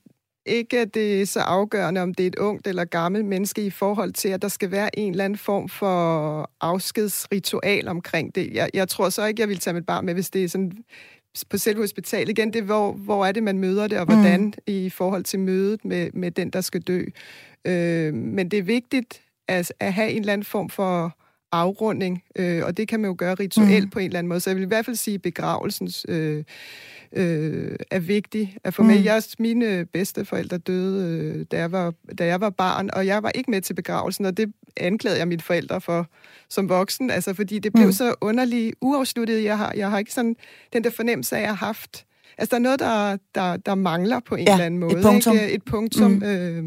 ikke, 0.47 0.79
at 0.79 0.95
det 0.95 1.23
er 1.23 1.27
så 1.27 1.41
afgørende, 1.41 2.01
om 2.01 2.15
det 2.15 2.25
er 2.25 2.29
et 2.29 2.39
ungt 2.39 2.67
eller 2.67 2.85
gammelt 2.85 3.25
menneske 3.25 3.65
i 3.65 3.71
forhold 3.71 4.13
til, 4.13 4.29
at 4.29 4.43
der 4.43 4.49
skal 4.49 4.71
være 4.71 4.99
en 4.99 5.11
eller 5.11 5.25
anden 5.25 5.39
form 5.39 5.69
for 5.69 6.51
afskedsritual 6.61 7.89
omkring 7.89 8.35
det. 8.35 8.53
Jeg, 8.53 8.71
jeg 8.75 8.89
tror 8.89 9.09
så 9.09 9.27
ikke, 9.27 9.41
jeg 9.41 9.49
vil 9.49 9.59
tage 9.59 9.75
mit 9.75 9.87
barn 9.87 10.07
med, 10.07 10.15
hvis 10.15 10.31
det 10.31 10.45
er 10.45 10.49
sådan 10.49 10.73
på 11.51 11.59
selve 11.59 11.81
hospitalet. 11.81 12.39
Igen, 12.39 12.53
det 12.53 12.63
hvor, 12.63 12.93
hvor 12.93 13.27
er 13.27 13.33
det, 13.33 13.43
man 13.43 13.59
møder 13.59 13.87
det, 13.89 13.99
og 13.99 14.05
hvordan 14.05 14.45
mm. 14.45 14.53
i 14.67 14.91
forhold 14.91 15.25
til 15.25 15.41
mødet 15.41 15.85
med, 15.85 16.11
med 16.15 16.31
den, 16.31 16.51
der 16.51 16.61
skal 16.61 16.81
dø. 16.81 17.05
Øh, 17.65 18.15
men 18.15 18.51
det 18.51 18.59
er 18.59 18.63
vigtigt 18.63 19.23
at, 19.49 19.73
at 19.81 19.93
have 19.93 20.11
en 20.11 20.21
eller 20.21 20.33
anden 20.33 20.45
form 20.45 20.71
for 20.71 21.17
afrunding, 21.53 22.23
øh, 22.37 22.65
og 22.65 22.77
det 22.77 22.89
kan 22.89 23.01
man 23.01 23.09
jo 23.09 23.15
gøre 23.19 23.35
rituelt 23.35 23.85
mm. 23.85 23.91
på 23.91 23.99
en 23.99 24.07
eller 24.07 24.19
anden 24.19 24.29
måde. 24.29 24.41
Så 24.41 24.51
jeg 24.51 24.57
vil 24.57 24.63
i 24.63 24.67
hvert 24.67 24.85
fald 24.85 24.97
sige, 24.97 25.19
begravelsens 25.19 26.07
øh, 26.09 26.45
øh, 27.17 27.77
er 27.91 27.99
vigtig 27.99 28.57
at 28.65 28.75
få 28.75 28.83
med. 28.83 28.99
Mm. 28.99 29.05
Jeg, 29.05 29.23
mine 29.39 29.87
bedsteforældre 29.93 30.59
døde, 30.59 31.19
øh, 31.19 31.45
da, 31.51 31.59
jeg 31.59 31.73
var, 31.73 31.95
da 32.19 32.27
jeg 32.27 32.41
var 32.41 32.51
barn, 32.51 32.91
og 32.93 33.07
jeg 33.07 33.23
var 33.23 33.31
ikke 33.31 33.51
med 33.51 33.61
til 33.61 33.75
begravelsen, 33.75 34.25
og 34.25 34.37
det 34.37 34.53
anklagede 34.77 35.19
jeg 35.19 35.29
mine 35.29 35.41
forældre 35.41 35.81
for 35.81 36.07
som 36.49 36.69
voksen, 36.69 37.11
altså 37.11 37.35
fordi 37.35 37.59
det 37.59 37.73
blev 37.73 37.87
Mm. 37.87 37.93
så 37.93 38.15
underligt 38.21 38.75
uafsluttet. 38.81 39.45
Jeg 39.45 39.59
har, 39.59 39.73
jeg 39.77 39.91
har 39.91 39.99
ikke 39.99 40.13
sådan 40.13 40.37
den 40.73 40.85
der 40.85 40.91
fornemmelse 40.91 41.37
af, 41.37 41.41
jeg 41.41 41.49
har 41.49 41.67
haft... 41.67 42.05
Altså, 42.39 42.51
der 42.51 42.57
er 42.57 42.63
noget, 42.63 42.81
der, 42.81 43.17
der, 43.35 43.57
der 43.57 43.75
mangler 43.75 44.21
på 44.27 44.35
en 44.35 44.47
Ja, 44.47 44.53
eller 44.53 44.65
anden 44.65 44.81
måde. 44.81 44.97
et 44.97 45.03
punktum. 45.03 45.35
Ikke? 45.35 45.53
Et 45.53 45.63
punktum. 45.65 46.11
Mm. 46.11 46.23
Øh, 46.23 46.65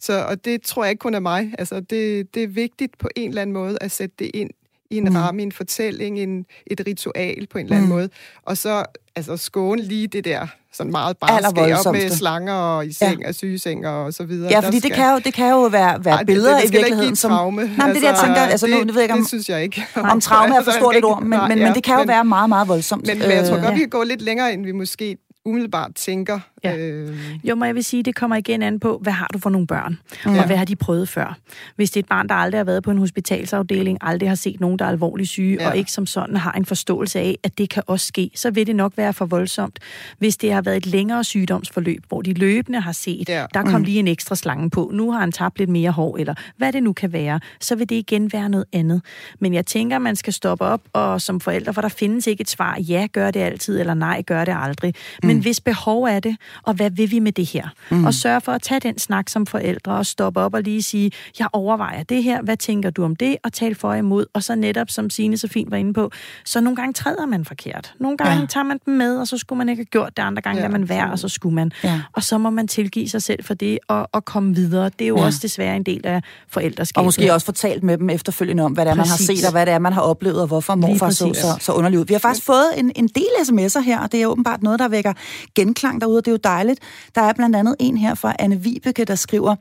så, 0.00 0.24
og 0.28 0.44
det 0.44 0.62
tror 0.62 0.84
jeg 0.84 0.90
ikke 0.90 1.00
kun 1.00 1.14
er 1.14 1.20
mig. 1.20 1.54
Altså, 1.58 1.80
det, 1.80 2.34
det 2.34 2.42
er 2.42 2.46
vigtigt 2.48 2.98
på 2.98 3.08
en 3.16 3.28
eller 3.28 3.42
anden 3.42 3.54
måde 3.54 3.78
at 3.80 3.90
sætte 3.90 4.14
det 4.18 4.30
ind 4.34 4.50
i 4.94 4.98
en 4.98 5.04
Mm. 5.04 5.10
mm. 5.10 5.16
ramme, 5.16 5.42
en 5.42 5.52
fortælling, 5.52 6.18
en, 6.18 6.46
et 6.66 6.80
ritual 6.86 7.46
på 7.50 7.58
en 7.58 7.64
eller 7.64 7.76
anden 7.76 7.88
Mm. 7.90 7.94
måde. 7.96 8.08
Og 8.42 8.56
så 8.56 8.84
altså, 9.16 9.36
skåne 9.36 9.82
lige 9.82 10.06
det 10.06 10.24
der 10.24 10.46
sådan 10.72 10.92
meget 10.92 11.16
barskab 11.16 11.86
op 11.86 11.92
med 11.94 12.10
slanger 12.10 12.52
og 12.52 12.86
i 12.86 12.92
seng 12.92 13.20
ja. 13.22 13.28
og 13.28 13.34
sygeseng 13.34 13.86
og 13.86 14.14
så 14.14 14.24
videre. 14.24 14.50
Ja, 14.50 14.56
Der 14.56 14.60
fordi 14.62 14.76
det 14.76 14.82
skal- 14.84 14.96
kan 14.96 15.12
jo, 15.12 15.18
det 15.24 15.34
kan 15.34 15.50
jo 15.50 15.60
være, 15.62 16.04
være 16.04 16.14
Ej, 16.14 16.18
det- 16.18 16.26
billeder 16.26 16.54
det, 16.54 16.60
i 16.60 16.62
ikke 16.64 16.72
give 16.72 16.80
virkeligheden, 16.80 17.16
som... 17.16 17.30
traume. 17.30 17.56
Nej, 17.62 17.66
men 17.70 17.78
det 17.78 17.86
er 17.88 17.92
det, 17.94 18.02
jeg 18.02 18.16
tænker, 18.24 18.40
altså 18.40 18.66
nu, 18.66 18.76
nu 18.76 18.92
ved 18.92 18.94
jeg 18.94 19.02
ikke, 19.02 19.12
om, 19.12 19.18
det 19.18 19.28
synes 19.28 19.48
jeg 19.48 19.62
ikke. 19.62 19.84
om 19.96 20.20
traume 20.20 20.54
er 20.56 20.62
for 20.62 20.70
Altså, 20.70 20.80
stort 20.80 20.96
et 20.96 21.04
ord, 21.04 21.20
men, 21.22 21.30
men, 21.48 21.58
ja, 21.58 21.64
men 21.66 21.74
det 21.74 21.82
kan 21.82 21.94
jo 21.94 21.98
men- 22.00 22.08
være 22.08 22.24
meget, 22.24 22.48
meget 22.48 22.68
voldsomt. 22.68 23.06
Men, 23.06 23.18
men 23.18 23.30
jeg 23.30 23.46
tror 23.48 23.56
Øh, 23.56 23.62
godt, 23.62 23.74
vi 23.74 23.78
kan 23.78 23.88
gå 23.88 24.02
lidt 24.02 24.22
længere, 24.22 24.52
end 24.52 24.64
vi 24.64 24.72
måske 24.72 25.16
umiddelbart 25.44 25.94
tænker. 25.94 26.40
Ja. 26.64 26.76
Øh, 26.76 27.16
Jo, 27.44 27.54
men 27.54 27.66
jeg 27.66 27.74
vil 27.74 27.84
sige, 27.84 28.02
det 28.02 28.14
kommer 28.14 28.36
igen 28.36 28.62
an 28.62 28.80
på, 28.80 28.98
hvad 29.02 29.12
har 29.12 29.26
du 29.32 29.38
for 29.38 29.50
nogle 29.50 29.66
børn, 29.66 29.98
Ja. 30.26 30.30
og 30.40 30.46
hvad 30.46 30.56
har 30.56 30.64
de 30.64 30.76
prøvet 30.76 31.08
før. 31.08 31.36
Hvis 31.76 31.90
det 31.90 31.96
er 31.96 32.02
et 32.02 32.08
barn, 32.08 32.28
der 32.28 32.34
aldrig 32.34 32.58
har 32.58 32.64
været 32.64 32.82
på 32.82 32.90
en 32.90 32.98
hospitalsafdeling, 32.98 33.98
aldrig 34.00 34.28
har 34.28 34.34
set 34.36 34.60
nogen, 34.60 34.78
der 34.78 34.84
er 34.84 34.88
alvorligt 34.88 35.28
syge, 35.28 35.56
Ja. 35.60 35.68
og 35.68 35.76
ikke 35.76 35.92
som 35.92 36.06
sådan 36.06 36.36
har 36.36 36.52
en 36.52 36.64
forståelse 36.64 37.18
af, 37.20 37.38
at 37.42 37.58
det 37.58 37.70
kan 37.70 37.82
også 37.86 38.06
ske, 38.06 38.30
så 38.34 38.50
vil 38.50 38.66
det 38.66 38.76
nok 38.76 38.92
være 38.96 39.12
for 39.12 39.26
voldsomt. 39.26 39.78
Hvis 40.18 40.36
det 40.36 40.52
har 40.52 40.62
været 40.62 40.76
et 40.76 40.86
længere 40.86 41.24
sygdomsforløb, 41.24 42.04
hvor 42.08 42.22
de 42.22 42.32
løbende 42.32 42.80
har 42.80 42.92
set, 42.92 43.28
Ja. 43.28 43.46
der 43.54 43.62
kom 43.62 43.82
lige 43.84 43.98
en 43.98 44.08
ekstra 44.08 44.34
slange 44.36 44.70
på, 44.70 44.90
nu 44.94 45.12
har 45.12 45.20
han 45.20 45.32
tabt 45.32 45.58
lidt 45.58 45.70
mere 45.70 45.90
hår, 45.90 46.16
eller 46.16 46.34
hvad 46.56 46.72
det 46.72 46.82
nu 46.82 46.92
kan 46.92 47.12
være, 47.12 47.40
så 47.60 47.74
vil 47.76 47.88
det 47.88 47.96
igen 47.96 48.32
være 48.32 48.48
noget 48.48 48.66
andet. 48.72 49.02
Men 49.38 49.54
jeg 49.54 49.66
tænker, 49.66 49.98
man 49.98 50.16
skal 50.16 50.32
stoppe 50.32 50.64
op, 50.64 50.80
og 50.92 51.20
som 51.20 51.40
forældre, 51.40 51.74
for 51.74 51.80
der 51.80 51.88
findes 51.88 52.26
ikke 52.26 52.40
et 52.40 52.50
svar, 52.50 52.78
ja, 52.80 53.06
gør 53.12 53.30
det 53.30 53.40
altid, 53.40 53.80
eller 53.80 53.94
nej, 53.94 54.22
gør 54.22 54.44
det 54.44 54.56
aldrig. 54.60 54.94
Men 55.22 55.33
hvis 55.40 55.60
behov 55.60 56.02
er 56.04 56.20
det, 56.20 56.36
og 56.62 56.74
hvad 56.74 56.90
vil 56.90 57.10
vi 57.10 57.18
med 57.18 57.32
det 57.32 57.46
her? 57.46 57.68
Mm. 57.90 58.04
Og 58.04 58.14
sørge 58.14 58.40
for 58.40 58.52
at 58.52 58.62
tage 58.62 58.80
den 58.80 58.98
snak 58.98 59.28
som 59.28 59.46
forældre, 59.46 59.92
og 59.92 60.06
stoppe 60.06 60.40
op 60.40 60.54
og 60.54 60.62
lige 60.62 60.82
sige, 60.82 61.12
jeg 61.38 61.46
overvejer 61.52 62.02
det 62.02 62.22
her, 62.22 62.42
hvad 62.42 62.56
tænker 62.56 62.90
du 62.90 63.04
om 63.04 63.16
det, 63.16 63.36
og 63.44 63.52
tale 63.52 63.74
for 63.74 63.88
og 63.88 63.98
imod, 63.98 64.26
og 64.32 64.42
så 64.42 64.54
netop, 64.54 64.90
som 64.90 65.10
Signe 65.10 65.36
så 65.38 65.48
fint 65.48 65.70
var 65.70 65.76
inde 65.76 65.92
på, 65.92 66.10
så 66.44 66.60
nogle 66.60 66.76
gange 66.76 66.92
træder 66.92 67.26
man 67.26 67.44
forkert. 67.44 67.94
Nogle 68.00 68.16
gange 68.16 68.40
Ja. 68.40 68.46
tager 68.46 68.64
man 68.64 68.78
dem 68.86 68.94
med, 68.94 69.16
og 69.18 69.28
så 69.28 69.38
skulle 69.38 69.58
man 69.58 69.68
ikke 69.68 69.80
have 69.80 69.84
gjort 69.84 70.16
det, 70.16 70.22
andre 70.22 70.42
gange 70.42 70.58
Ja, 70.58 70.64
ja, 70.66 70.72
man 70.72 70.88
være, 70.88 71.10
og 71.10 71.18
så 71.18 71.28
skulle 71.28 71.54
man. 71.54 71.72
Ja. 71.84 72.00
Og 72.12 72.22
så 72.22 72.38
må 72.38 72.50
man 72.50 72.68
tilgive 72.68 73.08
sig 73.08 73.22
selv 73.22 73.44
for 73.44 73.54
det, 73.54 73.78
og, 73.88 74.08
og 74.12 74.24
komme 74.24 74.54
videre. 74.54 74.84
Det 74.98 75.04
er 75.04 75.08
jo 75.08 75.18
Ja. 75.18 75.24
også 75.24 75.38
desværre 75.42 75.76
en 75.76 75.82
del 75.82 76.06
af 76.06 76.22
forældreskabet. 76.48 76.98
Og 76.98 77.04
måske 77.04 77.32
også 77.34 77.44
fortalt 77.44 77.82
med 77.82 77.98
dem 77.98 78.10
efterfølgende 78.10 78.62
om, 78.62 78.72
hvad 78.72 78.84
det 78.84 78.90
er, 78.90 78.94
man 78.94 79.06
har 79.06 79.16
Præcis. 79.16 79.38
set, 79.40 79.46
og 79.46 79.52
hvad 79.52 79.66
det 79.66 79.74
er, 79.74 79.78
man 79.78 79.92
har 79.92 80.00
oplevet, 80.00 80.40
og 80.40 80.46
hvorfor 80.46 80.74
morfar 80.74 81.10
så, 81.10 81.26
præcis. 81.26 81.42
så, 81.42 81.56
så 81.60 81.72
underligt 81.72 82.00
ud. 82.00 82.06
Vi 82.06 82.14
har 82.14 82.18
faktisk 82.18 82.46
fået 82.46 82.66
en, 82.76 82.92
en 82.96 83.08
del 83.08 83.26
sms'er 83.40 83.80
her, 83.80 84.00
og 84.00 84.12
det 84.12 84.22
er 84.22 84.26
åbenbart 84.26 84.62
noget, 84.62 84.78
der 84.78 84.88
vækker 84.88 85.12
genklang 85.54 86.00
derude, 86.00 86.18
og 86.18 86.24
det 86.24 86.30
er 86.30 86.34
jo 86.34 86.40
dejligt. 86.44 86.80
Der 87.14 87.20
er 87.20 87.32
blandt 87.32 87.56
andet 87.56 87.76
en 87.78 87.96
her 87.96 88.14
fra 88.14 88.36
Anne 88.38 88.60
Vibeke, 88.60 89.04
der 89.04 89.14
skriver, 89.14 89.56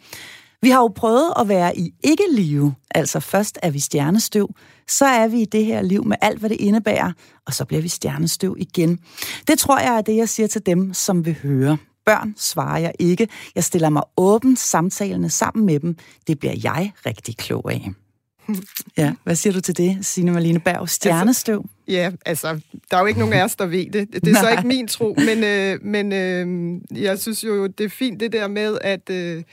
vi 0.61 0.69
har 0.69 0.79
jo 0.79 0.87
prøvet 0.95 1.33
at 1.39 1.47
være 1.47 1.77
i 1.77 1.93
ikke-live, 2.03 2.73
altså 2.95 3.19
først 3.19 3.59
er 3.61 3.71
vi 3.71 3.79
stjernestøv, 3.79 4.49
så 4.87 5.05
er 5.05 5.27
vi 5.27 5.41
i 5.41 5.45
det 5.45 5.65
her 5.65 5.81
liv 5.81 6.05
med 6.05 6.17
alt, 6.21 6.39
hvad 6.39 6.49
det 6.49 6.57
indebærer, 6.59 7.11
og 7.45 7.53
så 7.53 7.65
bliver 7.65 7.81
vi 7.81 7.87
stjernestøv 7.87 8.55
igen. 8.59 8.99
Det 9.47 9.59
tror 9.59 9.79
jeg 9.79 9.97
er 9.97 10.01
det, 10.01 10.15
jeg 10.15 10.29
siger 10.29 10.47
til 10.47 10.65
dem, 10.65 10.93
som 10.93 11.25
vil 11.25 11.35
høre. 11.43 11.77
Børn 12.05 12.35
svarer 12.37 12.77
jeg 12.77 12.93
ikke. 12.99 13.27
Jeg 13.55 13.63
stiller 13.63 13.89
mig 13.89 14.03
åben 14.17 14.55
samtalene 14.55 15.29
sammen 15.29 15.65
med 15.65 15.79
dem. 15.79 15.97
Det 16.27 16.39
bliver 16.39 16.55
jeg 16.63 16.91
rigtig 17.05 17.37
klog 17.37 17.71
af. 17.71 17.91
Ja, 18.97 19.13
hvad 19.23 19.35
siger 19.35 19.53
du 19.53 19.61
til 19.61 19.77
det, 19.77 19.97
Signe 20.05 20.31
Marlene 20.31 20.59
Berg? 20.59 20.89
Stjernestøv? 20.89 21.65
Ja, 21.87 22.11
altså, 22.25 22.59
der 22.91 22.97
er 22.97 23.01
jo 23.01 23.05
ikke 23.07 23.19
nogen 23.19 23.33
af 23.33 23.43
os, 23.43 23.55
der 23.55 23.65
ved 23.65 23.85
det. 23.91 24.13
Det 24.25 24.27
er 24.27 24.41
så 24.41 24.49
ikke 24.49 24.67
min 24.67 24.87
tro, 24.87 25.15
men, 25.17 25.43
øh, 25.43 25.79
men 25.83 26.11
øh, 26.13 26.81
jeg 27.03 27.19
synes 27.19 27.43
jo, 27.43 27.67
det 27.67 27.83
er 27.83 27.89
fint 27.89 28.19
det 28.19 28.33
der 28.33 28.47
med 28.47 28.77
at, 28.81 29.09
øh, 29.09 29.43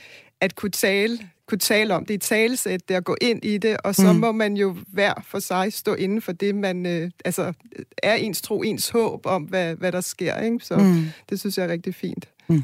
at 0.41 0.55
kunne 0.55 0.71
tale 0.71 1.19
kunne 1.47 1.59
tale 1.59 1.93
om 1.95 2.05
det 2.05 2.13
i 2.13 2.17
talesæt, 2.17 2.89
det 2.89 2.95
at 2.95 3.03
gå 3.03 3.15
ind 3.21 3.45
i 3.45 3.57
det, 3.57 3.77
og 3.77 3.95
så 3.95 4.13
Mm. 4.13 4.19
må 4.19 4.31
man 4.31 4.53
jo 4.57 4.77
hver 4.87 5.13
for 5.27 5.39
sig 5.39 5.73
stå 5.73 5.93
inden 5.93 6.21
for 6.21 6.31
det, 6.31 6.55
man 6.55 6.85
øh, 6.85 7.11
altså 7.25 7.53
er 8.03 8.13
ens 8.13 8.41
tro, 8.41 8.61
ens 8.61 8.89
håb 8.89 9.25
om, 9.25 9.43
hvad, 9.43 9.75
hvad 9.75 9.91
der 9.91 10.01
sker. 10.01 10.37
Ikke? 10.39 10.59
Så 10.61 10.77
mm. 10.77 11.05
det 11.29 11.39
synes 11.39 11.57
jeg 11.57 11.65
er 11.65 11.71
rigtig 11.71 11.95
fint. 11.95 12.25
Mm. 12.47 12.63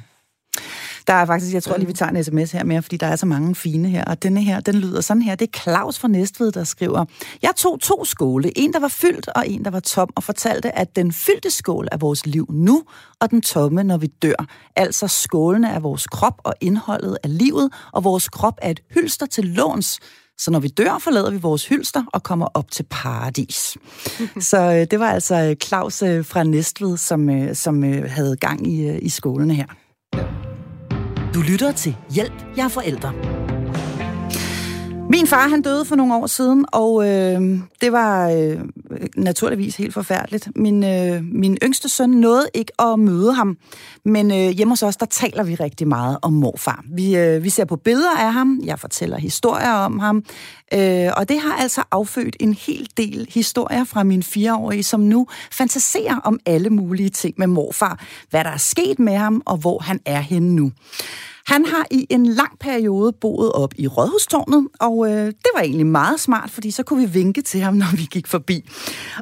Der 1.08 1.14
er 1.14 1.26
faktisk, 1.26 1.54
jeg 1.54 1.64
tror 1.64 1.78
lige, 1.78 1.88
vi 1.88 1.94
tager 1.94 2.12
en 2.12 2.24
sms 2.24 2.52
her 2.52 2.64
med, 2.64 2.82
fordi 2.82 2.98
der 2.98 3.08
er 3.08 3.16
så 3.16 3.26
mange 3.26 3.56
fine 3.56 3.90
her. 3.90 4.04
Og 4.06 4.24
denne 4.24 4.44
her, 4.44 4.60
den 4.60 4.76
lyder 4.76 5.02
sådan 5.02 5.22
her. 5.22 5.36
Det 5.36 5.48
er 5.48 5.60
Claus 5.60 6.00
fra 6.00 6.08
Næstved, 6.08 6.52
der 6.52 6.64
skriver, 6.64 7.06
Jeg 7.42 7.52
tog 7.58 7.80
to 7.80 8.06
skåle. 8.06 8.58
En, 8.58 8.74
der 8.74 8.80
var 8.80 8.88
fyldt, 8.88 9.28
og 9.28 9.50
en, 9.50 9.66
der 9.66 9.72
var 9.72 9.80
tom, 9.80 10.10
og 10.16 10.24
fortalte, 10.24 10.78
at 10.78 10.96
den 10.96 11.12
fyldte 11.12 11.52
skål 11.52 11.88
er 11.92 11.98
vores 11.98 12.26
liv 12.26 12.46
nu, 12.50 12.84
og 13.20 13.32
den 13.32 13.42
tomme, 13.42 13.84
når 13.84 13.98
vi 13.98 14.08
dør. 14.08 14.46
Altså 14.76 15.08
skålene 15.08 15.70
er 15.70 15.80
vores 15.80 16.08
krop 16.08 16.42
og 16.44 16.54
indholdet 16.62 17.18
af 17.24 17.38
livet, 17.38 17.74
og 17.94 18.04
vores 18.04 18.30
krop 18.30 18.58
er 18.62 18.72
et 18.72 18.80
hylster 18.90 19.26
til 19.26 19.46
låns. 19.46 20.00
Så 20.38 20.52
når 20.52 20.60
vi 20.60 20.68
dør, 20.68 20.98
forlader 20.98 21.32
vi 21.32 21.38
vores 21.38 21.68
hylster 21.68 22.04
og 22.14 22.24
kommer 22.24 22.48
op 22.54 22.72
til 22.72 22.86
paradis. 22.90 23.78
Så 24.50 24.58
øh, 24.58 24.88
det 24.92 25.00
var 25.00 25.12
altså 25.12 25.36
øh, 25.36 25.56
Claus 25.56 26.02
øh, 26.02 26.26
fra 26.26 26.44
Næstved, 26.44 26.98
som, 26.98 27.30
øh, 27.30 27.56
som 27.56 27.84
øh, 27.84 28.12
havde 28.12 28.36
gang 28.36 28.68
i, 28.68 28.88
øh, 28.90 29.00
i 29.02 29.10
skålene 29.10 29.54
her. 29.54 29.66
Du 31.38 31.42
lytter 31.42 31.72
til 31.72 31.98
Hjælp, 32.10 32.34
jeg 32.58 32.64
er 32.64 32.70
forældre. 32.70 33.14
Min 35.10 35.28
far, 35.28 35.48
han 35.48 35.62
døde 35.62 35.86
for 35.86 35.96
nogle 35.96 36.16
år 36.16 36.28
siden, 36.28 36.66
og 36.72 37.08
øh, 37.08 37.42
det 37.82 37.92
var 37.92 38.30
øh, 38.30 38.60
naturligvis 39.16 39.78
helt 39.78 39.94
forfærdeligt. 39.94 40.50
Min, 40.56 40.84
øh, 40.84 41.24
min 41.24 41.58
yngste 41.64 41.90
søn 41.90 42.10
nåede 42.10 42.50
ikke 42.54 42.72
at 42.82 43.00
møde 43.00 43.34
ham, 43.34 43.58
men 44.06 44.32
øh, 44.32 44.50
hjemme 44.50 44.72
hos 44.72 44.84
os, 44.84 44.98
der 44.98 45.06
taler 45.06 45.44
vi 45.44 45.56
rigtig 45.56 45.88
meget 45.88 46.18
om 46.22 46.34
morfar. 46.34 46.84
Vi, 46.94 47.18
øh, 47.18 47.44
vi 47.44 47.50
ser 47.50 47.66
på 47.66 47.76
billeder 47.76 48.18
af 48.18 48.34
ham, 48.34 48.60
jeg 48.64 48.80
fortæller 48.80 49.18
historier 49.18 49.72
om 49.72 50.00
ham, 50.00 50.24
øh, 50.74 51.10
og 51.18 51.30
det 51.30 51.40
har 51.40 51.54
altså 51.54 51.84
affødt 51.92 52.36
en 52.40 52.54
hel 52.54 52.88
del 52.98 53.28
historier 53.34 53.84
fra 53.84 54.04
min 54.04 54.24
fireårige, 54.24 54.84
som 54.84 55.00
nu 55.00 55.28
fantaserer 55.52 56.20
om 56.24 56.40
alle 56.46 56.70
mulige 56.70 57.10
ting 57.10 57.36
med 57.38 57.48
morfar. 57.48 58.00
Hvad 58.30 58.44
der 58.44 58.50
er 58.50 58.58
sket 58.58 59.00
med 59.00 59.16
ham, 59.16 59.42
og 59.46 59.58
hvor 59.58 59.80
han 59.80 60.00
er 60.06 60.20
henne 60.20 60.56
nu. 60.56 60.72
Han 61.48 61.66
har 61.66 61.86
i 61.92 62.08
en 62.10 62.26
lang 62.26 62.60
periode 62.60 63.12
boet 63.12 63.52
op 63.52 63.74
i 63.78 63.88
Rådhustårnet, 63.88 64.68
og 64.80 65.12
øh, 65.12 65.26
det 65.26 65.50
var 65.56 65.62
egentlig 65.62 65.86
meget 65.86 66.20
smart, 66.20 66.50
fordi 66.50 66.72
så 66.72 66.84
kunne 66.84 67.08
vi 67.08 67.14
vinke 67.14 67.42
til 67.42 67.60
ham, 67.60 67.74
når 67.84 67.96
vi 67.96 68.08
gik 68.12 68.28
forbi. 68.28 68.70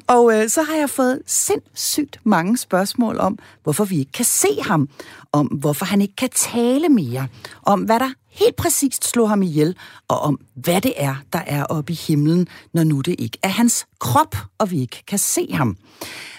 Og 0.08 0.34
øh, 0.34 0.50
så 0.50 0.62
har 0.62 0.76
jeg 0.76 0.90
fået 0.90 1.22
sindssygt 1.26 2.20
mange 2.24 2.58
spørgsmål 2.58 3.20
om, 3.20 3.40
hvorfor 3.64 3.86
vi 3.86 4.00
ikke 4.00 4.12
kan 4.12 4.26
se 4.26 4.48
ham, 4.62 4.90
om 5.36 5.45
hvorfor 5.48 5.86
han 5.86 6.02
ikke 6.02 6.15
kan 6.15 6.30
tale 6.30 6.89
mere, 6.89 7.28
om 7.63 7.82
hvad 7.82 8.00
der 8.00 8.10
helt 8.32 8.56
præcist 8.56 9.10
slog 9.10 9.30
ham 9.30 9.41
ihjel, 9.41 9.76
og 10.08 10.19
om 10.19 10.39
hvad 10.56 10.82
det 10.82 10.93
er, 10.98 11.15
der 11.34 11.39
er 11.48 11.63
oppe 11.63 11.93
i 11.93 11.95
himlen, 11.95 12.48
når 12.74 12.84
nu 12.84 13.02
det 13.02 13.15
ikke 13.19 13.38
er 13.43 13.48
hans 13.48 13.86
krop, 14.00 14.36
og 14.58 14.71
vi 14.71 14.82
ikke 14.82 15.04
kan 15.08 15.19
se 15.19 15.48
ham. 15.54 15.78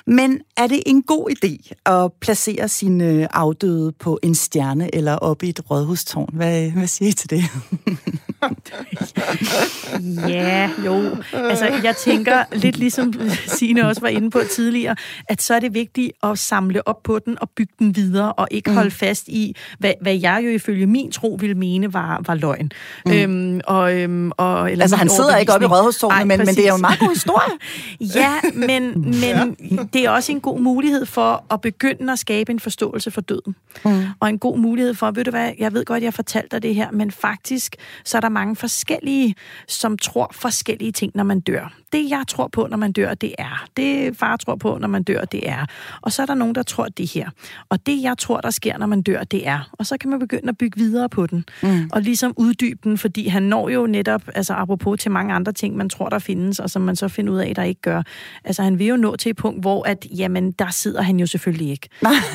Men 0.06 0.40
er 0.56 0.66
det 0.66 0.82
en 0.86 1.02
god 1.02 1.30
idé 1.30 1.72
at 1.86 2.12
placere 2.20 2.68
sine 2.68 3.04
øh, 3.04 3.26
afdøde 3.30 3.92
på 3.92 4.18
en 4.22 4.34
stjerne 4.34 4.94
eller 4.94 5.14
oppe 5.16 5.46
i 5.46 5.48
et 5.48 5.70
rådhustårn? 5.70 6.30
Hvad, 6.32 6.70
hvad 6.70 6.86
siger 6.86 7.08
I 7.08 7.12
til 7.12 7.30
det? 7.30 7.44
Ja, 10.28 10.70
jo. 10.86 11.16
Altså, 11.32 11.66
jeg 11.82 11.96
tænker 11.96 12.44
lidt 12.52 12.76
ligesom 12.76 13.12
Signe 13.46 13.88
også 13.88 14.00
var 14.00 14.08
inde 14.08 14.30
på 14.30 14.40
tidligere, 14.50 14.96
at 15.28 15.42
så 15.42 15.54
er 15.54 15.60
det 15.60 15.74
vigtigt 15.74 16.12
at 16.22 16.38
samle 16.38 16.88
op 16.88 17.02
på 17.02 17.18
den 17.18 17.36
og 17.40 17.48
bygge 17.56 17.72
den 17.78 17.96
videre, 17.96 18.32
og 18.32 18.48
ikke 18.50 18.70
holde 18.70 18.90
fast 18.90 19.28
i, 19.28 19.56
hvad, 19.78 19.92
hvad 20.00 20.14
jeg 20.14 20.42
jo 20.44 20.50
ifølge 20.50 20.86
min 20.86 21.12
tro 21.12 21.38
ville 21.40 21.54
mene 21.54 21.92
var, 21.92 22.22
var 22.26 22.34
løgn. 22.34 22.70
Mm. 23.06 23.12
Øhm, 23.12 23.60
og, 23.64 23.94
øhm, 23.94 24.32
og, 24.36 24.72
eller 24.72 24.84
altså, 24.84 24.96
han 24.96 25.08
sidder 25.08 25.36
ikke 25.36 25.52
oppe 25.52 25.64
i 25.64 25.68
rådhustårnet, 25.68 26.26
men, 26.26 26.38
men 26.38 26.46
det 26.46 26.64
er 26.64 26.68
jo 26.68 26.74
en 26.74 26.80
meget 26.80 26.98
god 26.98 27.08
historie. 27.08 27.52
Ja, 28.14 28.32
men, 28.54 29.00
men 29.22 29.56
det 29.92 30.04
er 30.04 30.10
også 30.10 30.32
en 30.32 30.40
god 30.40 30.60
mulighed 30.60 31.06
for 31.06 31.44
at 31.50 31.60
begynde 31.60 32.12
at 32.12 32.18
skabe 32.18 32.52
en 32.52 32.60
forståelse 32.60 33.10
for 33.10 33.20
døden. 33.20 33.56
Mm. 33.84 34.04
Og 34.20 34.28
en 34.28 34.38
god 34.38 34.58
mulighed 34.58 34.94
for, 34.94 35.10
ved 35.10 35.24
du 35.24 35.30
hvad, 35.30 35.52
jeg 35.58 35.72
ved 35.72 35.84
godt, 35.84 36.02
jeg 36.02 36.14
fortalte 36.14 36.48
dig 36.50 36.62
det 36.62 36.74
her, 36.74 36.90
men 36.90 37.10
faktisk 37.10 37.76
så 38.04 38.16
er 38.16 38.20
der 38.20 38.28
mange 38.36 38.56
forskellige, 38.56 39.34
som 39.68 39.98
tror 39.98 40.30
forskellige 40.34 40.92
ting, 40.92 41.12
når 41.14 41.24
man 41.24 41.40
dør. 41.40 41.72
Det, 41.92 42.10
jeg 42.10 42.24
tror 42.28 42.48
på, 42.48 42.66
når 42.70 42.76
man 42.76 42.92
dør, 42.92 43.14
det 43.14 43.34
er. 43.38 43.64
Det, 43.76 44.16
far 44.16 44.36
tror 44.36 44.56
på, 44.56 44.78
når 44.80 44.88
man 44.88 45.02
dør, 45.02 45.24
det 45.24 45.48
er. 45.48 45.66
Og 46.00 46.12
så 46.12 46.22
er 46.22 46.26
der 46.26 46.34
nogen, 46.34 46.54
der 46.54 46.62
tror 46.62 46.84
det 46.84 47.10
her. 47.12 47.30
Og 47.68 47.86
det, 47.86 48.02
jeg 48.02 48.18
tror, 48.18 48.40
der 48.40 48.50
sker, 48.50 48.78
når 48.78 48.86
man 48.86 49.02
dør, 49.02 49.24
det 49.24 49.48
er. 49.48 49.70
Og 49.72 49.86
så 49.86 49.96
kan 50.00 50.10
man 50.10 50.18
begynde 50.18 50.48
at 50.48 50.58
bygge 50.58 50.78
videre 50.80 51.08
på 51.08 51.26
den. 51.26 51.44
Mm. 51.62 51.90
Og 51.92 52.02
ligesom 52.02 52.32
uddybe 52.36 52.80
den, 52.84 52.98
fordi 52.98 53.28
han 53.28 53.42
når 53.42 53.68
jo 53.68 53.86
netop, 53.86 54.22
altså 54.34 54.54
apropos 54.54 55.00
til 55.00 55.10
mange 55.10 55.34
andre 55.34 55.52
ting, 55.52 55.76
man 55.76 55.88
tror, 55.88 56.08
der 56.08 56.18
findes, 56.18 56.58
og 56.58 56.70
som 56.70 56.82
man 56.82 56.96
så 56.96 57.08
finder 57.08 57.32
ud 57.32 57.38
af, 57.38 57.52
der 57.54 57.62
ikke 57.62 57.80
gør. 57.80 58.02
Altså 58.44 58.62
han 58.62 58.78
vil 58.78 58.86
jo 58.86 58.96
nå 58.96 59.16
til 59.16 59.30
et 59.30 59.36
punkt, 59.36 59.60
hvor 59.60 59.88
at, 59.88 60.06
jamen, 60.16 60.52
der 60.52 60.70
sidder 60.70 61.02
han 61.02 61.20
jo 61.20 61.26
selvfølgelig 61.26 61.70
ikke. 61.70 61.88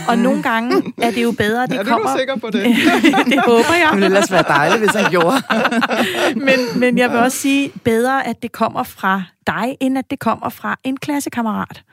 og 0.07 0.17
nogle 0.17 0.43
gange 0.43 0.93
er 0.97 1.11
det 1.11 1.23
jo 1.23 1.31
bedre, 1.31 1.63
at 1.63 1.69
det 1.69 1.77
Er 1.79 1.83
du 1.83 1.89
kommer... 1.89 2.17
sikker 2.17 2.35
på 2.35 2.49
det? 2.49 2.63
det 3.31 3.39
håber 3.45 3.75
jeg. 3.81 3.89
Det 3.91 4.01
ville 4.01 4.05
ellers 4.05 4.31
være 4.31 4.43
dejligt, 4.47 4.79
hvis 4.79 5.01
han 5.01 5.11
gjorde. 5.11 5.37
men, 6.47 6.79
men 6.79 6.97
jeg 6.97 7.09
vil 7.09 7.19
også 7.19 7.37
sige, 7.37 7.71
bedre 7.83 8.27
at 8.27 8.43
det 8.43 8.51
kommer 8.51 8.83
fra 8.83 9.23
dig, 9.47 9.77
end 9.79 9.97
at 9.97 10.11
det 10.11 10.19
kommer 10.19 10.49
fra 10.49 10.79
en 10.83 10.97
klassekammerat. 10.97 11.83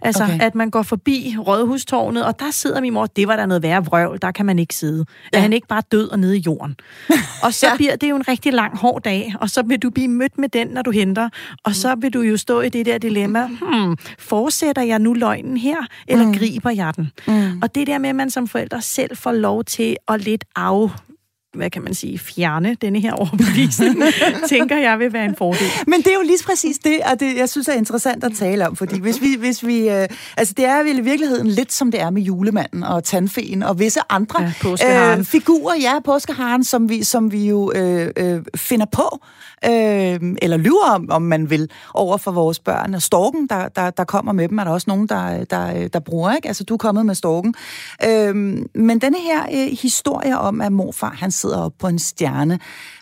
Altså, 0.00 0.24
Okay. 0.24 0.40
at 0.40 0.54
man 0.54 0.70
går 0.70 0.82
forbi 0.82 1.36
Rådhustårnet, 1.46 2.24
og 2.24 2.38
der 2.38 2.50
sidder 2.50 2.80
min 2.80 2.92
mor, 2.92 3.06
det 3.06 3.28
var 3.28 3.36
der 3.36 3.46
noget 3.46 3.62
værre 3.62 3.84
vrøvl, 3.84 4.18
der 4.22 4.30
kan 4.30 4.46
man 4.46 4.58
ikke 4.58 4.74
sidde. 4.74 5.04
Ja. 5.32 5.38
Er 5.38 5.42
han 5.42 5.52
ikke 5.52 5.66
bare 5.66 5.82
død 5.92 6.08
og 6.08 6.18
nede 6.18 6.36
i 6.36 6.40
jorden? 6.40 6.76
Og 7.42 7.54
så 7.54 7.66
ja. 7.66 7.76
bliver 7.76 7.96
det 7.96 8.10
jo 8.10 8.16
en 8.16 8.28
rigtig 8.28 8.52
lang, 8.52 8.78
hård 8.78 9.02
dag, 9.02 9.34
og 9.40 9.50
så 9.50 9.62
vil 9.62 9.78
du 9.78 9.90
blive 9.90 10.08
mødt 10.08 10.38
med 10.38 10.48
den, 10.48 10.68
når 10.68 10.82
du 10.82 10.90
henter, 10.90 11.28
og 11.64 11.74
så 11.74 11.94
vil 11.94 12.14
du 12.14 12.20
jo 12.20 12.36
stå 12.36 12.60
i 12.60 12.68
det 12.68 12.86
der 12.86 12.98
dilemma, 12.98 13.46
hmm, 13.46 13.96
fortsætter 14.18 14.82
jeg 14.82 14.98
nu 14.98 15.12
løgnen 15.12 15.56
her, 15.56 15.76
eller 16.08 16.26
mm. 16.26 16.34
griber 16.34 16.70
jeg 16.70 16.96
den? 16.96 17.12
Mm. 17.26 17.62
Og 17.62 17.74
det 17.74 17.86
der 17.86 17.98
med, 17.98 18.08
at 18.08 18.16
man 18.16 18.30
som 18.30 18.48
forældre 18.48 18.82
selv 18.82 19.16
får 19.16 19.32
lov 19.32 19.64
til 19.64 19.96
at 20.08 20.20
lidt 20.20 20.44
af 20.56 20.90
hvad 21.54 21.70
kan 21.70 21.82
man 21.82 21.94
sige, 21.94 22.18
fjerne 22.18 22.76
denne 22.82 23.00
her 23.00 23.12
overbevisning, 23.12 24.02
tænker 24.48 24.76
jeg 24.76 24.98
vil 24.98 25.12
være 25.12 25.24
en 25.24 25.36
fordel. 25.36 25.66
Men 25.86 25.98
det 25.98 26.06
er 26.06 26.14
jo 26.14 26.22
lige 26.22 26.38
præcis 26.46 26.78
det, 26.78 27.00
og 27.12 27.20
det, 27.20 27.36
jeg 27.36 27.48
synes 27.48 27.68
er 27.68 27.72
interessant 27.72 28.24
at 28.24 28.32
tale 28.38 28.68
om, 28.68 28.76
fordi 28.76 29.00
hvis 29.00 29.20
vi, 29.20 29.36
hvis 29.38 29.66
vi 29.66 29.88
øh, 29.88 30.08
altså 30.36 30.54
det 30.56 30.64
er 30.64 30.82
vel 30.82 30.98
i 30.98 31.00
virkeligheden 31.00 31.46
lidt 31.46 31.72
som 31.72 31.90
det 31.90 32.00
er 32.00 32.10
med 32.10 32.22
julemanden 32.22 32.82
og 32.82 33.04
tandfeen 33.04 33.62
og 33.62 33.78
visse 33.78 34.00
andre 34.10 34.52
Ja, 34.80 35.16
øh, 35.18 35.24
figurer, 35.24 35.76
ja, 35.80 36.00
påskeharen, 36.04 36.64
som 36.64 36.88
vi, 36.88 37.02
som 37.02 37.32
vi 37.32 37.48
jo 37.48 37.72
øh, 37.74 38.10
øh, 38.16 38.42
finder 38.56 38.86
på, 38.92 39.20
øh, 39.64 40.34
eller 40.42 40.56
lyver 40.56 40.90
om, 40.94 41.10
om 41.10 41.22
man 41.22 41.50
vil, 41.50 41.70
over 41.94 42.16
for 42.16 42.30
vores 42.30 42.58
børn. 42.58 42.94
Og 42.94 43.02
storken, 43.02 43.46
der, 43.46 43.68
der, 43.68 43.90
der 43.90 44.04
kommer 44.04 44.32
med 44.32 44.48
dem, 44.48 44.58
er 44.58 44.64
der 44.64 44.70
også 44.70 44.84
nogen, 44.90 45.06
der, 45.06 45.44
der, 45.44 45.88
der 45.88 45.98
bruger, 46.00 46.34
ikke? 46.34 46.48
Altså, 46.48 46.64
du 46.64 46.74
er 46.74 46.78
kommet 46.78 47.06
med 47.06 47.14
storken. 47.14 47.54
Øh, 48.04 48.34
men 48.74 48.98
denne 48.98 49.18
her 49.18 49.42
øh, 49.52 49.78
historie 49.82 50.38
om, 50.38 50.60
at 50.60 50.72
morfar, 50.72 51.16
han 51.18 51.30
sidder 51.38 51.58
op 51.58 51.72
på 51.78 51.86
en 51.86 51.98
stjerne, 51.98 52.58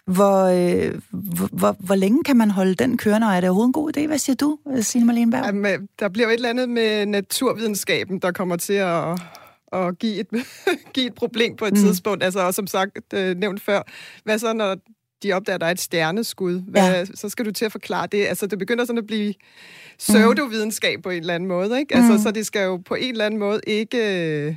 hvor, 0.07 0.45
øh, 0.45 1.01
hvor, 1.53 1.77
hvor, 1.79 1.95
længe 1.95 2.25
kan 2.25 2.37
man 2.37 2.51
holde 2.51 2.75
den 2.75 2.99
kørende, 2.99 3.27
og 3.27 3.35
er 3.35 3.41
det 3.41 3.49
overhovedet 3.49 3.69
en 3.69 3.73
god 3.73 3.97
idé? 3.97 4.07
Hvad 4.07 4.19
siger 4.19 4.37
du, 4.37 4.59
Signe 4.81 5.07
Marlene 5.07 5.31
Berg? 5.31 5.45
Jamen, 5.47 5.73
øh, 5.73 5.79
der 5.99 6.09
bliver 6.09 6.27
jo 6.27 6.31
et 6.31 6.35
eller 6.35 6.49
andet 6.49 6.69
med 6.69 7.07
naturvidenskaben, 7.07 8.19
der 8.19 8.33
kommer 8.33 8.57
til 8.57 8.73
at, 8.73 9.21
at 9.73 9.99
give, 9.99 10.21
et, 10.21 10.27
give 10.95 11.07
et 11.07 11.15
problem 11.15 11.57
på 11.57 11.65
et 11.65 11.73
mm. 11.73 11.79
tidspunkt. 11.79 12.25
Altså, 12.25 12.41
og 12.41 12.55
som 12.55 12.67
sagt, 12.67 13.15
øh, 13.15 13.37
nævnt 13.37 13.63
før, 13.63 13.83
hvad 14.25 14.39
så, 14.39 14.53
når 14.53 14.77
de 15.23 15.33
opdager, 15.33 15.55
at 15.55 15.61
der 15.61 15.67
er 15.67 15.71
et 15.71 15.81
stjerneskud? 15.81 16.63
Hvad, 16.69 16.83
ja. 16.83 17.05
Så 17.05 17.29
skal 17.29 17.45
du 17.45 17.51
til 17.51 17.65
at 17.65 17.73
forklare 17.73 18.07
det. 18.13 18.27
Altså, 18.27 18.47
det 18.47 18.59
begynder 18.59 18.85
sådan 18.85 18.99
at 18.99 19.07
blive 19.07 19.35
pseudovidenskab 19.99 21.03
på 21.03 21.11
en 21.11 21.21
eller 21.21 21.35
anden 21.35 21.49
måde, 21.49 21.79
ikke? 21.79 21.95
Altså, 21.97 22.13
Mm. 22.13 22.19
så 22.19 22.31
det 22.31 22.47
skal 22.47 22.65
jo 22.65 22.77
på 22.77 22.95
en 22.95 23.11
eller 23.11 23.27
anden 23.27 23.41
måde 23.41 23.61
ikke, 23.67 23.99
øh, 24.47 24.55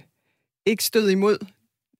ikke 0.65 0.84
støde 0.84 1.12
imod 1.12 1.38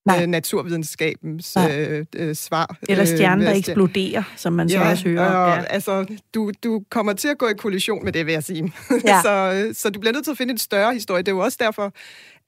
Nej. 0.06 0.22
øh, 0.22 0.26
naturvidenskabens 0.26 1.56
Nej. 1.56 1.78
øh, 1.80 2.06
øh, 2.16 2.34
svar. 2.34 2.76
Eller 2.88 3.04
stjernen, 3.04 3.44
der 3.44 3.52
Øh, 3.52 3.58
eksploderer, 3.58 4.22
som 4.36 4.52
man 4.52 4.68
så 4.68 4.80
også 4.82 5.08
hører. 5.08 5.26
og, 5.30 5.56
Ja. 5.58 5.62
altså, 5.64 6.06
du, 6.34 6.52
du 6.64 6.82
kommer 6.90 7.12
til 7.12 7.28
at 7.28 7.38
gå 7.38 7.46
i 7.48 7.52
kollision 7.58 8.04
med 8.04 8.12
det, 8.12 8.26
vil 8.26 8.32
jeg 8.32 8.44
sige. 8.44 8.72
Ja. 9.04 9.20
så, 9.22 9.62
øh, 9.68 9.74
så 9.74 9.90
du 9.90 10.00
bliver 10.00 10.12
nødt 10.12 10.24
til 10.24 10.30
at 10.30 10.36
finde 10.38 10.50
en 10.52 10.58
større 10.58 10.94
historie. 10.94 11.22
Det 11.22 11.28
er 11.28 11.32
jo 11.36 11.38
også 11.38 11.58
derfor, 11.60 11.92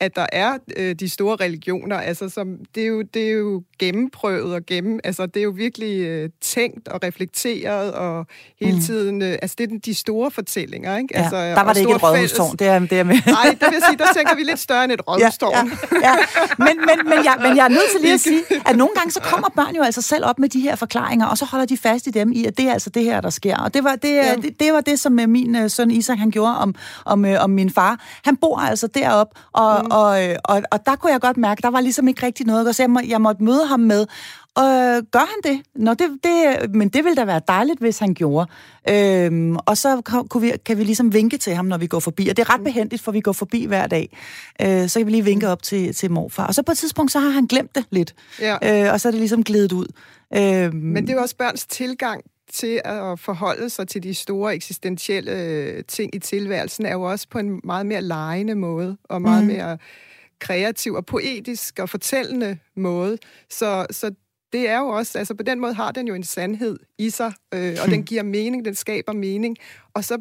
at 0.02 0.16
der 0.16 0.26
er 0.32 0.58
øh, 0.76 0.94
de 0.94 1.08
store 1.08 1.36
religioner. 1.36 1.96
Altså, 1.96 2.28
som, 2.28 2.48
det, 2.74 2.82
er 2.82 2.86
jo, 2.86 3.02
det 3.02 3.28
er 3.28 3.32
jo 3.32 3.62
gennemprøvet 3.78 4.54
og 4.54 4.66
gennem... 4.66 5.00
Altså, 5.04 5.26
det 5.26 5.36
er 5.40 5.44
jo 5.44 5.50
virkelig 5.56 6.00
øh, 6.00 6.30
tænkt 6.40 6.88
og 6.88 7.00
reflekteret 7.04 7.92
og 7.92 8.26
hele 8.60 8.72
Mm. 8.74 8.80
tiden... 8.80 9.22
Øh, 9.22 9.38
altså, 9.42 9.54
det 9.58 9.64
er 9.64 9.68
den, 9.68 9.78
de 9.78 9.94
store 9.94 10.30
fortællinger, 10.30 10.96
ikke? 10.96 11.08
Ja, 11.14 11.22
Altså, 11.22 11.36
der 11.36 11.62
var 11.62 11.72
det 11.72 11.80
ikke 11.80 11.92
et 11.92 12.02
rådhustårn, 12.02 12.56
det 12.56 12.66
er, 12.66 12.78
det 12.78 12.92
er 12.92 13.04
med. 13.04 13.14
Nej, 13.26 13.56
der 13.60 13.70
vil 13.70 13.78
sige, 13.88 13.98
der 13.98 14.06
tænker 14.16 14.34
vi 14.36 14.42
lidt 14.42 14.58
større 14.58 14.84
end 14.84 14.92
et 14.92 15.00
rådhustårn. 15.08 15.52
Ja, 15.52 16.08
ja, 16.08 16.08
ja. 16.08 16.16
Men, 16.58 16.66
men, 16.66 17.08
men, 17.08 17.24
jeg, 17.24 17.36
men 17.40 17.56
jeg 17.56 17.64
er 17.64 17.68
nødt 17.68 17.90
til 17.92 18.00
lige 18.00 18.14
at 18.14 18.20
sige, 18.20 18.42
at 18.66 18.76
nogle 18.76 18.94
gange 18.94 19.10
så 19.12 19.20
kommer 19.20 19.48
børn 19.56 19.76
jo 19.76 19.82
altså 19.82 20.02
selv 20.02 20.24
op 20.24 20.38
med 20.38 20.48
de 20.48 20.60
her 20.60 20.76
forklaringer, 20.76 21.26
og 21.26 21.38
så 21.38 21.44
holder 21.44 21.66
de 21.66 21.76
fast 21.76 22.06
i 22.06 22.10
dem 22.10 22.32
i, 22.32 22.44
at 22.44 22.58
det 22.58 22.68
er 22.68 22.72
altså 22.72 22.90
det 22.90 23.04
her, 23.04 23.20
der 23.20 23.30
sker. 23.30 23.56
Og 23.56 23.74
det 23.74 23.84
var 23.84 23.96
det, 23.96 24.14
ja. 24.14 24.34
det, 24.34 24.60
det, 24.60 24.72
var 24.72 24.80
det 24.80 25.00
som 25.00 25.20
øh, 25.20 25.28
min 25.28 25.56
øh, 25.56 25.70
søn 25.70 25.90
Isak 25.90 26.18
han 26.18 26.30
gjorde 26.30 26.58
om, 26.58 26.74
om, 27.04 27.24
øh, 27.24 27.44
om 27.44 27.50
min 27.50 27.70
far. 27.70 28.00
Han 28.24 28.36
bor 28.36 28.58
altså 28.58 28.86
derop, 28.86 29.28
og, 29.52 29.84
mm. 29.84 29.90
Og, 29.98 30.24
øh, 30.24 30.36
og, 30.44 30.62
og 30.72 30.86
der 30.86 30.96
kunne 30.96 31.12
jeg 31.12 31.20
godt 31.20 31.36
mærke, 31.36 31.62
der 31.62 31.70
var 31.70 31.80
ligesom 31.80 32.08
ikke 32.08 32.26
rigtig 32.26 32.46
noget, 32.46 32.66
gøre, 32.66 32.74
så 32.74 32.82
jeg, 32.82 32.90
må, 32.90 33.00
jeg 33.08 33.20
måtte 33.20 33.44
møde 33.44 33.66
ham 33.66 33.80
med, 33.80 34.06
Og 34.54 34.64
øh, 34.64 35.02
gør 35.10 35.18
han 35.18 35.52
det? 35.52 35.62
Nå, 35.74 35.94
det, 35.94 36.08
det, 36.24 36.74
men 36.74 36.88
det 36.88 37.04
ville 37.04 37.16
da 37.16 37.24
være 37.24 37.40
dejligt, 37.48 37.80
hvis 37.80 37.98
han 37.98 38.14
gjorde. 38.14 38.50
Øhm, 38.88 39.56
og 39.56 39.76
så 39.76 40.02
kan, 40.02 40.28
kunne 40.28 40.40
vi, 40.40 40.52
kan 40.66 40.78
vi 40.78 40.84
ligesom 40.84 41.12
vinke 41.12 41.38
til 41.38 41.54
ham, 41.54 41.64
når 41.64 41.78
vi 41.78 41.86
går 41.86 42.00
forbi. 42.00 42.28
Og 42.28 42.36
det 42.36 42.42
er 42.42 42.54
ret 42.54 42.64
behendigt, 42.64 43.02
for 43.02 43.12
vi 43.12 43.20
går 43.20 43.32
forbi 43.32 43.64
hver 43.64 43.86
dag. 43.86 44.18
Øh, 44.62 44.88
så 44.88 45.00
kan 45.00 45.06
vi 45.06 45.10
lige 45.10 45.24
vinke 45.24 45.48
op 45.48 45.62
til, 45.62 45.94
til 45.94 46.10
morfar. 46.10 46.46
Og 46.46 46.54
så 46.54 46.62
på 46.62 46.72
et 46.72 46.78
tidspunkt, 46.78 47.12
så 47.12 47.20
har 47.20 47.30
han 47.30 47.46
glemt 47.46 47.74
det 47.74 47.84
lidt. 47.90 48.14
Ja. 48.40 48.84
Øh, 48.86 48.92
og 48.92 49.00
så 49.00 49.08
er 49.08 49.10
det 49.10 49.20
ligesom 49.20 49.44
glidet 49.44 49.72
ud. 49.72 49.86
Øhm, 50.36 50.76
Men 50.76 51.02
det 51.02 51.10
er 51.10 51.14
jo 51.14 51.22
også 51.22 51.36
børns 51.36 51.66
tilgang 51.66 52.20
til 52.52 52.80
at 52.84 53.20
forholde 53.20 53.70
sig 53.70 53.88
til 53.88 54.02
de 54.02 54.14
store 54.14 54.54
eksistentielle 54.54 55.32
øh, 55.42 55.84
ting 55.88 56.14
i 56.14 56.18
tilværelsen, 56.18 56.86
er 56.86 56.92
jo 56.92 57.02
også 57.02 57.28
på 57.28 57.38
en 57.38 57.60
meget 57.64 57.86
mere 57.86 58.02
lejende 58.02 58.54
måde, 58.54 58.96
og 59.04 59.22
meget 59.22 59.44
Mhm. 59.44 59.52
mere 59.56 59.78
kreativ 60.40 60.92
og 60.94 61.06
poetisk 61.06 61.78
og 61.78 61.88
fortællende 61.88 62.58
måde. 62.76 63.18
Så, 63.50 63.86
så 63.90 64.10
det 64.52 64.68
er 64.68 64.78
jo 64.78 64.86
også, 64.88 65.18
altså 65.18 65.34
på 65.34 65.42
den 65.42 65.60
måde 65.60 65.74
har 65.74 65.92
den 65.92 66.08
jo 66.08 66.14
en 66.14 66.24
sandhed 66.24 66.78
i 66.98 67.10
sig, 67.10 67.32
øh, 67.54 67.76
og 67.84 67.90
den 67.90 68.02
giver 68.04 68.22
mening, 68.22 68.64
den 68.64 68.74
skaber 68.74 69.12
mening, 69.12 69.56
og 69.94 70.04
så 70.04 70.18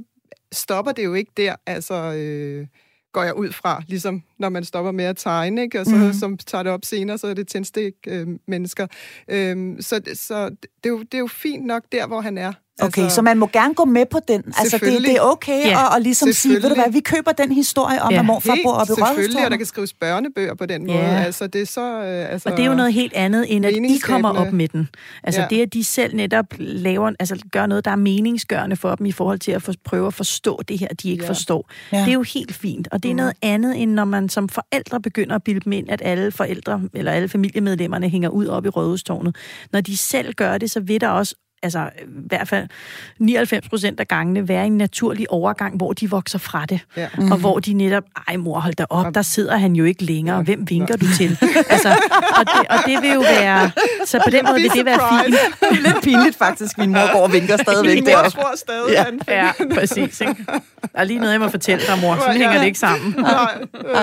stopper 0.51 0.91
det 0.91 1.03
jo 1.05 1.13
ikke 1.13 1.31
der, 1.37 1.55
altså 1.65 1.93
øh, 2.13 2.67
går 3.11 3.23
jeg 3.23 3.35
ud 3.35 3.51
fra, 3.51 3.83
ligesom 3.87 4.23
når 4.39 4.49
man 4.49 4.63
stopper 4.63 4.91
med 4.91 5.05
at 5.05 5.17
tegne, 5.17 5.61
ikke? 5.61 5.79
og 5.79 5.85
så 5.85 5.95
mm. 5.95 6.13
som 6.13 6.37
tager 6.37 6.63
det 6.63 6.71
op 6.71 6.85
senere, 6.85 7.17
så 7.17 7.27
er 7.27 7.33
det 7.33 7.47
tændstik 7.47 7.93
øh, 8.07 8.27
mennesker. 8.47 8.87
Øh, 9.27 9.81
så 9.81 10.01
så 10.13 10.49
det, 10.49 10.69
er 10.83 10.89
jo, 10.89 10.99
det 10.99 11.13
er 11.13 11.19
jo 11.19 11.27
fint 11.27 11.65
nok 11.65 11.83
der, 11.91 12.07
hvor 12.07 12.21
han 12.21 12.37
er. 12.37 12.53
Okay, 12.81 13.09
så 13.09 13.21
man 13.21 13.37
må 13.37 13.47
gerne 13.53 13.73
gå 13.73 13.85
med 13.85 14.05
på 14.11 14.19
den. 14.27 14.43
Altså, 14.57 14.77
det, 14.77 15.01
det 15.01 15.15
er 15.15 15.21
okay 15.21 15.65
Ja, 15.65 15.85
at, 15.87 15.95
at 15.95 16.01
ligesom 16.03 16.31
sige, 16.33 16.55
ved 16.61 16.69
du 16.69 16.75
hvad, 16.75 16.91
vi 16.91 16.99
køber 16.99 17.31
den 17.31 17.51
historie 17.51 18.01
om, 18.01 18.11
Ja, 18.13 18.19
at 18.19 18.25
morfar 18.25 18.57
bor 18.63 18.71
oppe 18.73 18.93
i 18.93 18.95
selvfølgelig, 19.07 19.45
og 19.45 19.51
der 19.51 19.57
kan 19.57 19.65
skrives 19.65 19.93
børnebøger 19.93 20.55
på 20.55 20.65
den 20.65 20.87
måde. 20.87 20.97
Ja. 20.99 21.23
Altså, 21.23 21.47
det 21.47 21.61
er 21.61 21.65
så... 21.65 21.81
Øh, 21.81 22.31
altså, 22.33 22.49
Og 22.49 22.57
det 22.57 22.63
er 22.65 22.69
jo 22.69 22.75
noget 22.75 22.93
helt 22.93 23.13
andet, 23.13 23.55
end 23.55 23.65
at 23.65 23.73
I 23.73 23.97
kommer 24.03 24.29
op 24.29 24.53
med 24.53 24.67
den. 24.67 24.89
Altså 25.23 25.41
Ja. 25.41 25.47
det, 25.49 25.61
at 25.61 25.73
de 25.73 25.83
selv 25.83 26.15
netop 26.15 26.45
laver, 26.59 27.11
altså 27.19 27.37
gør 27.51 27.65
noget, 27.65 27.85
der 27.85 27.91
er 27.91 27.95
meningsgørende 27.95 28.75
for 28.75 28.95
dem 28.95 29.05
i 29.05 29.11
forhold 29.11 29.39
til 29.39 29.51
at 29.51 29.61
for, 29.61 29.73
prøve 29.85 30.07
at 30.07 30.13
forstå 30.13 30.61
det 30.67 30.79
her, 30.79 30.87
de 30.87 31.11
ikke 31.11 31.23
Ja. 31.23 31.29
forstår. 31.29 31.69
Ja. 31.91 31.97
Det 31.99 32.07
er 32.07 32.13
jo 32.13 32.21
helt 32.23 32.53
fint. 32.55 32.87
Og 32.91 33.03
det 33.03 33.11
er 33.11 33.15
noget 33.15 33.33
andet, 33.41 33.81
end 33.81 33.91
når 33.91 34.05
man 34.05 34.29
som 34.29 34.49
forældre 34.49 35.01
begynder 35.01 35.35
at 35.35 35.43
bilde 35.43 35.59
dem 35.59 35.71
ind, 35.71 35.89
at 35.89 36.01
alle 36.05 36.31
forældre, 36.31 36.81
eller 36.93 37.11
alle 37.11 37.29
familiemedlemmerne 37.29 38.09
hænger 38.09 38.29
ud 38.29 38.47
op 38.47 38.65
i 38.65 38.69
Rådhustårnet. 38.69 39.35
Når 39.73 39.81
de 39.81 39.97
selv 39.97 40.33
gør 40.33 40.57
det, 40.57 40.71
så 40.71 40.79
vil 40.79 41.01
der 41.01 41.07
også 41.09 41.35
altså 41.63 41.89
i 42.01 42.03
hvert 42.27 42.47
fald 42.47 42.67
99 43.19 43.69
procent 43.69 43.99
af 43.99 44.07
gangene 44.07 44.47
være 44.47 44.65
en 44.65 44.77
naturlig 44.77 45.31
overgang, 45.31 45.77
hvor 45.77 45.93
de 45.93 46.09
vokser 46.09 46.39
fra 46.39 46.65
det. 46.65 46.79
Ja. 46.97 47.07
Og 47.31 47.37
hvor 47.37 47.59
de 47.59 47.73
netop, 47.73 48.03
ej 48.27 48.37
mor, 48.37 48.59
hold 48.59 48.73
da 48.73 48.85
op, 48.89 49.15
der 49.15 49.21
sidder 49.21 49.57
han 49.57 49.73
jo 49.73 49.83
ikke 49.83 50.03
længere. 50.03 50.43
Hvem 50.43 50.69
vinker 50.69 50.95
du 50.95 51.05
til? 51.17 51.37
altså, 51.69 51.89
og, 52.37 52.45
det, 52.45 52.67
og 52.69 52.77
det 52.85 53.01
vil 53.01 53.11
jo 53.13 53.19
være... 53.19 53.71
Så 54.05 54.19
på 54.25 54.29
den 54.29 54.45
måde 54.45 54.61
vil 54.61 54.71
det 54.71 54.85
være 54.85 54.99
fint. 55.23 55.37
Det 55.59 55.77
er 55.77 55.93
lidt 55.93 56.03
pinligt 56.03 56.37
faktisk, 56.37 56.77
min 56.77 56.91
mor 56.91 57.13
går 57.13 57.23
og 57.23 57.33
vinker 57.33 57.57
stadigvæk 57.57 57.95
Min 57.95 58.03
mor 58.03 58.29
tror 58.29 58.53
stadig, 58.55 58.91
Ja. 58.91 59.05
ja. 59.27 59.45
han 59.47 59.53
Ja, 59.69 59.75
præcis. 59.75 60.21
Ikke? 60.21 60.35
Der 60.47 60.99
er 60.99 61.03
lige 61.03 61.19
noget, 61.19 61.31
jeg 61.31 61.41
må 61.41 61.49
fortælle 61.49 61.85
dig, 61.87 61.99
mor. 62.01 62.15
Ja. 62.27 62.31
hænger 62.31 62.57
det 62.59 62.65
ikke 62.65 62.79
sammen. 62.79 63.15
Nej, 63.17 63.57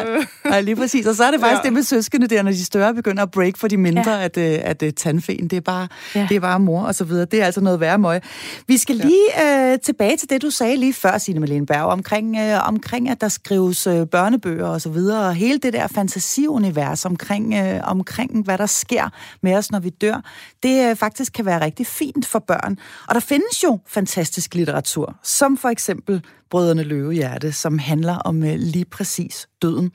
øh, 0.06 0.26
Ja, 0.52 0.60
lige 0.60 0.76
præcis. 0.76 1.06
Og 1.06 1.14
så 1.14 1.24
er 1.24 1.30
det 1.30 1.40
faktisk 1.40 1.52
ja. 1.52 1.58
Ja. 1.58 1.62
det 1.64 1.72
med 1.72 1.82
søskende 1.82 2.26
der, 2.28 2.42
når 2.42 2.50
de 2.50 2.64
større 2.64 2.94
begynder 2.94 3.22
at 3.22 3.30
break 3.30 3.56
for 3.56 3.68
de 3.68 3.76
mindre, 3.76 4.12
ja. 4.12 4.24
at, 4.24 4.36
øh, 4.36 4.58
at 4.62 4.82
uh, 4.82 4.88
tandfen, 4.96 5.48
det 5.48 5.56
er, 5.56 5.60
bare, 5.60 5.88
ja. 6.14 6.20
Ja. 6.20 6.26
det 6.28 6.36
er 6.36 6.40
bare 6.40 6.60
mor 6.60 6.82
og 6.82 6.94
så 6.94 7.04
videre. 7.04 7.24
Det 7.24 7.42
er 7.42 7.47
altså 7.48 7.60
noget 7.60 7.80
værre 7.80 7.98
møg. 7.98 8.20
Vi 8.66 8.76
skal 8.76 8.96
lige 8.96 9.72
øh, 9.72 9.78
tilbage 9.78 10.16
til 10.16 10.30
det, 10.30 10.42
du 10.42 10.50
sagde 10.50 10.76
lige 10.76 10.92
før, 10.94 11.18
Signe 11.18 11.40
Malene 11.40 11.66
Berg, 11.66 11.84
omkring, 11.84 12.36
øh, 12.38 12.68
omkring, 12.68 13.08
at 13.08 13.20
der 13.20 13.28
skrives 13.28 13.86
øh, 13.86 14.06
børnebøger 14.06 14.66
og 14.66 14.80
så 14.80 14.88
videre, 14.90 15.26
og 15.26 15.34
hele 15.34 15.58
det 15.58 15.72
der 15.72 15.86
fantasiunivers 15.86 17.04
omkring, 17.04 17.54
øh, 17.54 17.80
omkring, 17.84 18.44
hvad 18.44 18.58
der 18.58 18.66
sker 18.66 19.08
med 19.42 19.54
os, 19.54 19.70
når 19.70 19.80
vi 19.80 19.90
dør, 19.90 20.24
det 20.62 20.90
øh, 20.90 20.96
faktisk 20.96 21.32
kan 21.32 21.44
være 21.44 21.64
rigtig 21.64 21.86
fint 21.86 22.26
for 22.26 22.38
børn. 22.38 22.78
Og 23.08 23.14
der 23.14 23.20
findes 23.20 23.64
jo 23.64 23.78
fantastisk 23.86 24.54
litteratur, 24.54 25.16
som 25.22 25.56
for 25.56 25.68
eksempel 25.68 26.22
Brødrene 26.50 26.82
Løvehjerte, 26.82 27.52
som 27.52 27.78
handler 27.78 28.14
om 28.14 28.42
øh, 28.42 28.54
lige 28.58 28.84
præcis 28.84 29.48
døden. 29.62 29.92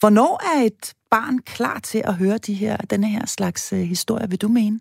Hvornår 0.00 0.56
er 0.56 0.62
et 0.62 0.92
barn 1.10 1.38
klar 1.38 1.78
til 1.78 2.02
at 2.04 2.14
høre 2.14 2.38
de 2.38 2.54
her, 2.54 2.76
denne 2.76 3.08
her 3.08 3.26
slags 3.26 3.72
øh, 3.72 3.80
historie, 3.80 4.30
vil 4.30 4.40
du 4.40 4.48
mene? 4.48 4.80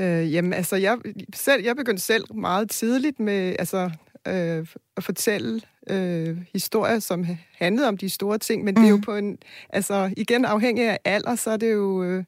Øh, 0.00 0.32
jamen, 0.32 0.52
altså, 0.52 0.76
jeg, 0.76 0.98
selv, 1.34 1.64
jeg 1.64 1.76
begyndte 1.76 2.02
selv 2.02 2.34
meget 2.34 2.70
tidligt 2.70 3.20
med 3.20 3.56
altså, 3.58 3.90
øh, 4.28 4.66
at 4.96 5.04
fortælle 5.04 5.60
øh, 5.90 6.38
historier, 6.52 6.98
som 6.98 7.26
handlede 7.58 7.88
om 7.88 7.96
de 7.96 8.10
store 8.10 8.38
ting, 8.38 8.64
men 8.64 8.74
mm. 8.74 8.80
det 8.80 8.86
er 8.86 8.90
jo 8.90 9.00
på 9.04 9.16
en, 9.16 9.38
altså 9.70 10.14
igen 10.16 10.44
afhængig 10.44 10.84
af 10.84 10.98
alder, 11.04 11.34
så 11.34 11.50
er 11.50 11.56
det 11.56 11.72
jo, 11.72 12.04
øh, 12.04 12.24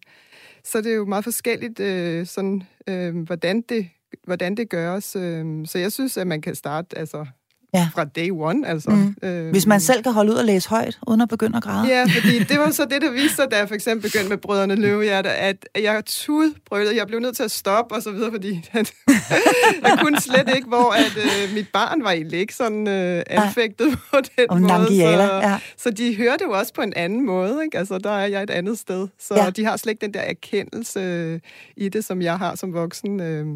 så 0.65 0.79
er 0.79 0.83
det 0.83 0.97
jo 0.97 1.05
meget 1.05 1.25
forskelligt, 1.25 1.81
øh, 1.81 2.27
sådan, 2.27 2.63
øh, 2.87 3.17
hvordan, 3.17 3.61
det, 3.61 3.89
hvordan 4.25 4.55
det 4.55 4.69
gøres. 4.69 5.17
Øh, 5.17 5.67
så 5.67 5.79
jeg 5.79 5.93
synes, 5.93 6.17
at 6.17 6.27
man 6.27 6.41
kan 6.41 6.55
starte 6.55 6.99
altså, 6.99 7.27
Ja. 7.75 7.89
fra 7.95 8.05
day 8.05 8.31
one. 8.31 8.69
Altså, 8.69 8.91
Mm. 8.91 9.15
øh, 9.23 9.51
Hvis 9.51 9.67
man 9.67 9.81
selv 9.81 10.03
kan 10.03 10.13
holde 10.13 10.33
ud 10.33 10.37
og 10.37 10.45
læse 10.45 10.69
højt, 10.69 10.99
uden 11.07 11.21
at 11.21 11.29
begynde 11.29 11.57
at 11.57 11.63
græde? 11.63 11.89
Ja, 11.89 12.05
fordi 12.05 12.39
det 12.39 12.59
var 12.59 12.71
så 12.71 12.85
det, 12.91 13.03
der 13.03 13.11
viste 13.13 13.37
sig, 13.37 13.47
da 13.51 13.57
jeg 13.59 13.69
for 13.69 13.75
eksempel 13.75 14.11
begyndte 14.11 14.29
med 14.29 14.37
Brødrene 14.39 14.75
Løvehjerte, 14.75 15.29
at 15.31 15.57
jeg 15.83 16.03
tudbrølede. 16.07 16.97
Jeg 16.97 17.07
blev 17.07 17.21
nødt 17.21 17.37
til 17.37 17.43
at 17.43 17.51
stoppe 17.51 17.95
og 17.95 18.03
så 18.03 18.11
videre, 18.11 18.31
fordi 18.31 18.69
at, 18.73 18.93
jeg 19.87 19.99
kunne 20.01 20.21
slet 20.21 20.51
ikke, 20.57 20.69
hvor 20.69 20.93
at, 20.93 21.17
øh, 21.17 21.55
mit 21.55 21.67
barn 21.73 22.05
var 22.05 22.11
egentlig 22.11 22.39
ikke 22.41 22.55
sådan 22.55 22.89
øh, 22.89 23.23
anfægtet 23.31 23.99
på 24.11 24.17
den 24.37 24.47
Og 24.51 24.61
måde. 24.61 24.73
Nangiala, 24.73 25.27
så, 25.29 25.35
ja. 25.35 25.59
så 25.77 25.91
de 25.91 26.17
hørte 26.17 26.45
jo 26.45 26.51
også 26.51 26.75
på 26.75 26.81
en 26.83 26.93
anden 26.97 27.27
måde. 27.27 27.59
Ikke? 27.65 27.79
Altså, 27.79 27.99
der 27.99 28.11
er 28.11 28.27
jeg 28.27 28.43
et 28.43 28.51
andet 28.51 28.79
sted. 28.79 29.09
Så 29.21 29.35
Ja. 29.35 29.45
ja. 29.45 29.51
de 29.51 29.65
har 29.65 29.77
slet 29.77 29.91
ikke 29.91 30.07
den 30.07 30.15
der 30.15 30.21
erkendelse 30.21 31.01
øh, 31.01 31.41
i 31.77 31.89
det, 31.89 32.05
som 32.05 32.23
jeg 32.23 32.39
har 32.39 32.55
som 32.55 32.73
voksen. 32.73 33.21
Øh, 33.21 33.47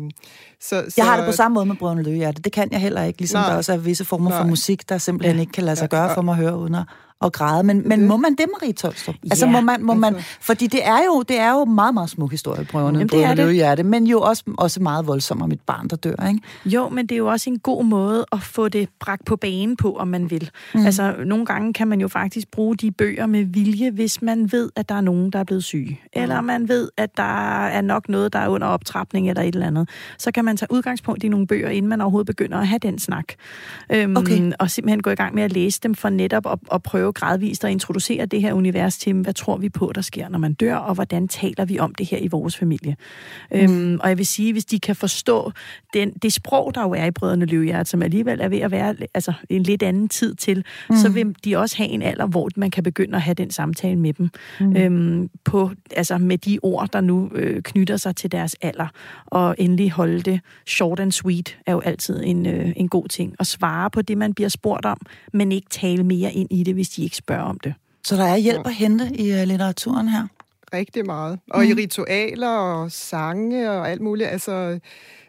så, 0.60 0.68
så, 0.88 0.94
Jeg 0.96 1.04
har 1.06 1.16
det 1.16 1.26
på 1.26 1.32
samme 1.32 1.54
måde 1.54 1.66
med 1.66 1.76
Brødrene 1.76 2.02
Løvehjerte. 2.02 2.42
Det 2.42 2.52
kan 2.52 2.68
jeg 2.72 2.80
heller 2.80 3.02
ikke, 3.02 3.18
ligesom 3.18 3.40
Nej. 3.40 3.50
der 3.50 3.56
også 3.56 3.72
er 3.72 3.76
visse 3.76 3.99
former 4.04 4.30
for 4.30 4.38
Nej. 4.38 4.48
musik, 4.50 4.88
der 4.88 4.98
simpelthen 4.98 5.38
ikke 5.38 5.52
kan 5.52 5.64
lade 5.64 5.76
sig 5.76 5.88
Ja, 5.92 5.96
gøre 5.96 6.14
for 6.14 6.22
mig 6.22 6.32
at 6.32 6.38
høre 6.38 6.56
uden 6.56 6.74
at, 6.74 6.84
at 7.22 7.32
græde. 7.32 7.62
Men, 7.62 7.88
men 7.88 8.00
det. 8.00 8.08
må 8.08 8.16
man 8.16 8.34
det, 8.34 8.46
Marie 8.60 8.72
Tolstrup? 8.72 9.14
Altså, 9.22 9.46
Ja, 9.46 9.52
må 9.52 9.60
man, 9.60 9.82
må 9.82 9.94
man, 9.94 10.16
fordi 10.40 10.66
det 10.66 10.86
er 10.86 10.98
jo, 11.06 11.22
det 11.22 11.38
er 11.38 11.52
jo 11.52 11.64
meget, 11.64 11.94
meget 11.94 12.10
smuk 12.10 12.30
historie, 12.30 12.64
Brødrene 12.64 12.98
Jamen, 12.98 13.08
det 13.08 13.24
er 13.24 13.28
det. 13.28 13.36
Løvehjerte, 13.36 13.82
men 13.82 14.06
jo 14.06 14.20
også, 14.20 14.42
også 14.58 14.82
meget 14.82 15.06
voldsomt 15.06 15.42
om 15.42 15.52
et 15.52 15.60
barn, 15.60 15.88
der 15.88 15.96
dør, 15.96 16.28
ikke? 16.28 16.40
Jo, 16.64 16.88
men 16.88 17.06
det 17.06 17.14
er 17.14 17.18
jo 17.18 17.26
også 17.26 17.50
en 17.50 17.58
god 17.58 17.84
måde 17.84 18.26
at 18.32 18.42
få 18.42 18.68
det 18.68 18.88
bragt 19.00 19.24
på 19.24 19.36
banen 19.36 19.76
på, 19.76 19.96
om 19.96 20.08
man 20.08 20.30
vil. 20.30 20.50
Mm. 20.74 20.86
Altså, 20.86 21.14
nogle 21.26 21.46
gange 21.46 21.72
kan 21.72 21.88
man 21.88 22.00
jo 22.00 22.08
faktisk 22.08 22.50
bruge 22.50 22.76
de 22.76 22.90
bøger 22.90 23.26
med 23.26 23.44
vilje, 23.44 23.90
hvis 23.90 24.22
man 24.22 24.52
ved, 24.52 24.70
at 24.76 24.88
der 24.88 24.94
er 24.94 25.00
nogen, 25.00 25.30
der 25.30 25.38
er 25.38 25.44
blevet 25.44 25.64
syge. 25.64 26.00
Eller 26.12 26.40
man 26.40 26.68
ved, 26.68 26.88
at 26.96 27.16
der 27.16 27.62
er 27.66 27.80
nok 27.80 28.08
noget, 28.08 28.32
der 28.32 28.38
er 28.38 28.48
under 28.48 28.66
optrapning 28.66 29.28
eller 29.28 29.42
et 29.42 29.54
eller 29.54 29.66
andet. 29.66 29.88
Så 30.18 30.32
kan 30.32 30.44
man 30.44 30.56
tage 30.56 30.72
udgangspunkt 30.72 31.24
i 31.24 31.28
nogle 31.28 31.46
bøger, 31.46 31.68
inden 31.68 31.88
man 31.88 32.00
overhovedet 32.00 32.26
begynder 32.26 32.58
at 32.58 32.68
have 32.68 32.78
den 32.78 32.98
snak. 32.98 33.24
Øhm, 33.92 34.16
Okay. 34.16 34.52
Og 34.58 34.70
simpelthen 34.70 35.02
gå 35.02 35.10
i 35.10 35.14
gang 35.14 35.34
med 35.34 35.42
at 35.42 35.52
læse 35.52 35.80
dem 35.82 35.94
for 35.94 36.08
netop 36.08 36.46
at, 36.46 36.58
at 36.72 36.82
prøve 36.82 37.09
gradvist 37.12 37.64
at 37.64 37.70
introducere 37.70 38.26
det 38.26 38.42
her 38.42 38.52
univers 38.52 38.98
til, 38.98 39.14
hvad 39.14 39.34
tror 39.34 39.56
vi 39.56 39.68
på, 39.68 39.92
der 39.94 40.00
sker, 40.00 40.28
når 40.28 40.38
man 40.38 40.54
dør, 40.54 40.74
og 40.74 40.94
hvordan 40.94 41.28
taler 41.28 41.64
vi 41.64 41.78
om 41.78 41.94
det 41.94 42.06
her 42.06 42.18
i 42.18 42.28
vores 42.28 42.56
familie. 42.56 42.96
Mm. 43.50 43.58
Øhm, 43.58 43.98
og 44.02 44.08
jeg 44.08 44.18
vil 44.18 44.26
sige, 44.26 44.52
hvis 44.52 44.64
de 44.64 44.80
kan 44.80 44.96
forstå 44.96 45.52
den, 45.94 46.10
det 46.10 46.32
sprog, 46.32 46.74
der 46.74 46.82
jo 46.82 46.92
er 46.92 47.04
i 47.04 47.10
Brødrene 47.10 47.44
Løvehjert, 47.44 47.88
som 47.88 48.02
alligevel 48.02 48.40
er 48.40 48.48
ved 48.48 48.58
at 48.58 48.70
være 48.70 48.94
altså, 49.14 49.32
en 49.48 49.62
lidt 49.62 49.82
anden 49.82 50.08
tid 50.08 50.34
til, 50.34 50.64
mm. 50.90 50.96
så 50.96 51.08
vil 51.08 51.34
de 51.44 51.56
også 51.56 51.76
have 51.76 51.88
en 51.88 52.02
alder, 52.02 52.26
hvor 52.26 52.48
man 52.56 52.70
kan 52.70 52.82
begynde 52.82 53.16
at 53.16 53.22
have 53.22 53.34
den 53.34 53.50
samtale 53.50 53.96
med 53.96 54.12
dem. 54.12 54.30
Mm. 54.60 54.76
Øhm, 54.76 55.30
på, 55.44 55.70
altså 55.96 56.18
med 56.18 56.38
de 56.38 56.58
ord, 56.62 56.88
der 56.92 57.00
nu 57.00 57.30
øh, 57.34 57.62
knytter 57.62 57.96
sig 57.96 58.16
til 58.16 58.32
deres 58.32 58.56
alder. 58.62 58.86
Og 59.26 59.54
endelig 59.58 59.90
holde 59.90 60.20
det 60.20 60.40
short 60.66 61.00
and 61.00 61.12
sweet 61.12 61.58
er 61.66 61.72
jo 61.72 61.80
altid 61.80 62.20
en, 62.24 62.46
øh, 62.46 62.72
en 62.76 62.88
god 62.88 63.08
ting. 63.08 63.34
At 63.38 63.46
svare 63.46 63.90
på 63.90 64.02
det, 64.02 64.18
man 64.18 64.34
bliver 64.34 64.48
spurgt 64.48 64.86
om, 64.86 64.98
men 65.32 65.52
ikke 65.52 65.68
tale 65.70 66.04
mere 66.04 66.32
ind 66.32 66.48
i 66.50 66.62
det, 66.62 66.74
hvis 66.74 66.88
de 66.88 66.99
ikke 67.02 67.16
spørger 67.16 67.42
om 67.42 67.58
det. 67.58 67.74
Så 68.04 68.16
der 68.16 68.24
er 68.24 68.36
hjælp 68.36 68.66
at 68.66 68.74
hente 68.74 69.10
i 69.14 69.32
uh, 69.32 69.42
litteraturen 69.42 70.08
her. 70.08 70.26
rigtig 70.72 71.06
meget. 71.06 71.38
Og 71.50 71.62
mm. 71.62 71.68
i 71.68 71.72
ritualer 71.74 72.48
og 72.48 72.92
sange 72.92 73.70
og 73.70 73.90
alt 73.90 74.00
muligt. 74.00 74.28
Altså, 74.28 74.78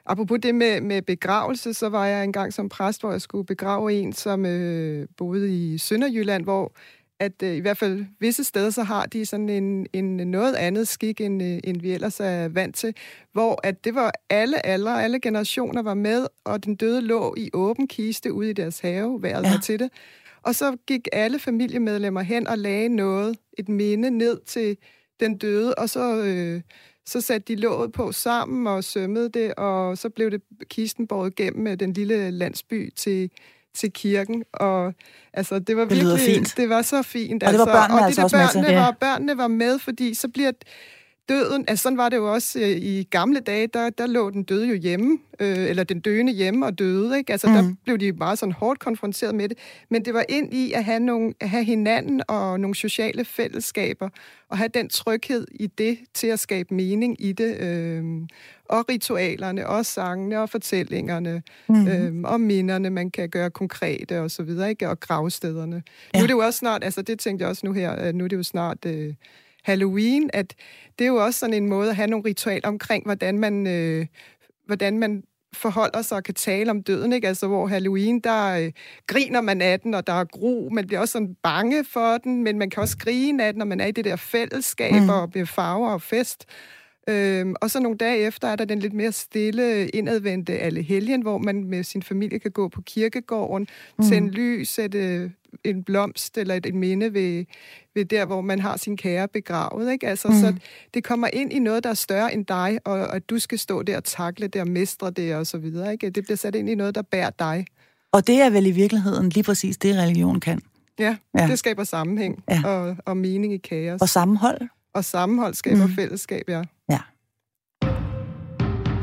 apropos 0.06 0.40
det 0.44 0.56
med, 0.56 0.82
med 0.82 1.02
begravelse, 1.02 1.74
så 1.74 1.90
var 1.90 2.06
jeg 2.06 2.24
engang 2.24 2.54
som 2.54 2.70
præst, 2.70 3.02
hvor 3.02 3.12
jeg 3.12 3.22
skulle 3.22 3.46
begrave 3.46 3.94
en, 3.94 4.14
som 4.14 4.46
øh, 4.46 5.08
boede 5.18 5.56
i 5.56 5.78
Sønderjylland, 5.78 6.44
hvor 6.44 6.72
at 7.22 7.44
øh, 7.44 7.56
i 7.56 7.60
hvert 7.60 7.78
fald 7.78 8.06
visse 8.20 8.44
steder, 8.44 8.70
så 8.70 8.84
har 8.84 9.06
de 9.06 9.26
sådan 9.26 9.50
en, 9.50 9.88
en 9.94 10.18
noget 10.18 10.56
andet 10.56 10.88
skik, 10.88 11.22
end, 11.22 11.44
øh, 11.44 11.60
end 11.64 11.82
vi 11.82 11.92
ellers 11.92 12.20
er 12.20 12.48
vant 12.48 12.76
til, 12.76 12.94
hvor 13.34 13.60
at 13.64 13.84
det 13.86 13.96
var 13.96 14.12
alle 14.30 14.66
aldre, 14.66 15.04
alle 15.04 15.20
generationer 15.20 15.82
var 15.82 15.94
med, 15.94 16.28
og 16.44 16.66
den 16.66 16.76
døde 16.76 17.02
lå 17.02 17.36
i 17.38 17.50
åben 17.54 17.88
kiste 17.88 18.34
ude 18.34 18.50
i 18.50 18.54
deres 18.54 18.80
have, 18.80 19.22
vejret 19.22 19.44
Ja. 19.44 19.48
ja. 19.48 19.54
var 19.54 19.62
til 19.62 19.80
det. 19.80 19.90
Og 20.44 20.56
så 20.56 20.78
gik 20.88 21.08
alle 21.12 21.40
familiemedlemmer 21.40 22.22
hen 22.22 22.48
og 22.48 22.58
lagde 22.58 22.90
noget, 22.90 23.38
et 23.58 23.70
minde 23.70 24.10
ned 24.10 24.40
til 24.46 24.78
den 25.20 25.38
døde, 25.38 25.76
og 25.76 25.90
så, 25.90 26.16
øh, 26.24 26.62
så 27.06 27.22
satte 27.22 27.54
de 27.54 27.60
låget 27.62 27.92
på 27.92 28.12
sammen 28.12 28.68
og 28.68 28.84
sømmede 28.84 29.30
det, 29.30 29.56
og 29.56 29.98
så 29.98 30.10
blev 30.10 30.32
det 30.32 30.42
kisten 30.70 31.08
båret 31.08 31.36
gennem 31.36 31.78
den 31.78 31.94
lille 31.94 32.32
landsby 32.32 32.94
til, 32.96 33.32
til 33.74 33.94
kirken. 33.94 34.44
Og 34.54 34.94
altså, 35.34 35.60
det 35.60 35.78
var 35.78 35.86
Det 35.86 35.92
virkelig, 35.98 36.20
fint. 36.20 36.54
det 36.58 36.70
var 36.70 36.82
så 36.82 37.02
fint. 37.02 37.44
Og 37.44 37.52
det 37.52 37.60
var 37.60 37.66
børnene 37.66 38.00
og 38.00 38.06
altså 38.06 38.22
det, 38.22 38.24
også 38.24 38.38
med 38.38 38.48
til. 38.48 38.62
børnene 38.62 38.80
var, 38.80 38.92
børnene 38.92 39.38
var 39.38 39.48
med, 39.48 39.80
fordi 39.80 40.14
så 40.14 40.28
bliver 40.28 40.52
døden, 41.30 41.66
altså 41.68 41.84
sådan 41.84 41.98
var 41.98 42.10
det 42.10 42.18
jo 42.18 42.34
også 42.34 42.60
øh, 42.60 42.70
i 42.70 43.04
gamle 43.04 43.40
dage, 43.40 43.68
der, 43.68 43.90
der 43.90 44.08
lå 44.08 44.30
den 44.30 44.44
døde 44.44 44.68
jo 44.68 44.76
hjemme, 44.76 45.18
øh, 45.40 45.70
eller 45.70 45.84
den 45.84 46.00
døende 46.00 46.34
hjemme 46.34 46.66
og 46.66 46.80
døde, 46.80 47.18
ikke? 47.18 47.32
Altså 47.32 47.48
mm. 47.48 47.54
der 47.54 47.74
blev 47.84 47.98
de 47.98 48.12
meget 48.12 48.40
sådan 48.40 48.54
hårdt 48.54 48.80
konfronteret 48.80 49.36
med 49.36 49.50
det, 49.50 49.58
men 49.90 50.06
det 50.06 50.14
var 50.14 50.26
ind 50.30 50.54
i 50.54 50.72
at 50.72 50.84
have, 50.84 51.00
nogle, 51.00 51.34
at 51.40 51.50
have 51.50 51.64
hinanden 51.64 52.22
og 52.28 52.60
nogle 52.60 52.76
sociale 52.76 53.26
fællesskaber, 53.26 54.10
og 54.50 54.58
have 54.58 54.70
den 54.74 54.90
tryghed 54.90 55.48
i 55.52 55.68
det 55.68 55.98
til 56.14 56.28
at 56.28 56.40
skabe 56.40 56.74
mening 56.74 57.26
i 57.26 57.32
det, 57.32 57.58
øh, 57.60 58.04
og 58.66 58.90
ritualerne, 58.90 59.68
og 59.68 59.86
sangene 59.86 60.40
og 60.40 60.50
fortællingerne, 60.50 61.44
mm. 61.70 61.88
øh, 61.88 62.14
og 62.24 62.42
minderne, 62.42 62.90
man 62.90 63.12
kan 63.12 63.30
gøre 63.30 63.50
konkrete 63.50 64.22
og 64.22 64.32
så 64.32 64.44
videre, 64.44 64.70
ikke? 64.70 64.90
Og 64.90 65.00
gravstederne. 65.00 65.84
Ja. 66.14 66.20
Nu 66.20 66.24
er 66.24 66.28
det 66.28 66.34
jo 66.34 66.40
også 66.40 66.60
snart, 66.60 66.84
altså 66.84 67.02
det 67.02 67.20
tænkte 67.20 67.44
jeg 67.44 67.50
også 67.50 67.66
nu 67.66 67.74
her, 67.74 68.12
nu 68.12 68.24
er 68.24 68.28
det 68.28 68.38
jo 68.38 68.44
snart... 68.44 68.86
Øh, 68.86 69.14
Halloween, 69.64 70.30
at 70.34 70.56
det 71.00 71.06
er 71.06 71.10
jo 71.10 71.26
også 71.26 71.40
sådan 71.40 71.54
en 71.54 71.70
måde 71.70 71.90
at 71.90 71.96
have 71.96 72.08
nogle 72.08 72.26
ritualer 72.26 72.68
omkring, 72.68 73.06
hvordan 73.06 73.40
man, 73.40 73.68
øh, 73.68 74.06
hvordan 74.66 75.00
man 75.00 75.24
forholder 75.54 76.02
sig 76.02 76.18
og 76.18 76.24
kan 76.24 76.34
tale 76.34 76.72
om 76.72 76.84
døden, 76.84 77.14
ikke? 77.14 77.28
Altså, 77.28 77.48
hvor 77.48 77.68
Halloween, 77.68 78.20
der 78.20 78.58
øh, 78.58 78.72
griner 79.08 79.42
man 79.42 79.62
af 79.62 79.80
den, 79.80 79.94
og 79.94 80.08
der 80.08 80.14
er 80.14 80.24
gro, 80.26 80.70
man 80.72 80.88
bliver 80.88 81.00
også 81.00 81.12
sådan 81.12 81.36
bange 81.44 81.86
for 81.86 82.18
den, 82.18 82.44
men 82.44 82.60
man 82.60 82.70
kan 82.70 82.82
også 82.84 82.98
grine 82.98 83.46
af 83.46 83.54
den, 83.54 83.60
når 83.60 83.66
man 83.66 83.80
er 83.80 83.86
i 83.86 83.92
det 83.92 84.06
der 84.06 84.16
fællesskab 84.16 84.94
mm. 84.94 85.10
og 85.10 85.32
bliver 85.32 85.46
farver 85.46 85.90
og 85.90 86.02
fest. 86.02 86.46
Øhm, 87.10 87.56
og 87.62 87.72
så 87.72 87.80
nogle 87.80 87.98
dage 87.98 88.18
efter 88.18 88.48
er 88.48 88.56
der 88.56 88.66
den 88.66 88.80
lidt 88.80 88.94
mere 88.94 89.12
stille, 89.12 89.90
indadvendte 89.90 90.60
alle 90.60 90.82
helgen, 90.82 91.22
hvor 91.22 91.38
man 91.38 91.64
med 91.64 91.84
sin 91.84 92.04
familie 92.04 92.40
kan 92.40 92.52
gå 92.52 92.68
på 92.68 92.82
kirkegården, 92.82 93.68
mm. 94.00 94.06
tænde 94.06 94.30
lys, 94.32 94.70
sætte 94.70 95.32
en 95.64 95.84
blomst 95.84 96.38
eller 96.38 96.56
et, 96.56 96.66
et 96.66 96.76
minde 96.76 97.14
ved, 97.14 97.46
ved 97.96 98.06
der, 98.06 98.26
hvor 98.26 98.42
man 98.42 98.60
har 98.60 98.78
sin 98.78 98.98
kære 98.98 99.28
begravet. 99.28 99.92
Ikke? 99.92 100.08
Altså, 100.08 100.28
mm. 100.28 100.34
Så 100.34 100.54
det 100.94 101.04
kommer 101.04 101.28
ind 101.34 101.54
i 101.54 101.60
noget, 101.60 101.84
der 101.84 101.90
er 101.90 101.94
større 101.94 102.34
end 102.34 102.46
dig, 102.46 102.80
og 102.86 103.16
at 103.16 103.30
du 103.30 103.40
skal 103.40 103.60
stå 103.60 103.84
der 103.84 103.98
og 103.98 104.04
takle 104.04 104.48
det 104.48 104.62
og 104.62 104.68
mestre 104.68 105.12
det 105.12 105.36
og 105.36 105.48
så 105.48 105.58
videre. 105.58 105.92
Ikke? 105.92 106.10
Det 106.10 106.24
bliver 106.24 106.38
sat 106.38 106.56
ind 106.56 106.70
i 106.70 106.76
noget, 106.76 106.96
der 106.96 107.02
bærer 107.02 107.30
dig. 107.30 107.66
Og 108.12 108.28
det 108.28 108.42
er 108.42 108.50
vel 108.50 108.66
i 108.66 108.72
virkeligheden 108.72 109.30
lige 109.30 109.44
præcis 109.44 109.78
det, 109.78 109.96
religion 109.96 110.40
kan. 110.40 110.62
Ja, 111.00 111.18
ja. 111.38 111.48
det 111.48 111.60
skaber 111.60 111.84
sammenhæng 111.84 112.44
ja. 112.50 112.62
og, 112.66 112.98
og 113.06 113.18
mening 113.18 113.54
i 113.54 113.58
kaos. 113.58 114.02
Og 114.02 114.10
sammenhold. 114.10 114.62
Og 114.94 115.06
sammenhold 115.06 115.54
skaber 115.54 115.88
mm. 115.88 115.96
fællesskab, 115.96 116.50
ja. 116.50 116.62
Ja. 116.90 117.00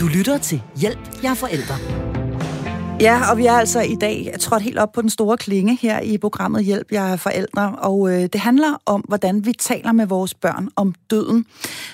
Du 0.01 0.07
lytter 0.07 0.39
til 0.39 0.63
Hjælp, 0.77 1.23
jeg 1.23 1.31
er 1.31 1.35
forældre. 1.35 2.08
Ja, 3.01 3.31
og 3.31 3.39
vi 3.39 3.47
er 3.47 3.53
altså 3.53 3.81
i 3.81 3.95
dag 3.95 4.35
trådt 4.41 4.63
helt 4.63 4.79
op 4.79 4.93
på 4.93 5.03
den 5.03 5.11
store 5.11 5.37
klinge 5.37 5.79
her 5.83 6.01
i 6.01 6.19
programmet 6.19 6.65
Hjælp, 6.65 6.93
jer 6.93 7.17
forældre, 7.17 7.75
og 7.79 8.11
øh, 8.11 8.23
det 8.23 8.35
handler 8.35 8.83
om, 8.87 9.01
hvordan 9.01 9.47
vi 9.47 9.53
taler 9.53 9.93
med 9.93 10.07
vores 10.07 10.35
børn 10.35 10.69
om 10.77 10.95
døden. 11.11 11.47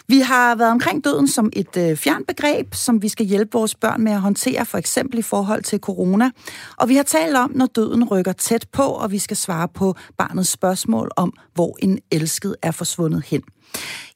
Vi 0.09 0.19
har 0.19 0.55
været 0.55 0.71
omkring 0.71 1.05
døden 1.05 1.29
som 1.29 1.51
et 1.53 1.77
øh, 1.77 1.97
fjernbegreb, 1.97 2.75
som 2.75 3.03
vi 3.03 3.09
skal 3.09 3.27
hjælpe 3.27 3.53
vores 3.53 3.75
børn 3.75 4.03
med 4.03 4.13
at 4.13 4.21
håndtere, 4.21 4.67
for 4.67 4.79
eksempel 4.79 5.19
i 5.19 5.23
forhold 5.23 5.63
til 5.63 5.79
corona. 5.79 6.31
Og 6.77 6.89
vi 6.89 6.97
har 6.97 7.03
talt 7.03 7.37
om, 7.37 7.53
når 7.55 7.67
døden 7.67 8.05
rykker 8.05 8.33
tæt 8.33 8.67
på, 8.73 8.83
og 8.83 9.11
vi 9.11 9.19
skal 9.19 9.37
svare 9.37 9.69
på 9.69 9.95
barnets 10.19 10.51
spørgsmål 10.51 11.11
om, 11.17 11.33
hvor 11.55 11.77
en 11.79 11.99
elsket 12.11 12.57
er 12.63 12.71
forsvundet 12.71 13.25
hen. 13.27 13.43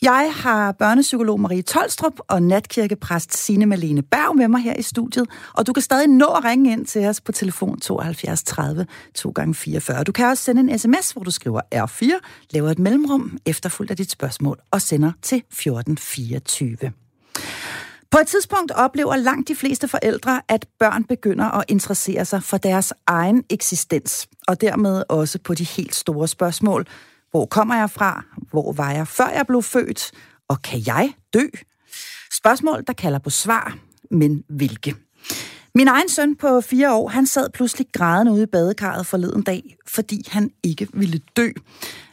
Jeg 0.02 0.32
har 0.34 0.72
børnepsykolog 0.72 1.40
Marie 1.40 1.62
Tolstrup 1.62 2.20
og 2.28 2.42
natkirkepræst 2.42 3.36
Signe 3.36 3.66
Malene 3.66 4.02
Berg 4.02 4.36
med 4.36 4.48
mig 4.48 4.62
her 4.62 4.74
i 4.74 4.82
studiet, 4.82 5.26
og 5.54 5.66
du 5.66 5.72
kan 5.72 5.82
stadig 5.82 6.08
nå 6.08 6.26
at 6.26 6.44
ringe 6.44 6.72
ind 6.72 6.86
til 6.86 7.06
os 7.06 7.20
på 7.20 7.32
telefon 7.32 7.80
72 7.80 8.42
30 8.42 8.86
2 9.14 9.30
gange 9.30 9.54
44. 9.54 10.04
Du 10.04 10.12
kan 10.12 10.26
også 10.26 10.44
sende 10.44 10.72
en 10.72 10.78
sms, 10.78 11.10
hvor 11.10 11.22
du 11.22 11.30
skriver 11.30 11.60
R4, 11.74 12.06
laver 12.50 12.70
et 12.70 12.78
mellemrum 12.78 13.38
efterfulgt 13.46 13.90
af 13.90 13.96
dit 13.96 14.10
spørgsmål 14.10 14.58
og 14.70 14.82
sender 14.82 15.12
til 15.22 15.36
1424. 15.36 16.92
På 18.10 18.18
et 18.18 18.26
tidspunkt 18.26 18.72
oplever 18.72 19.16
langt 19.16 19.48
de 19.48 19.54
fleste 19.54 19.88
forældre, 19.88 20.42
at 20.48 20.66
børn 20.78 21.04
begynder 21.04 21.44
at 21.44 21.64
interessere 21.68 22.24
sig 22.24 22.42
for 22.42 22.56
deres 22.56 22.92
egen 23.06 23.44
eksistens, 23.50 24.28
og 24.46 24.60
dermed 24.60 25.02
også 25.08 25.38
på 25.38 25.54
de 25.54 25.64
helt 25.64 25.94
store 25.94 26.28
spørgsmål, 26.28 26.86
hvor 27.30 27.46
kommer 27.46 27.76
jeg 27.76 27.90
fra? 27.90 28.24
Hvor 28.50 28.72
var 28.72 28.90
jeg 28.92 29.08
før 29.08 29.28
jeg 29.28 29.46
blev 29.46 29.62
født? 29.62 30.10
Og 30.48 30.62
kan 30.62 30.82
jeg 30.86 31.12
dø? 31.34 31.42
Spørgsmål, 32.32 32.84
der 32.86 32.92
kalder 32.92 33.18
på 33.18 33.30
svar, 33.30 33.78
men 34.10 34.44
hvilke? 34.48 34.94
Min 35.74 35.88
egen 35.88 36.08
søn 36.08 36.36
på 36.36 36.60
fire 36.60 36.94
år, 36.94 37.08
han 37.08 37.26
sad 37.26 37.50
pludselig 37.50 37.86
grædende 37.92 38.32
ude 38.32 38.42
i 38.42 38.46
badekarret 38.46 39.06
forleden 39.06 39.42
dag, 39.42 39.76
fordi 39.86 40.24
han 40.28 40.50
ikke 40.62 40.88
ville 40.92 41.20
dø. 41.36 41.48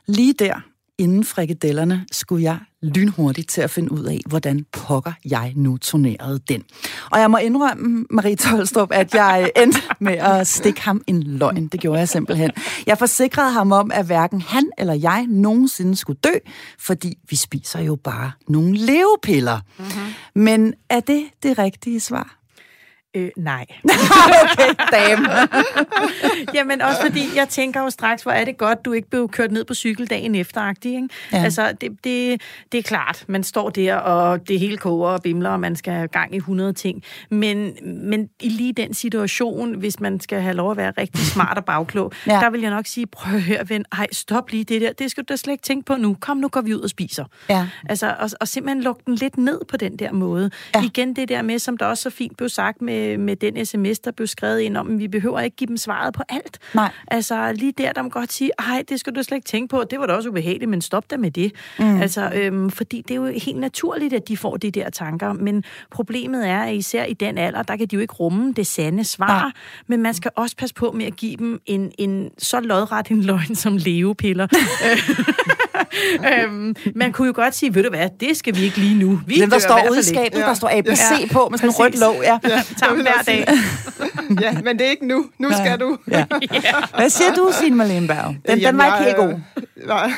Lige 0.07 0.33
der, 0.33 0.59
inden 0.97 1.23
frikadellerne, 1.23 2.05
skulle 2.11 2.43
jeg 2.43 2.59
lynhurtigt 2.85 3.49
til 3.49 3.61
at 3.61 3.69
finde 3.69 3.91
ud 3.91 4.03
af, 4.03 4.19
hvordan 4.25 4.65
pokker 4.71 5.11
jeg 5.25 5.53
nu 5.55 5.77
turnerede 5.77 6.39
den. 6.47 6.63
Og 7.11 7.19
jeg 7.19 7.31
må 7.31 7.37
indrømme, 7.37 8.05
Marie 8.09 8.35
Tolstrup, 8.35 8.91
at 8.91 9.13
jeg 9.13 9.51
endte 9.55 9.79
med 9.99 10.13
at 10.13 10.47
stikke 10.47 10.81
ham 10.81 11.01
en 11.07 11.23
løgn. 11.23 11.67
Det 11.67 11.79
gjorde 11.79 11.99
jeg 11.99 12.09
simpelthen. 12.09 12.51
Jeg 12.85 12.97
forsikrede 12.97 13.51
ham 13.51 13.71
om, 13.71 13.91
at 13.93 14.05
hverken 14.05 14.41
han 14.41 14.69
eller 14.77 14.93
jeg 14.93 15.25
nogensinde 15.29 15.95
skulle 15.95 16.19
dø, 16.23 16.33
fordi 16.79 17.17
vi 17.29 17.35
spiser 17.35 17.79
jo 17.79 17.95
bare 17.95 18.31
nogle 18.47 18.77
levepiller. 18.77 19.59
Mm-hmm. 19.77 20.43
Men 20.43 20.73
er 20.89 20.99
det 20.99 21.23
det 21.43 21.57
rigtige 21.57 21.99
svar? 21.99 22.44
Øh, 23.15 23.29
nej. 23.37 23.65
okay, 24.43 24.73
dame. 24.91 25.27
Jamen 26.55 26.81
også 26.81 27.01
fordi, 27.01 27.23
jeg 27.35 27.49
tænker 27.49 27.81
jo 27.81 27.89
straks, 27.89 28.23
hvor 28.23 28.31
er 28.31 28.45
det 28.45 28.57
godt, 28.57 28.85
du 28.85 28.91
ikke 28.91 29.09
blev 29.09 29.29
kørt 29.29 29.51
ned 29.51 29.65
på 29.65 29.73
cykel 29.73 30.07
dagen 30.07 30.35
efter, 30.35 30.73
ikke? 30.85 31.09
Ja. 31.33 31.43
Altså, 31.43 31.73
det, 31.81 31.91
det, 32.03 32.41
det 32.71 32.77
er 32.77 32.81
klart, 32.81 33.25
man 33.27 33.43
står 33.43 33.69
der, 33.69 33.95
og 33.95 34.47
det 34.47 34.59
hele 34.59 34.77
koger 34.77 35.09
og 35.09 35.21
bimler, 35.21 35.49
og 35.49 35.59
man 35.59 35.75
skal 35.75 35.93
have 35.93 36.07
gang 36.07 36.33
i 36.33 36.37
100 36.37 36.73
ting. 36.73 37.03
Men, 37.29 37.73
men 37.83 38.29
i 38.41 38.49
lige 38.49 38.73
den 38.73 38.93
situation, 38.93 39.75
hvis 39.75 39.99
man 39.99 40.19
skal 40.19 40.41
have 40.41 40.55
lov 40.55 40.71
at 40.71 40.77
være 40.77 40.91
rigtig 40.97 41.25
smart 41.33 41.57
og 41.57 41.65
bagklog, 41.65 42.11
ja. 42.27 42.31
der 42.31 42.49
vil 42.49 42.61
jeg 42.61 42.69
nok 42.69 42.85
sige, 42.85 43.07
prøv 43.07 43.35
at 43.35 43.41
høre, 43.41 43.69
ven, 43.69 43.85
ej, 43.91 44.07
stop 44.11 44.51
lige 44.51 44.63
det 44.63 44.81
der, 44.81 44.93
det 44.93 45.11
skal 45.11 45.23
du 45.23 45.33
da 45.33 45.35
slet 45.35 45.51
ikke 45.51 45.63
tænke 45.63 45.85
på 45.85 45.95
nu. 45.95 46.17
Kom, 46.19 46.37
nu 46.37 46.47
går 46.47 46.61
vi 46.61 46.73
ud 46.73 46.81
og 46.81 46.89
spiser. 46.89 47.25
Ja. 47.49 47.67
Altså, 47.89 48.15
og, 48.19 48.29
og 48.39 48.47
simpelthen 48.47 48.83
lukke 48.83 49.01
den 49.05 49.15
lidt 49.15 49.37
ned 49.37 49.59
på 49.67 49.77
den 49.77 49.99
der 49.99 50.11
måde. 50.11 50.51
Ja. 50.75 50.83
Igen 50.83 51.15
det 51.15 51.29
der 51.29 51.41
med, 51.41 51.59
som 51.59 51.77
der 51.77 51.85
også 51.85 52.03
så 52.03 52.09
fint 52.09 52.37
blev 52.37 52.49
sagt 52.49 52.81
med 52.81 53.04
med, 53.07 53.17
med 53.17 53.35
den 53.35 53.65
sms, 53.65 53.99
der 53.99 54.11
blev 54.11 54.27
skrevet 54.27 54.59
ind 54.59 54.77
om, 54.77 54.93
at 54.93 54.99
vi 54.99 55.07
behøver 55.07 55.39
ikke 55.39 55.57
give 55.57 55.67
dem 55.67 55.77
svaret 55.77 56.13
på 56.13 56.23
alt. 56.29 56.59
Nej. 56.73 56.91
Altså 57.07 57.51
lige 57.51 57.73
der, 57.77 57.91
der 57.91 58.01
må 58.01 58.09
godt 58.09 58.33
sige, 58.33 58.51
ej, 58.59 58.83
det 58.89 58.99
skal 58.99 59.15
du 59.15 59.23
slet 59.23 59.35
ikke 59.35 59.47
tænke 59.47 59.67
på, 59.67 59.83
det 59.89 59.99
var 59.99 60.05
da 60.05 60.13
også 60.13 60.29
ubehageligt, 60.29 60.69
men 60.69 60.81
stop 60.81 61.11
da 61.11 61.17
med 61.17 61.31
det. 61.31 61.51
Mm. 61.79 62.01
Altså, 62.01 62.31
øhm, 62.35 62.69
fordi 62.69 63.01
det 63.01 63.11
er 63.11 63.15
jo 63.15 63.25
helt 63.25 63.57
naturligt, 63.57 64.13
at 64.13 64.27
de 64.27 64.37
får 64.37 64.57
de 64.57 64.71
der 64.71 64.89
tanker, 64.89 65.33
men 65.33 65.63
problemet 65.91 66.47
er, 66.47 66.59
at 66.59 66.75
især 66.75 67.03
i 67.03 67.13
den 67.13 67.37
alder, 67.37 67.63
der 67.63 67.77
kan 67.77 67.87
de 67.87 67.95
jo 67.95 68.01
ikke 68.01 68.13
rumme 68.13 68.53
det 68.53 68.67
sande 68.67 69.03
svar, 69.03 69.41
Nej. 69.41 69.51
men 69.87 70.01
man 70.01 70.13
skal 70.13 70.31
også 70.35 70.55
passe 70.55 70.75
på 70.75 70.91
med 70.91 71.05
at 71.05 71.15
give 71.15 71.35
dem 71.37 71.61
en, 71.65 71.91
en 71.97 72.29
så 72.37 72.59
lodret 72.59 73.07
en 73.09 73.21
løgn 73.21 73.55
som 73.55 73.77
levepiller. 73.77 74.47
øhm, 76.33 76.75
man 76.95 77.11
kunne 77.11 77.27
jo 77.27 77.33
godt 77.35 77.55
sige, 77.55 77.75
ved 77.75 77.83
du 77.83 77.89
hvad, 77.89 78.09
det 78.19 78.37
skal 78.37 78.55
vi 78.55 78.63
ikke 78.63 78.77
lige 78.77 78.99
nu. 78.99 79.21
Vi 79.27 79.35
Den, 79.35 79.51
der 79.51 79.59
står 79.59 79.87
ude 79.91 79.99
i 79.99 80.03
skabet, 80.03 80.39
ja. 80.39 80.45
der 80.45 80.53
står 80.53 80.69
ABC 80.77 80.99
ja. 81.21 81.27
på 81.31 81.47
med 81.51 81.57
sådan 81.57 81.69
en 81.69 81.75
rødt 81.75 81.99
låg. 81.99 82.15
Ja. 82.23 82.39
ja. 82.49 82.61
Tager 83.03 83.23
hver 83.23 83.23
dag. 83.23 83.47
ja, 84.43 84.61
men 84.61 84.79
det 84.79 84.87
er 84.87 84.91
ikke 84.91 85.07
nu. 85.07 85.25
Nu 85.39 85.49
skal 85.51 85.79
du. 85.79 85.97
ja. 86.11 86.25
Hvad 86.97 87.09
siger 87.09 87.33
du, 87.33 87.51
Signe 87.59 87.75
Marlene 87.75 88.07
Berg? 88.07 88.27
Den, 88.27 88.59
Jamen, 88.59 88.63
den 88.63 88.77
var 88.77 88.85
ikke 88.85 89.05
helt 89.05 89.17
god. 89.17 89.39
Nej, 89.87 90.11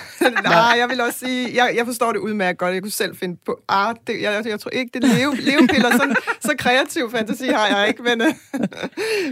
nej, 0.44 0.76
jeg 0.80 0.90
vil 0.90 1.02
også 1.02 1.20
sige, 1.20 1.56
jeg, 1.56 1.74
jeg 1.76 1.86
forstår 1.86 2.12
det 2.12 2.20
udmærket 2.20 2.58
godt. 2.60 2.74
Jeg 2.74 2.82
kunne 2.82 2.92
selv 2.92 3.18
finde 3.18 3.38
på, 3.46 3.60
ah, 3.70 3.96
det, 4.08 4.22
jeg, 4.22 4.44
jeg, 4.46 4.60
tror 4.60 4.70
ikke, 4.70 4.92
det 4.94 5.04
er 5.04 5.16
leve, 5.16 5.36
levepiller. 5.36 5.92
Sådan, 5.92 6.16
så 6.40 6.54
kreativ 6.58 7.12
fantasi 7.12 7.48
har 7.48 7.68
jeg 7.68 7.88
ikke, 7.88 8.04
men, 8.04 8.18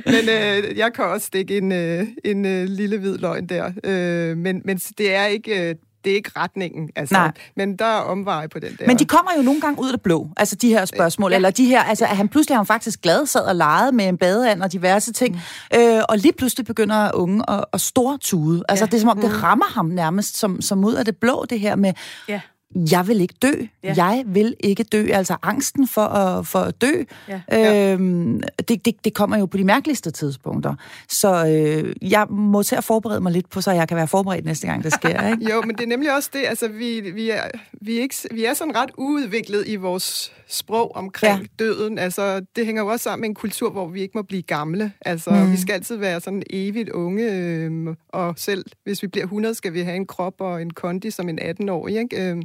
men 0.06 0.30
øh, 0.30 0.78
jeg 0.78 0.94
kan 0.94 1.06
også 1.06 1.28
stikke 1.28 1.58
en, 1.58 1.72
øh, 1.72 2.08
en 2.26 2.46
øh, 2.46 2.66
lille 2.66 2.98
hvid 2.98 3.18
løgn 3.18 3.50
der. 3.50 3.72
Øh, 3.84 4.38
men, 4.38 4.62
men 4.66 4.78
det 4.78 5.16
er 5.16 5.26
ikke... 5.26 5.70
Øh, 5.70 5.76
det 6.06 6.12
er 6.12 6.16
ikke 6.16 6.32
retningen. 6.38 6.90
Altså. 6.96 7.16
Nej. 7.16 7.32
Men 7.56 7.76
der 7.76 7.86
er 7.86 8.00
omveje 8.00 8.50
på 8.50 8.60
den 8.60 8.76
der. 8.80 8.88
Men 8.88 9.00
de 9.00 9.06
kommer 9.06 9.32
jo 9.38 9.42
nogle 9.42 9.62
gange 9.62 9.82
ud 9.82 9.88
af 9.88 9.94
det 9.94 10.02
blå, 10.02 10.30
altså 10.38 10.56
de 10.56 10.70
her 10.70 10.86
spørgsmål. 10.86 11.32
Ja. 11.32 11.36
Eller 11.36 11.50
de 11.50 11.66
her, 11.66 11.84
altså 11.84 12.06
at 12.06 12.18
han 12.18 12.28
pludselig 12.28 12.54
er 12.54 12.58
han 12.58 12.66
faktisk 12.66 13.02
glad, 13.02 13.26
sad 13.26 13.42
og 13.42 13.56
legede 13.56 13.92
med 13.92 14.06
en 14.06 14.18
badeand 14.18 14.64
og 14.64 14.72
diverse 14.72 15.14
ting. 15.14 15.42
Mm. 15.72 15.80
Øh, 15.80 16.02
og 16.10 16.18
lige 16.18 16.34
pludselig 16.38 16.66
begynder 16.66 17.12
unge 17.14 17.44
at, 17.50 17.66
at 17.74 17.82
stortude. 17.82 18.64
Altså 18.70 18.86
ja. 18.86 18.90
det 18.90 18.94
er 18.94 19.00
som 19.00 19.10
om, 19.10 19.22
det 19.22 19.32
mm. 19.32 19.38
rammer 19.38 19.66
ham 19.66 19.86
nærmest 19.86 20.38
som, 20.38 20.62
som 20.62 20.86
ud 20.86 20.94
af 20.94 21.06
det 21.06 21.18
blå, 21.18 21.46
det 21.50 21.60
her 21.60 21.76
med... 21.76 21.94
Ja 22.30 22.42
jeg 22.76 23.08
vil 23.08 23.22
ikke 23.22 23.34
dø. 23.42 23.52
Ja. 23.84 23.94
Jeg 23.98 24.24
vil 24.26 24.56
ikke 24.60 24.84
dø. 24.84 25.08
Altså 25.14 25.36
angsten 25.42 25.88
for 25.88 26.02
at, 26.02 26.48
for 26.48 26.60
at 26.60 26.82
dø, 26.82 27.04
ja. 27.52 27.94
øhm, 27.94 28.42
det, 28.68 28.86
det, 28.86 29.06
det 29.06 29.14
kommer 29.14 29.38
jo 29.38 29.46
på 29.46 29.58
de 29.58 29.64
mærkeligste 29.64 30.12
tidspunkter. 30.12 30.76
Så 31.10 31.48
øh, 31.48 32.12
jeg 32.12 32.28
må 32.30 32.64
til 32.64 32.76
at 32.76 32.84
forberede 32.84 33.22
mig 33.22 33.32
lidt 33.32 33.50
på, 33.50 33.62
så 33.62 33.72
jeg 33.72 33.88
kan 33.88 33.98
være 33.98 34.08
forberedt 34.08 34.46
næste 34.46 34.68
gang, 34.68 34.84
det 34.84 34.94
sker. 34.94 35.28
Ikke? 35.32 35.52
jo, 35.52 35.62
men 35.62 35.76
det 35.76 35.84
er 35.84 35.88
nemlig 35.88 36.16
også 36.16 36.30
det. 36.34 36.44
Altså, 36.48 36.68
vi, 36.68 37.00
vi, 37.00 37.30
er, 37.30 37.44
vi, 37.82 37.98
er 37.98 38.02
ikke, 38.02 38.16
vi 38.32 38.46
er 38.46 38.54
sådan 38.54 38.76
ret 38.76 38.92
uudviklet 38.98 39.64
i 39.68 39.76
vores 39.76 40.32
sprog 40.48 40.96
omkring 40.96 41.40
ja. 41.40 41.46
døden. 41.60 41.98
Altså, 41.98 42.46
det 42.56 42.66
hænger 42.66 42.82
jo 42.82 42.88
også 42.88 43.04
sammen 43.04 43.22
med 43.22 43.30
en 43.30 43.36
kultur, 43.36 43.70
hvor 43.72 43.88
vi 43.88 44.02
ikke 44.02 44.18
må 44.18 44.22
blive 44.22 44.42
gamle. 44.42 44.92
Altså, 45.02 45.30
mm. 45.32 45.52
vi 45.52 45.58
skal 45.58 45.74
altid 45.74 45.96
være 45.96 46.22
sådan 46.22 46.44
evigt 46.50 46.90
unge, 46.90 47.32
øh, 47.32 47.96
og 48.10 48.34
selv 48.38 48.66
hvis 48.84 49.04
vi 49.04 49.08
bliver 49.08 49.26
100, 49.26 49.56
skal 49.56 49.74
vi 49.74 49.82
have 49.82 49.96
en 49.96 50.08
krop 50.08 50.42
og 50.42 50.62
en 50.62 50.70
kondi 50.70 51.12
som 51.12 51.30
en 51.30 51.40
18-årig. 51.40 51.98
Ikke? 51.98 52.32
Øh, 52.32 52.38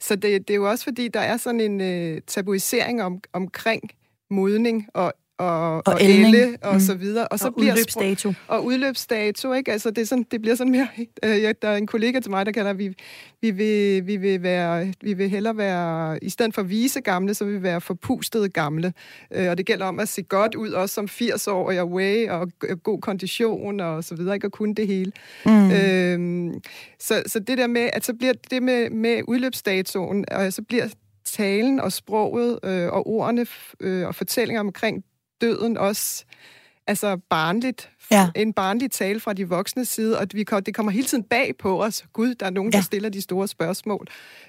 så 0.00 0.16
det, 0.16 0.48
det 0.48 0.54
er 0.54 0.58
jo 0.58 0.70
også 0.70 0.84
fordi, 0.84 1.08
der 1.08 1.20
er 1.20 1.36
sådan 1.36 1.60
en 1.60 1.80
øh, 1.80 2.20
tabuisering 2.26 3.02
om, 3.02 3.20
omkring 3.32 3.90
modning 4.30 4.88
og 4.94 5.12
og, 5.38 5.76
Og 5.76 5.82
og, 5.86 6.00
elle 6.00 6.56
og 6.62 6.74
Mm. 6.74 6.80
så 6.80 6.94
videre. 6.94 7.28
Og 7.28 7.38
så 7.38 7.46
Og 7.46 7.54
bliver 7.54 7.72
udløbsdato. 7.72 8.32
Og 8.48 8.64
udløbsdato, 8.64 9.52
ikke? 9.52 9.72
Altså, 9.72 9.90
det, 9.90 9.98
er 10.02 10.06
sådan, 10.06 10.26
det 10.30 10.40
bliver 10.40 10.54
sådan 10.54 10.70
mere... 10.70 10.88
Øh, 11.24 11.42
ja, 11.42 11.52
der 11.62 11.68
er 11.68 11.76
en 11.76 11.86
kollega 11.86 12.20
til 12.20 12.30
mig, 12.30 12.46
der 12.46 12.52
kalder, 12.52 12.70
at 12.70 12.78
vi, 12.78 12.94
vi, 13.42 13.50
vil, 13.50 14.06
vi, 14.06 14.16
vil 14.16 14.42
være, 14.42 14.92
vi 15.02 15.12
vil 15.14 15.30
hellere 15.30 15.56
være... 15.56 16.18
I 16.24 16.30
stedet 16.30 16.54
for 16.54 16.62
vise 16.62 17.00
gamle, 17.00 17.34
så 17.34 17.44
vil 17.44 17.54
vi 17.54 17.62
være 17.62 17.80
forpustede 17.80 18.48
gamle. 18.48 18.92
Øh, 19.34 19.50
og 19.50 19.58
det 19.58 19.66
gælder 19.66 19.86
om 19.86 20.00
at 20.00 20.08
se 20.08 20.22
godt 20.22 20.54
ud, 20.54 20.70
også 20.70 20.94
som 20.94 21.04
80-årig 21.10 21.80
og 21.80 21.90
way 21.90 22.28
og 22.28 22.48
god 22.82 23.00
kondition 23.00 23.80
og 23.80 24.04
så 24.04 24.14
videre, 24.14 24.34
ikke? 24.34 24.46
Og 24.46 24.52
kunne 24.52 24.74
det 24.74 24.86
hele. 24.86 25.12
Mm. 25.46 25.70
Øh, 25.70 26.54
så, 27.00 27.22
så 27.26 27.38
det 27.38 27.58
der 27.58 27.66
med, 27.66 27.90
at 27.92 28.04
så 28.04 28.14
bliver 28.14 28.32
det 28.50 28.62
med, 28.62 28.90
med 28.90 29.20
udløbsdatoen, 29.28 30.24
og 30.30 30.52
så 30.52 30.62
bliver 30.62 30.88
talen 31.24 31.80
og 31.80 31.92
sproget 31.92 32.58
øh, 32.64 32.88
og 32.92 33.06
ordene 33.06 33.46
øh, 33.80 34.06
og 34.06 34.14
fortællinger 34.14 34.60
omkring 34.60 35.04
døden 35.42 35.76
også 35.76 36.24
altså 36.86 37.16
barnligt, 37.30 37.88
Ja. 38.10 38.30
en 38.36 38.52
barnlig 38.52 38.90
tale 38.90 39.20
fra 39.20 39.32
de 39.32 39.48
voksne 39.48 39.84
side, 39.84 40.18
og 40.18 40.26
vi, 40.32 40.44
det 40.66 40.74
kommer 40.74 40.92
hele 40.92 41.06
tiden 41.06 41.24
bag 41.24 41.52
på 41.58 41.82
os. 41.84 42.04
Gud, 42.12 42.34
der 42.34 42.46
er 42.46 42.50
nogen, 42.50 42.72
Ja. 42.72 42.78
der 42.78 42.82
stiller 42.84 43.08
de 43.08 43.20
store 43.22 43.48
spørgsmål. 43.48 44.06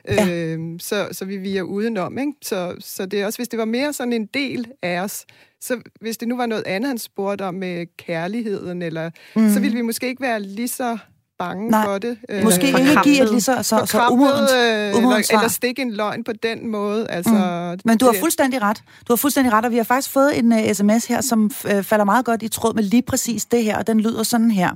Ja. 0.07 0.29
Øhm, 0.29 0.79
så, 0.79 1.07
så 1.11 1.25
vi 1.25 1.37
viger 1.37 1.61
udenom. 1.63 2.17
Ikke? 2.17 2.31
Så, 2.41 2.75
så 2.79 3.05
det 3.05 3.21
er 3.21 3.25
også, 3.25 3.39
hvis 3.39 3.47
det 3.47 3.59
var 3.59 3.65
mere 3.65 3.93
sådan 3.93 4.13
en 4.13 4.25
del 4.25 4.67
af 4.81 4.99
os, 4.99 5.25
så 5.61 5.81
hvis 6.01 6.17
det 6.17 6.27
nu 6.27 6.37
var 6.37 6.45
noget 6.45 6.63
andet, 6.67 6.87
han 6.87 6.97
spurgte 6.97 7.41
om 7.45 7.53
med 7.53 7.85
kærligheden, 7.97 8.81
eller, 8.81 9.09
mm. 9.35 9.49
så 9.49 9.59
ville 9.59 9.75
vi 9.75 9.81
måske 9.81 10.07
ikke 10.07 10.21
være 10.21 10.39
lige 10.39 10.67
så 10.67 10.97
bange 11.39 11.69
Nej. 11.69 11.86
for 11.86 11.97
det. 11.97 12.17
Øh, 12.29 12.43
Måske 12.43 12.67
ikke 12.67 12.77
forkrampet. 12.77 13.03
give 13.03 13.23
et 13.23 13.29
lige 13.29 13.41
så, 13.41 13.63
så, 13.63 13.86
så 13.86 14.07
umodent, 14.11 14.51
øh, 14.51 14.95
eller, 14.95 15.27
eller 15.34 15.47
stikke 15.47 15.81
en 15.81 15.91
løgn 15.91 16.23
på 16.23 16.31
den 16.43 16.67
måde. 16.67 17.07
Altså, 17.09 17.34
mm. 17.34 17.79
Men 17.86 17.97
du 17.97 18.05
har 18.05 18.15
fuldstændig 18.19 18.61
ret. 18.61 18.77
Du 18.77 19.13
har 19.13 19.15
fuldstændig 19.15 19.53
ret, 19.53 19.65
og 19.65 19.71
vi 19.71 19.77
har 19.77 19.84
faktisk 19.84 20.09
fået 20.09 20.39
en 20.39 20.51
uh, 20.51 20.73
sms 20.73 21.05
her, 21.05 21.21
som 21.21 21.51
uh, 21.65 21.84
falder 21.84 22.05
meget 22.05 22.25
godt 22.25 22.43
i 22.43 22.47
tråd 22.47 22.73
med 22.73 22.84
lige 22.84 23.01
præcis 23.01 23.45
det 23.45 23.63
her, 23.63 23.77
og 23.77 23.88
den 23.88 23.99
lyder 23.99 24.23
sådan 24.23 24.51
her. 24.51 24.69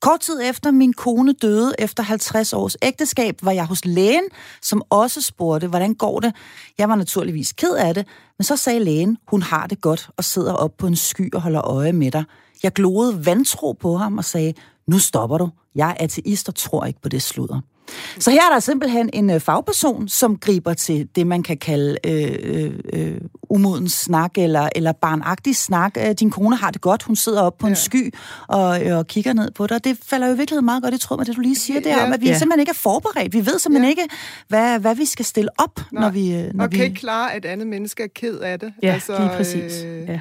Kort 0.00 0.20
tid 0.20 0.40
efter 0.44 0.70
min 0.70 0.92
kone 0.92 1.32
døde 1.32 1.74
efter 1.78 2.02
50 2.02 2.52
års 2.52 2.76
ægteskab, 2.82 3.38
var 3.42 3.52
jeg 3.52 3.64
hos 3.64 3.84
lægen, 3.84 4.24
som 4.62 4.82
også 4.90 5.22
spurgte, 5.22 5.66
hvordan 5.66 5.94
går 5.94 6.20
det? 6.20 6.34
Jeg 6.78 6.88
var 6.88 6.96
naturligvis 6.96 7.52
ked 7.52 7.72
af 7.72 7.94
det, 7.94 8.06
men 8.38 8.44
så 8.44 8.56
sagde 8.56 8.80
lægen, 8.84 9.18
hun 9.28 9.42
har 9.42 9.66
det 9.66 9.80
godt 9.80 10.08
og 10.16 10.24
sidder 10.24 10.52
op 10.52 10.70
på 10.78 10.86
en 10.86 10.96
sky 10.96 11.34
og 11.34 11.42
holder 11.42 11.60
øje 11.60 11.92
med 11.92 12.10
dig. 12.10 12.24
Jeg 12.64 12.72
gloede 12.72 13.26
vantro 13.26 13.72
på 13.72 13.96
ham 13.96 14.18
og 14.18 14.24
sagde, 14.24 14.54
nu 14.86 14.98
stopper 14.98 15.38
du. 15.38 15.48
Jeg 15.74 15.90
er 15.90 16.04
ateist 16.04 16.48
og 16.48 16.54
tror 16.54 16.84
ikke 16.84 17.00
på 17.02 17.08
det 17.08 17.22
sludder. 17.22 17.60
Så 18.18 18.30
her 18.30 18.40
er 18.50 18.52
der 18.52 18.60
simpelthen 18.60 19.10
en 19.12 19.30
øh, 19.30 19.40
fagperson, 19.40 20.08
som 20.08 20.36
griber 20.36 20.74
til 20.74 21.08
det, 21.16 21.26
man 21.26 21.42
kan 21.42 21.56
kalde 21.56 21.96
øh, 22.06 22.34
øh, 22.42 22.72
øh, 22.92 23.20
umoden 23.50 23.88
snak 23.88 24.38
eller, 24.38 24.68
eller 24.76 24.92
barnagtig 24.92 25.56
snak. 25.56 25.96
Øh, 25.98 26.12
din 26.20 26.30
kone 26.30 26.56
har 26.56 26.70
det 26.70 26.80
godt, 26.80 27.02
hun 27.02 27.16
sidder 27.16 27.42
op 27.42 27.58
på 27.58 27.66
ja. 27.66 27.70
en 27.70 27.76
sky 27.76 28.14
og, 28.48 28.86
øh, 28.86 28.98
og 28.98 29.06
kigger 29.06 29.32
ned 29.32 29.50
på 29.50 29.66
dig. 29.66 29.84
Det 29.84 29.98
falder 30.02 30.26
jo 30.26 30.34
i 30.34 30.36
virkeligheden 30.36 30.64
meget 30.64 30.82
godt 30.82 30.94
i 30.94 30.98
tråd 30.98 31.18
med 31.18 31.26
det, 31.26 31.36
du 31.36 31.40
lige 31.40 31.56
siger 31.56 31.80
der, 31.80 31.90
Ja. 31.90 32.06
om 32.06 32.12
at 32.12 32.20
vi 32.20 32.26
Ja. 32.26 32.38
simpelthen 32.38 32.60
ikke 32.60 32.70
er 32.70 32.74
forberedt. 32.74 33.32
Vi 33.32 33.46
ved 33.46 33.58
simpelthen 33.58 33.84
Ja. 33.84 33.90
ikke, 34.02 34.14
hvad, 34.48 34.78
hvad 34.78 34.94
vi 34.94 35.04
skal 35.04 35.24
stille 35.24 35.50
op, 35.58 35.80
når 35.92 36.10
vi... 36.10 36.42
Når 36.54 36.64
og 36.64 36.72
vi 36.72 36.76
kan 36.76 36.84
ikke 36.86 36.96
klare, 37.00 37.32
at 37.34 37.44
et 37.44 37.48
andet 37.48 37.66
menneske 37.66 38.02
er 38.02 38.08
ked 38.14 38.38
af 38.38 38.60
det. 38.60 38.72
Ja, 38.82 38.92
altså, 38.92 39.18
lige 39.18 39.30
præcis. 39.36 39.82
Øh, 39.84 40.08
Ja. 40.08 40.20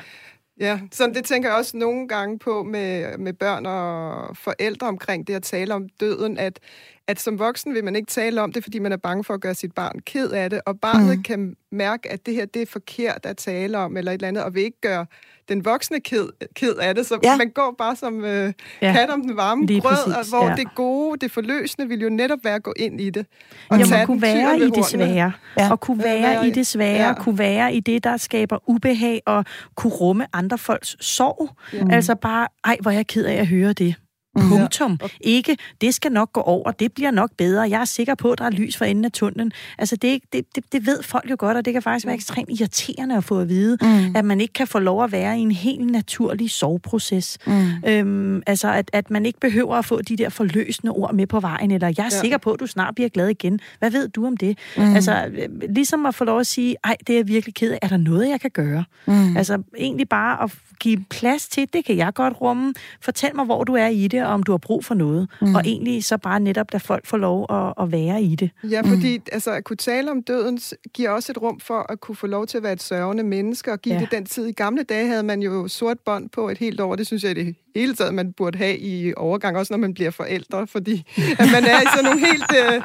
Ja, 0.60 0.80
så 0.92 1.12
det 1.16 1.26
tænker 1.26 1.50
jeg 1.50 1.58
også 1.58 1.78
nogle 1.78 2.08
gange 2.08 2.40
på 2.40 2.64
med, 2.64 3.18
med 3.18 3.34
børn 3.34 3.66
og 3.66 4.38
forældre 4.38 4.88
omkring 4.88 5.28
det 5.28 5.34
at 5.34 5.44
tale 5.44 5.74
om 5.74 5.90
døden, 5.90 6.38
at, 6.38 6.60
at 7.08 7.20
som 7.20 7.40
voksen 7.40 7.74
vil 7.74 7.84
man 7.84 7.96
ikke 7.96 8.10
tale 8.10 8.42
om 8.42 8.52
det, 8.52 8.64
fordi 8.64 8.80
man 8.80 8.92
er 8.92 8.98
bange 8.98 9.24
for 9.24 9.34
at 9.34 9.42
gøre 9.42 9.56
sit 9.56 9.74
barn 9.74 10.00
ked 10.00 10.32
af 10.32 10.50
det, 10.50 10.62
og 10.66 10.80
barnet 10.80 11.18
mm. 11.18 11.24
kan 11.24 11.56
mærke, 11.72 12.12
at 12.12 12.26
det 12.26 12.34
her 12.34 12.46
det 12.46 12.62
er 12.62 12.66
forkert 12.66 13.26
at 13.26 13.38
tale 13.38 13.78
om, 13.78 13.98
eller 13.98 14.12
et 14.12 14.14
eller 14.14 14.28
andet, 14.28 14.44
og 14.44 14.54
vil 14.54 14.64
ikke 14.64 14.82
gøre 14.82 15.06
den 15.50 15.66
voksne 15.66 16.00
ked, 16.00 16.28
ked 16.56 16.76
af 16.76 16.96
det, 16.96 17.06
så 17.06 17.20
Ja. 17.24 17.38
man 17.38 17.50
går 17.50 17.76
bare 17.78 17.96
som 17.96 18.26
øh, 18.26 18.54
Ja, 18.82 18.94
kat 18.94 19.10
om 19.10 19.22
den 19.22 19.38
varme 19.38 19.66
lige 19.66 19.82
grød, 19.82 19.92
præcis, 19.92 20.34
og 20.34 20.40
hvor 20.40 20.50
ja. 20.50 20.56
det 20.56 20.76
gode, 20.76 21.20
det 21.20 21.32
forløsende, 21.32 21.88
vil 21.88 22.02
jo 22.02 22.10
netop 22.10 22.40
være 22.44 22.56
at 22.56 22.64
gå 22.64 22.74
ind 22.76 23.02
i 23.02 23.10
det. 23.10 23.26
Og 23.70 23.78
Jamen, 23.78 23.90
tage 23.92 24.06
kunne 24.06 24.22
være 24.22 24.58
i 24.60 24.70
det 24.70 24.86
svære, 24.86 25.32
Ja. 25.58 25.72
og 25.72 25.80
kunne 25.80 26.04
være 26.04 26.22
være 26.22 26.48
i 26.48 26.52
det 26.52 26.68
svære, 26.68 27.08
ja. 27.08 27.14
kunne 27.14 27.38
være 27.38 27.74
i 27.74 27.80
det, 27.80 28.04
der 28.04 28.18
skaber 28.18 28.70
ubehag, 28.70 29.22
og 29.26 29.46
kunne 29.76 29.94
rumme 29.94 30.26
andre 30.34 30.58
folks 30.58 30.96
sorg. 31.00 31.50
Ja. 31.74 31.96
Altså 31.96 32.16
bare, 32.16 32.48
ej, 32.64 32.78
hvor 32.82 32.92
er 32.92 32.96
jeg 32.96 33.08
ked 33.08 33.26
af 33.26 33.34
at 33.36 33.48
høre 33.48 33.74
det. 33.74 33.96
Punktum. 34.40 35.00
Ikke, 35.22 35.58
det 35.82 35.94
skal 35.94 36.12
nok 36.12 36.34
gå 36.34 36.42
over, 36.42 36.72
det 36.72 36.94
bliver 36.94 37.12
nok 37.12 37.32
bedre. 37.38 37.70
Jeg 37.70 37.82
er 37.82 37.86
sikker 37.86 38.16
på, 38.16 38.32
at 38.32 38.40
der 38.40 38.46
er 38.46 38.50
lys 38.50 38.78
for 38.78 38.86
enden 38.86 39.06
af 39.06 39.12
tunnelen. 39.12 39.52
Altså, 39.78 39.96
det, 39.96 40.22
det, 40.34 40.56
det, 40.56 40.64
det 40.72 40.86
ved 40.86 41.04
folk 41.04 41.30
jo 41.30 41.36
godt, 41.40 41.58
og 41.58 41.66
det 41.66 41.74
kan 41.74 41.82
faktisk 41.82 42.06
være 42.06 42.16
ekstremt 42.16 42.50
irriterende 42.50 43.18
at 43.18 43.24
få 43.24 43.40
at 43.40 43.50
vide, 43.50 43.78
mm. 43.82 44.16
at 44.16 44.26
man 44.26 44.42
ikke 44.42 44.54
kan 44.54 44.68
få 44.68 44.80
lov 44.80 45.04
at 45.04 45.12
være 45.12 45.38
i 45.38 45.42
en 45.42 45.52
helt 45.52 45.92
naturlig 45.92 46.50
soveproces. 46.52 47.38
Mm. 47.48 47.68
Øhm, 47.88 48.44
altså, 48.48 48.72
at, 48.72 48.90
at 48.94 49.10
man 49.10 49.26
ikke 49.26 49.40
behøver 49.40 49.76
at 49.76 49.86
få 49.86 50.02
de 50.02 50.18
der 50.18 50.30
forløsende 50.30 50.92
ord 50.92 51.14
med 51.14 51.28
på 51.28 51.40
vejen, 51.40 51.72
eller 51.72 51.88
jeg 51.88 51.94
er 51.98 52.04
ja. 52.04 52.04
Ja. 52.04 52.22
sikker 52.22 52.38
på, 52.38 52.52
at 52.52 52.60
du 52.60 52.68
snart 52.68 52.96
bliver 52.96 53.10
glad 53.10 53.28
igen. 53.28 53.60
Hvad 53.80 53.92
ved 53.92 54.08
du 54.08 54.28
om 54.28 54.38
det? 54.38 54.58
Mm. 54.78 54.96
Altså, 54.96 55.26
øh, 55.34 55.50
ligesom 55.70 56.06
at 56.06 56.16
få 56.16 56.24
lov 56.24 56.40
at 56.40 56.48
sige, 56.48 56.76
ej, 56.84 56.96
det 57.08 57.14
er 57.14 57.18
jeg 57.18 57.28
virkelig 57.28 57.56
ked 57.56 57.72
af. 57.72 57.80
Er 57.82 57.88
der 57.88 57.98
noget, 57.98 58.30
jeg 58.30 58.42
kan 58.42 58.52
gøre? 58.52 58.84
Mm. 59.06 59.38
Altså, 59.38 59.64
egentlig 59.78 60.10
bare 60.10 60.44
at 60.44 60.52
give 60.80 61.06
plads 61.10 61.48
til, 61.48 61.68
det 61.74 61.86
kan 61.86 61.98
jeg 61.98 62.14
godt 62.14 62.42
rumme. 62.42 62.74
Fortæl 63.02 63.36
mig, 63.36 63.46
hvor 63.46 63.64
du 63.64 63.74
er 63.74 63.88
i 63.88 64.08
det, 64.08 64.23
og 64.26 64.34
om 64.34 64.44
du 64.44 64.52
har 64.52 64.58
brug 64.58 64.86
for 64.86 64.96
noget. 64.96 65.30
Mm. 65.42 65.56
Og 65.56 65.62
egentlig 65.66 66.04
så 66.04 66.18
bare 66.18 66.40
netop, 66.40 66.72
lade 66.74 66.84
folk 66.84 67.06
få 67.06 67.18
lov 67.18 67.46
at, 67.50 67.84
at 67.84 67.92
være 67.92 68.24
i 68.24 68.36
det. 68.36 68.50
Ja, 68.64 68.82
fordi 68.82 69.18
mm. 69.18 69.24
altså, 69.32 69.52
at 69.52 69.64
kunne 69.64 69.78
tale 69.78 70.12
om 70.12 70.24
døden 70.24 70.60
giver 70.94 71.10
også 71.10 71.32
et 71.32 71.42
rum 71.42 71.60
for 71.60 71.92
at 71.92 72.00
kunne 72.00 72.16
få 72.16 72.28
lov 72.28 72.48
til 72.48 72.58
at 72.58 72.64
være 72.64 72.74
et 72.74 72.84
sørgende 72.84 73.24
menneske, 73.24 73.72
og 73.72 73.80
give 73.82 73.96
Ja. 73.96 74.02
det 74.02 74.12
den 74.12 74.26
tid. 74.26 74.46
I 74.46 74.52
gamle 74.52 74.84
dage 74.84 75.08
havde 75.08 75.24
man 75.24 75.42
jo 75.42 75.68
sort 75.68 75.98
bånd 76.06 76.30
på 76.30 76.50
et 76.50 76.58
helt 76.58 76.80
år. 76.80 76.96
Det 76.96 77.08
synes 77.08 77.24
jeg 77.24 77.36
det 77.36 77.56
hele 77.76 77.96
taget, 77.96 78.14
man 78.14 78.34
burde 78.34 78.58
have 78.58 78.78
i 78.78 79.14
overgang, 79.18 79.58
også 79.58 79.74
når 79.74 79.78
man 79.78 79.94
bliver 79.94 80.12
forældre, 80.12 80.68
fordi 80.68 81.12
at 81.40 81.48
man 81.52 81.64
er 81.64 81.82
i 81.82 81.86
sådan 81.96 82.04
nogle 82.06 82.20
helt, 82.20 82.44
øh, 82.52 82.82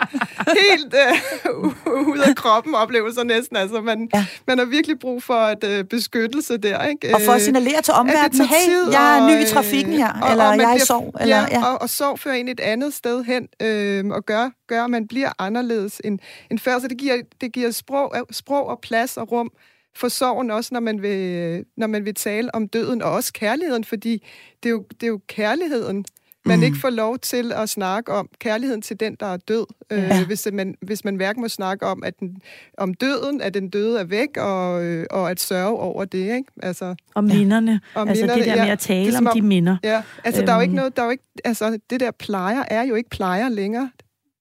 helt 0.71 0.95
øh, 0.95 2.09
ud 2.09 2.19
af 2.19 2.37
kroppen 2.37 2.75
oplevelser 2.75 3.25
næsten. 3.25 3.57
Altså, 3.57 3.81
man, 3.81 4.09
Ja. 4.15 4.27
man 4.47 4.59
har 4.59 4.65
virkelig 4.65 4.99
brug 4.99 5.23
for 5.23 5.35
et 5.35 5.65
øh, 5.65 5.85
beskyttelse 5.85 6.57
der. 6.57 6.85
Ikke? 6.87 7.15
Og 7.15 7.21
for 7.21 7.33
at 7.33 7.37
Øh, 7.37 7.43
signalere 7.43 7.83
til 7.83 7.93
at 7.93 7.99
omverdenen, 7.99 8.47
hey, 8.47 8.93
jeg 8.93 9.19
er 9.19 9.27
ny 9.29 9.39
i 9.41 9.43
øh, 9.43 9.49
trafikken 9.49 9.93
her, 9.93 10.13
og- 10.23 10.31
eller 10.31 10.45
og 10.45 10.57
jeg 10.59 10.71
er 10.71 10.77
i 10.77 10.79
sov. 10.79 11.15
Eller, 11.21 11.37
ja, 11.37 11.47
ja. 11.51 11.65
Og, 11.67 11.83
og 11.83 11.91
sorg 11.91 12.19
fører 12.19 12.35
ind 12.35 12.49
et 12.49 12.61
andet 12.61 12.95
sted 12.95 13.25
hen, 13.25 13.49
øh, 13.63 14.07
og 14.07 14.25
gør, 14.27 14.51
gør, 14.69 14.85
at 14.85 14.91
man 14.91 15.09
bliver 15.09 15.31
anderledes 15.39 16.01
end, 16.05 16.19
end 16.51 16.59
før. 16.59 16.79
Så 16.79 16.89
det 16.89 16.99
giver, 16.99 17.17
det 17.41 17.53
giver 17.53 17.71
sprog, 17.71 18.15
sprog 18.31 18.67
og 18.67 18.79
plads 18.83 19.17
og 19.17 19.33
rum 19.33 19.51
for 19.99 20.09
sorgen 20.09 20.51
også, 20.51 20.71
når 20.73 20.81
man, 20.81 21.03
vil, 21.03 21.65
når 21.77 21.87
man 21.87 22.05
vil 22.05 22.15
tale 22.15 22.55
om 22.55 22.69
døden, 22.69 23.03
og 23.03 23.11
også 23.13 23.33
kærligheden, 23.33 23.85
fordi 23.85 24.27
det 24.63 24.69
er 24.69 24.71
jo, 24.71 24.85
det 24.91 25.03
er 25.03 25.07
jo 25.09 25.21
kærligheden, 25.29 26.05
man 26.45 26.59
mm. 26.59 26.65
ikke 26.65 26.79
får 26.79 26.91
lov 26.91 27.19
til 27.19 27.53
at 27.53 27.69
snakke 27.69 28.13
om. 28.13 28.29
Kærligheden 28.39 28.83
til 28.83 29.01
den, 29.01 29.17
der 29.21 29.27
er 29.27 29.37
død. 29.37 29.67
Øh, 29.91 29.99
Ja. 29.99 30.25
hvis, 30.27 30.49
man, 30.53 30.75
hvis 30.83 31.05
man 31.05 31.15
hverken 31.17 31.43
må 31.43 31.49
snakke 31.49 31.87
om, 31.87 32.03
at 32.05 32.21
den, 32.21 32.37
om 32.79 32.95
døden, 32.95 33.41
at 33.41 33.55
den 33.55 33.71
døde 33.71 34.01
er 34.01 34.05
væk, 34.05 34.37
og, 34.37 34.85
øh, 34.85 35.07
og 35.11 35.31
at 35.31 35.41
sørge 35.41 35.79
over 35.79 36.05
det. 36.05 36.19
Ikke? 36.19 36.45
Altså, 36.63 36.95
Og 37.15 37.25
minderne. 37.25 37.81
Og 37.95 38.09
altså 38.09 38.23
minderne, 38.23 38.41
det 38.43 38.51
der 38.51 38.57
med 38.57 38.65
ja. 38.67 38.73
at 38.73 38.79
tale 38.79 39.19
om 39.19 39.27
om- 39.27 39.33
de 39.35 39.43
minder. 39.43 39.77
Ja, 39.85 40.03
altså 40.25 40.43
der 40.43 40.53
er 40.53 40.57
jo 40.57 40.61
ikke 40.61 40.71
Øhm. 40.71 40.77
noget, 40.77 40.97
der 40.97 41.03
er 41.03 41.07
jo 41.07 41.11
ikke, 41.11 41.25
altså 41.45 41.79
det 41.91 42.01
der 42.01 42.11
plejer 42.11 42.65
er 42.71 42.83
jo 42.83 42.95
ikke 42.95 43.11
plejer 43.11 43.49
længere. 43.49 43.91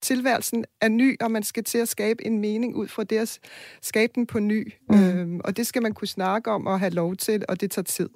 Tilværelsen 0.01 0.65
er 0.81 0.87
ny, 0.87 1.17
og 1.21 1.31
man 1.31 1.43
skal 1.43 1.63
til 1.63 1.77
at 1.77 1.89
skabe 1.89 2.25
en 2.25 2.39
mening 2.39 2.75
ud 2.75 2.87
fra 2.87 3.03
det 3.03 3.17
at 3.17 3.39
skabe 3.81 4.13
den 4.15 4.27
på 4.27 4.39
ny. 4.39 4.73
Mm. 4.89 5.03
Øhm, 5.03 5.41
og 5.43 5.57
det 5.57 5.67
skal 5.67 5.81
man 5.81 5.93
kunne 5.93 6.07
snakke 6.07 6.51
om 6.51 6.67
og 6.67 6.79
have 6.79 6.91
lov 6.91 7.15
til, 7.15 7.45
og 7.49 7.61
det 7.61 7.71
tager 7.71 7.83
tid. 7.83 8.09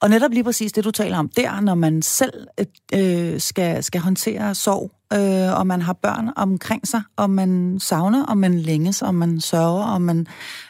Og 0.00 0.10
netop 0.10 0.30
lige 0.30 0.44
præcis 0.44 0.72
det, 0.72 0.84
du 0.84 0.90
taler 0.90 1.18
om 1.18 1.28
der, 1.28 1.60
når 1.60 1.74
man 1.74 2.02
selv 2.02 2.46
øh, 2.94 3.40
skal, 3.40 3.84
skal 3.84 4.00
håndtere 4.00 4.54
sorg, 4.54 4.90
øh, 5.12 5.58
og 5.58 5.66
man 5.66 5.82
har 5.82 5.92
børn 5.92 6.30
omkring 6.36 6.88
sig, 6.88 7.02
og 7.16 7.30
man 7.30 7.78
savner, 7.80 8.24
og 8.26 8.38
man 8.38 8.58
længes, 8.58 9.02
og 9.02 9.14
man 9.14 9.40
sørger, 9.40 9.84
og 9.84 10.02
man, 10.02 10.26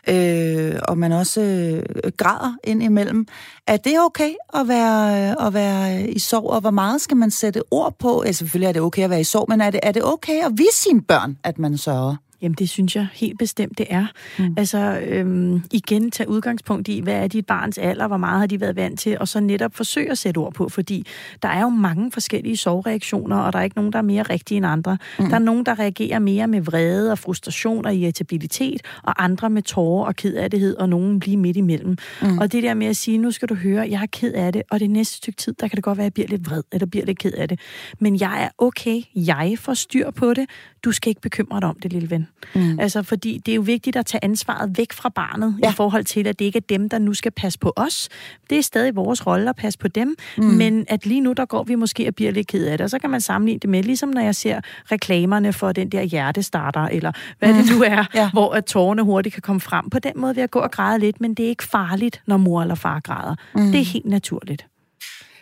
øh, 0.08 0.74
og 0.88 0.98
man 0.98 1.12
også 1.12 1.40
øh, 1.40 2.12
græder 2.16 2.54
ind 2.64 2.82
imellem. 2.82 3.26
Er 3.66 3.76
det 3.76 4.00
okay 4.00 4.30
at 4.54 4.68
være, 4.68 5.30
øh, 5.30 5.46
at 5.46 5.54
være 5.54 6.02
i 6.10 6.18
sorg, 6.18 6.50
og 6.50 6.60
hvor 6.60 6.70
meget 6.70 7.00
skal 7.00 7.16
man 7.16 7.30
sætte 7.30 7.62
ord 7.70 7.94
på? 7.98 8.20
Altså, 8.20 8.38
selvfølgelig 8.38 8.68
er 8.68 8.72
det 8.72 8.82
okay 8.82 9.04
at 9.04 9.10
være 9.10 9.20
i 9.20 9.24
sorg, 9.24 9.46
men 9.48 9.60
er 9.60 9.70
det, 9.70 9.80
er 9.82 9.92
det 9.92 10.04
okay 10.04 10.44
at 10.44 10.52
vise 10.56 10.82
sine 10.82 11.02
børn, 11.02 11.38
at 11.44 11.58
man 11.58 11.78
sørger? 11.78 12.16
Jamen, 12.42 12.54
det 12.54 12.68
synes 12.68 12.96
jeg 12.96 13.06
helt 13.12 13.38
bestemt, 13.38 13.78
det 13.78 13.86
er. 13.90 14.06
Mm. 14.38 14.54
Altså, 14.56 15.00
øhm, 15.06 15.62
igen, 15.72 16.10
tage 16.10 16.28
udgangspunkt 16.28 16.88
i, 16.88 17.00
hvad 17.00 17.14
er 17.14 17.26
dit 17.26 17.46
barns 17.46 17.78
alder, 17.78 18.06
hvor 18.06 18.16
meget 18.16 18.38
har 18.40 18.46
de 18.46 18.60
været 18.60 18.76
vant 18.76 19.00
til, 19.00 19.18
og 19.18 19.28
så 19.28 19.40
netop 19.40 19.74
forsøge 19.74 20.10
at 20.10 20.18
sætte 20.18 20.38
ord 20.38 20.54
på, 20.54 20.68
fordi 20.68 21.06
der 21.42 21.48
er 21.48 21.60
jo 21.60 21.68
mange 21.68 22.12
forskellige 22.12 22.56
sorgreaktioner, 22.56 23.36
og 23.36 23.52
der 23.52 23.58
er 23.58 23.62
ikke 23.62 23.76
nogen, 23.76 23.92
der 23.92 23.98
er 23.98 24.02
mere 24.02 24.22
rigtige 24.22 24.56
end 24.56 24.66
andre. 24.66 24.98
Mm. 25.18 25.28
Der 25.28 25.34
er 25.34 25.38
nogen, 25.38 25.66
der 25.66 25.78
reagerer 25.78 26.18
mere 26.18 26.46
med 26.46 26.60
vrede 26.60 27.12
og 27.12 27.18
frustration 27.18 27.86
og 27.86 27.94
irritabilitet, 27.96 28.82
og 29.02 29.24
andre 29.24 29.50
med 29.50 29.62
tårer 29.62 30.06
og 30.06 30.16
kedattighed, 30.16 30.76
og 30.76 30.88
nogen 30.88 31.18
lige 31.18 31.36
midt 31.36 31.56
imellem. 31.56 31.96
Mm. 32.22 32.38
Og 32.38 32.52
det 32.52 32.62
der 32.62 32.74
med 32.74 32.86
at 32.86 32.96
sige, 32.96 33.18
nu 33.18 33.30
skal 33.30 33.48
du 33.48 33.54
høre, 33.54 33.88
jeg 33.90 34.02
er 34.02 34.06
ked 34.06 34.32
af 34.32 34.52
det, 34.52 34.62
og 34.70 34.80
det 34.80 34.90
næste 34.90 35.16
stykke 35.16 35.36
tid, 35.36 35.54
der 35.60 35.68
kan 35.68 35.76
det 35.76 35.84
godt 35.84 35.98
være, 35.98 36.04
at 36.04 36.06
jeg 36.06 36.12
bliver 36.14 36.28
lidt 36.28 36.50
vred, 36.50 36.62
eller 36.72 36.86
bliver 36.86 37.06
lidt 37.06 37.18
ked 37.18 37.32
af 37.32 37.48
det. 37.48 37.60
Men 37.98 38.20
jeg 38.20 38.44
er 38.44 38.48
okay, 38.58 39.02
jeg 39.14 39.54
får 39.58 39.74
styr 39.74 40.10
på 40.10 40.34
det, 40.34 40.46
du 40.84 40.92
skal 40.92 41.08
ikke 41.08 41.20
bekymre 41.20 41.60
dig 41.60 41.68
om 41.68 41.76
det, 41.82 41.92
lille 41.92 42.10
ven. 42.10 42.27
Mm. 42.54 42.78
Altså, 42.80 43.02
fordi 43.02 43.40
det 43.46 43.52
er 43.52 43.56
jo 43.56 43.62
vigtigt 43.62 43.96
at 43.96 44.06
tage 44.06 44.24
ansvaret 44.24 44.78
væk 44.78 44.92
fra 44.92 45.08
barnet 45.08 45.56
Ja. 45.62 45.70
i 45.70 45.74
forhold 45.74 46.04
til, 46.04 46.26
at 46.26 46.38
det 46.38 46.44
ikke 46.44 46.56
er 46.56 46.66
dem, 46.68 46.88
der 46.88 46.98
nu 46.98 47.14
skal 47.14 47.32
passe 47.32 47.58
på 47.58 47.72
os. 47.76 48.08
Det 48.50 48.58
er 48.58 48.62
stadig 48.62 48.96
vores 48.96 49.26
rolle 49.26 49.50
at 49.50 49.56
passe 49.56 49.78
på 49.78 49.88
dem, 49.88 50.16
mm. 50.38 50.44
men 50.44 50.84
at 50.88 51.06
lige 51.06 51.20
nu, 51.20 51.32
der 51.32 51.44
går 51.44 51.62
vi 51.62 51.74
måske 51.74 52.08
og 52.08 52.14
bliver 52.14 52.30
lidt 52.30 52.46
ked 52.46 52.66
af 52.66 52.78
det. 52.78 52.84
Og 52.84 52.90
så 52.90 52.98
kan 52.98 53.10
man 53.10 53.20
sammenligne 53.20 53.58
det 53.60 53.70
med, 53.70 53.82
ligesom 53.82 54.08
når 54.08 54.20
jeg 54.20 54.34
ser 54.34 54.60
reklamerne 54.92 55.52
for 55.52 55.72
den 55.72 55.88
der 55.88 56.02
hjertestarter, 56.02 56.80
eller 56.80 57.12
hvad 57.38 57.52
mm. 57.52 57.58
det 57.58 57.72
nu 57.76 57.82
er, 57.82 58.04
ja. 58.14 58.30
hvor 58.30 58.52
at 58.52 58.64
tårerne 58.64 59.02
hurtigt 59.02 59.32
kan 59.32 59.42
komme 59.42 59.60
frem. 59.60 59.90
På 59.90 59.98
den 59.98 60.12
måde 60.16 60.34
vil 60.34 60.42
jeg 60.42 60.50
gå 60.50 60.58
og 60.58 60.70
græde 60.70 60.98
lidt, 60.98 61.20
men 61.20 61.34
det 61.34 61.44
er 61.44 61.48
ikke 61.48 61.64
farligt, 61.64 62.22
når 62.26 62.36
mor 62.36 62.62
eller 62.62 62.74
far 62.74 63.00
græder. 63.00 63.34
Mm. 63.54 63.72
Det 63.72 63.80
er 63.80 63.84
helt 63.84 64.06
naturligt. 64.06 64.66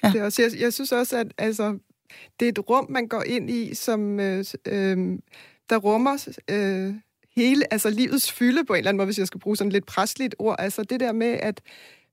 Ja. 0.02 0.08
Det 0.08 0.20
er 0.20 0.24
også, 0.24 0.42
jeg, 0.42 0.60
jeg 0.60 0.72
synes 0.72 0.92
også, 0.92 1.16
at 1.16 1.26
altså, 1.38 1.78
det 2.40 2.46
er 2.46 2.52
et 2.52 2.58
rum, 2.70 2.86
man 2.90 3.08
går 3.08 3.22
ind 3.26 3.50
i, 3.50 3.74
som 3.74 4.20
øh, 4.20 4.44
øh, 4.66 5.18
der 5.70 5.76
rummer 5.76 6.28
øh, 6.50 6.94
hele, 7.36 7.72
altså 7.72 7.90
livets 7.90 8.32
fylde 8.32 8.64
på 8.64 8.72
en 8.74 8.78
eller 8.78 8.88
anden 8.88 8.96
måde, 8.96 9.06
hvis 9.06 9.18
jeg 9.18 9.26
skal 9.26 9.40
bruge 9.40 9.56
sådan 9.56 9.72
lidt 9.72 9.86
præstligt 9.86 10.34
ord. 10.38 10.56
Altså 10.58 10.82
det 10.82 11.00
der 11.00 11.12
med 11.12 11.26
at 11.42 11.60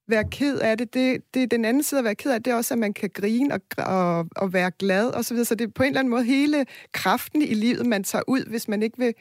være 0.07 0.23
ked 0.31 0.59
af 0.59 0.77
det, 0.77 0.93
det, 0.93 1.21
det 1.33 1.51
den 1.51 1.65
anden 1.65 1.83
side 1.83 1.99
at 1.99 2.05
være 2.05 2.15
ked 2.15 2.31
af 2.31 2.39
det, 2.39 2.45
det 2.45 2.51
er 2.51 2.55
også, 2.55 2.73
at 2.73 2.77
man 2.77 2.93
kan 2.93 3.09
grine 3.13 3.53
og, 3.53 3.61
og, 3.77 4.27
og 4.35 4.53
være 4.53 4.71
glad 4.79 5.07
og 5.07 5.25
så 5.25 5.33
videre. 5.33 5.45
Så 5.45 5.55
det 5.55 5.67
er 5.67 5.71
på 5.71 5.83
en 5.83 5.87
eller 5.87 5.99
anden 5.99 6.09
måde 6.11 6.23
hele 6.23 6.65
kraften 6.91 7.41
i 7.41 7.53
livet, 7.53 7.85
man 7.85 8.03
tager 8.03 8.23
ud, 8.27 8.45
hvis 8.49 8.67
man 8.67 8.83
ikke 8.83 8.97
vil 8.97 9.13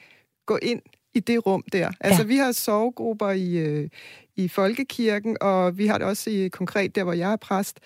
gå 0.46 0.58
ind 0.62 0.80
i 1.14 1.20
det 1.20 1.46
rum 1.46 1.64
der. 1.72 1.90
Altså, 2.00 2.22
Ja. 2.22 2.26
vi 2.26 2.36
har 2.36 2.52
sovegrupper 2.52 3.30
i, 3.30 3.56
øh, 3.56 3.88
i 4.36 4.48
Folkekirken, 4.48 5.36
og 5.40 5.78
vi 5.78 5.86
har 5.86 5.98
det 5.98 6.06
også 6.06 6.30
i 6.30 6.48
konkret 6.48 6.94
der, 6.94 7.04
hvor 7.04 7.12
jeg 7.12 7.32
er 7.32 7.36
præst. 7.36 7.80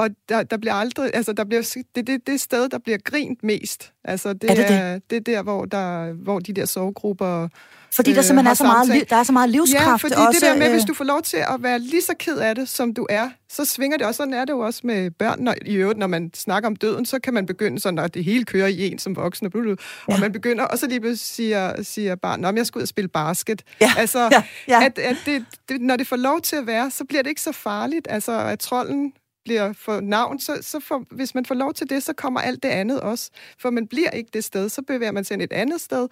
Og 0.00 0.10
der, 0.28 0.42
der 0.42 0.56
bliver 0.56 0.74
aldrig, 0.74 1.10
altså 1.14 1.32
der 1.32 1.44
bliver, 1.44 1.62
det 1.94 2.00
er 2.00 2.02
det, 2.02 2.26
det 2.26 2.40
sted, 2.40 2.68
der 2.68 2.78
bliver 2.78 2.98
grint 3.04 3.42
mest. 3.44 3.92
Altså 4.04 4.32
det 4.32 4.50
Er 4.50 4.54
det 4.54 4.68
det? 4.68 4.76
er, 4.76 4.98
det 5.10 5.16
er 5.16 5.20
der, 5.20 5.42
hvor, 5.42 5.64
der, 5.64 6.12
hvor 6.12 6.38
de 6.38 6.52
der 6.52 6.64
sovegrupper 6.64 7.48
Fordi 7.92 8.10
der 8.10 8.18
øh, 8.18 8.24
simpelthen 8.24 8.50
er 8.50 8.54
så 8.54 8.64
meget, 8.64 8.88
liv, 8.88 9.02
der 9.10 9.16
er 9.16 9.22
så 9.22 9.32
meget 9.32 9.50
livskraft. 9.50 9.86
Ja, 9.86 9.94
fordi 9.94 10.14
også, 10.14 10.40
det 10.40 10.42
der 10.42 10.56
med, 10.58 10.66
øh, 10.66 10.72
hvis 10.72 10.84
du 10.84 10.94
får 10.94 11.04
lov 11.04 11.22
til 11.22 11.36
at 11.36 11.62
være 11.62 11.78
lige 11.78 12.02
så 12.02 12.12
ked 12.18 12.36
af 12.38 12.54
det, 12.54 12.68
som 12.68 12.94
du 12.94 13.06
er, 13.10 13.30
så 13.48 13.64
svinger 13.64 13.96
det 13.98 14.06
også. 14.06 14.16
Sådan 14.16 14.34
er 14.34 14.44
det 14.44 14.52
jo 14.52 14.58
også 14.58 14.80
med 14.84 15.10
børn. 15.10 15.42
Når, 15.42 15.54
I 15.66 15.74
øvrigt, 15.74 15.98
når 15.98 16.06
man 16.06 16.30
snakker 16.34 16.66
om 16.66 16.76
døden, 16.76 17.06
så 17.06 17.18
kan 17.18 17.34
man 17.34 17.46
begynde 17.46 17.80
sådan, 17.80 17.98
at 17.98 18.14
det 18.14 18.24
hele 18.24 18.44
kører 18.44 18.66
i 18.66 18.86
en 18.86 18.98
som 18.98 19.16
voksen. 19.16 19.46
Og, 19.46 19.52
blub, 19.52 19.80
Ja. 20.08 20.14
og 20.14 20.20
man 20.20 20.32
begynder, 20.32 20.64
og 20.64 20.78
så 20.78 20.86
lige 20.86 21.00
pludselig 21.00 21.18
siger, 21.20 21.82
siger 21.82 22.14
barn, 22.14 22.44
om 22.44 22.56
jeg 22.56 22.66
skal 22.66 22.78
ud 22.78 22.82
og 22.82 22.88
spille 22.88 23.08
basket. 23.08 23.62
Ja, 23.80 23.92
Altså, 23.98 24.18
ja, 24.18 24.42
ja. 24.68 24.84
At, 24.84 24.98
at 24.98 25.16
det, 25.26 25.44
det, 25.68 25.80
når 25.80 25.96
det 25.96 26.06
får 26.06 26.16
lov 26.16 26.40
til 26.40 26.56
at 26.56 26.66
være, 26.66 26.90
så 26.90 27.04
bliver 27.04 27.22
det 27.22 27.30
ikke 27.30 27.40
så 27.42 27.52
farligt. 27.52 28.06
Altså, 28.10 28.38
at 28.40 28.58
trolden 28.58 29.12
bliver 29.44 29.72
for 29.72 30.00
navn, 30.00 30.40
så, 30.40 30.58
så 30.60 30.80
for, 30.80 31.04
hvis 31.10 31.34
man 31.34 31.46
får 31.46 31.54
lov 31.54 31.74
til 31.74 31.90
det, 31.90 32.02
så 32.02 32.12
kommer 32.12 32.40
alt 32.40 32.62
det 32.62 32.68
andet 32.68 33.00
også. 33.00 33.30
For 33.58 33.70
man 33.70 33.86
bliver 33.86 34.10
ikke 34.10 34.30
det 34.32 34.44
sted, 34.44 34.68
så 34.68 34.82
bevæger 34.82 35.12
man 35.12 35.24
sig 35.24 35.34
ind 35.34 35.42
et 35.42 35.52
andet 35.52 35.80
sted. 35.80 36.08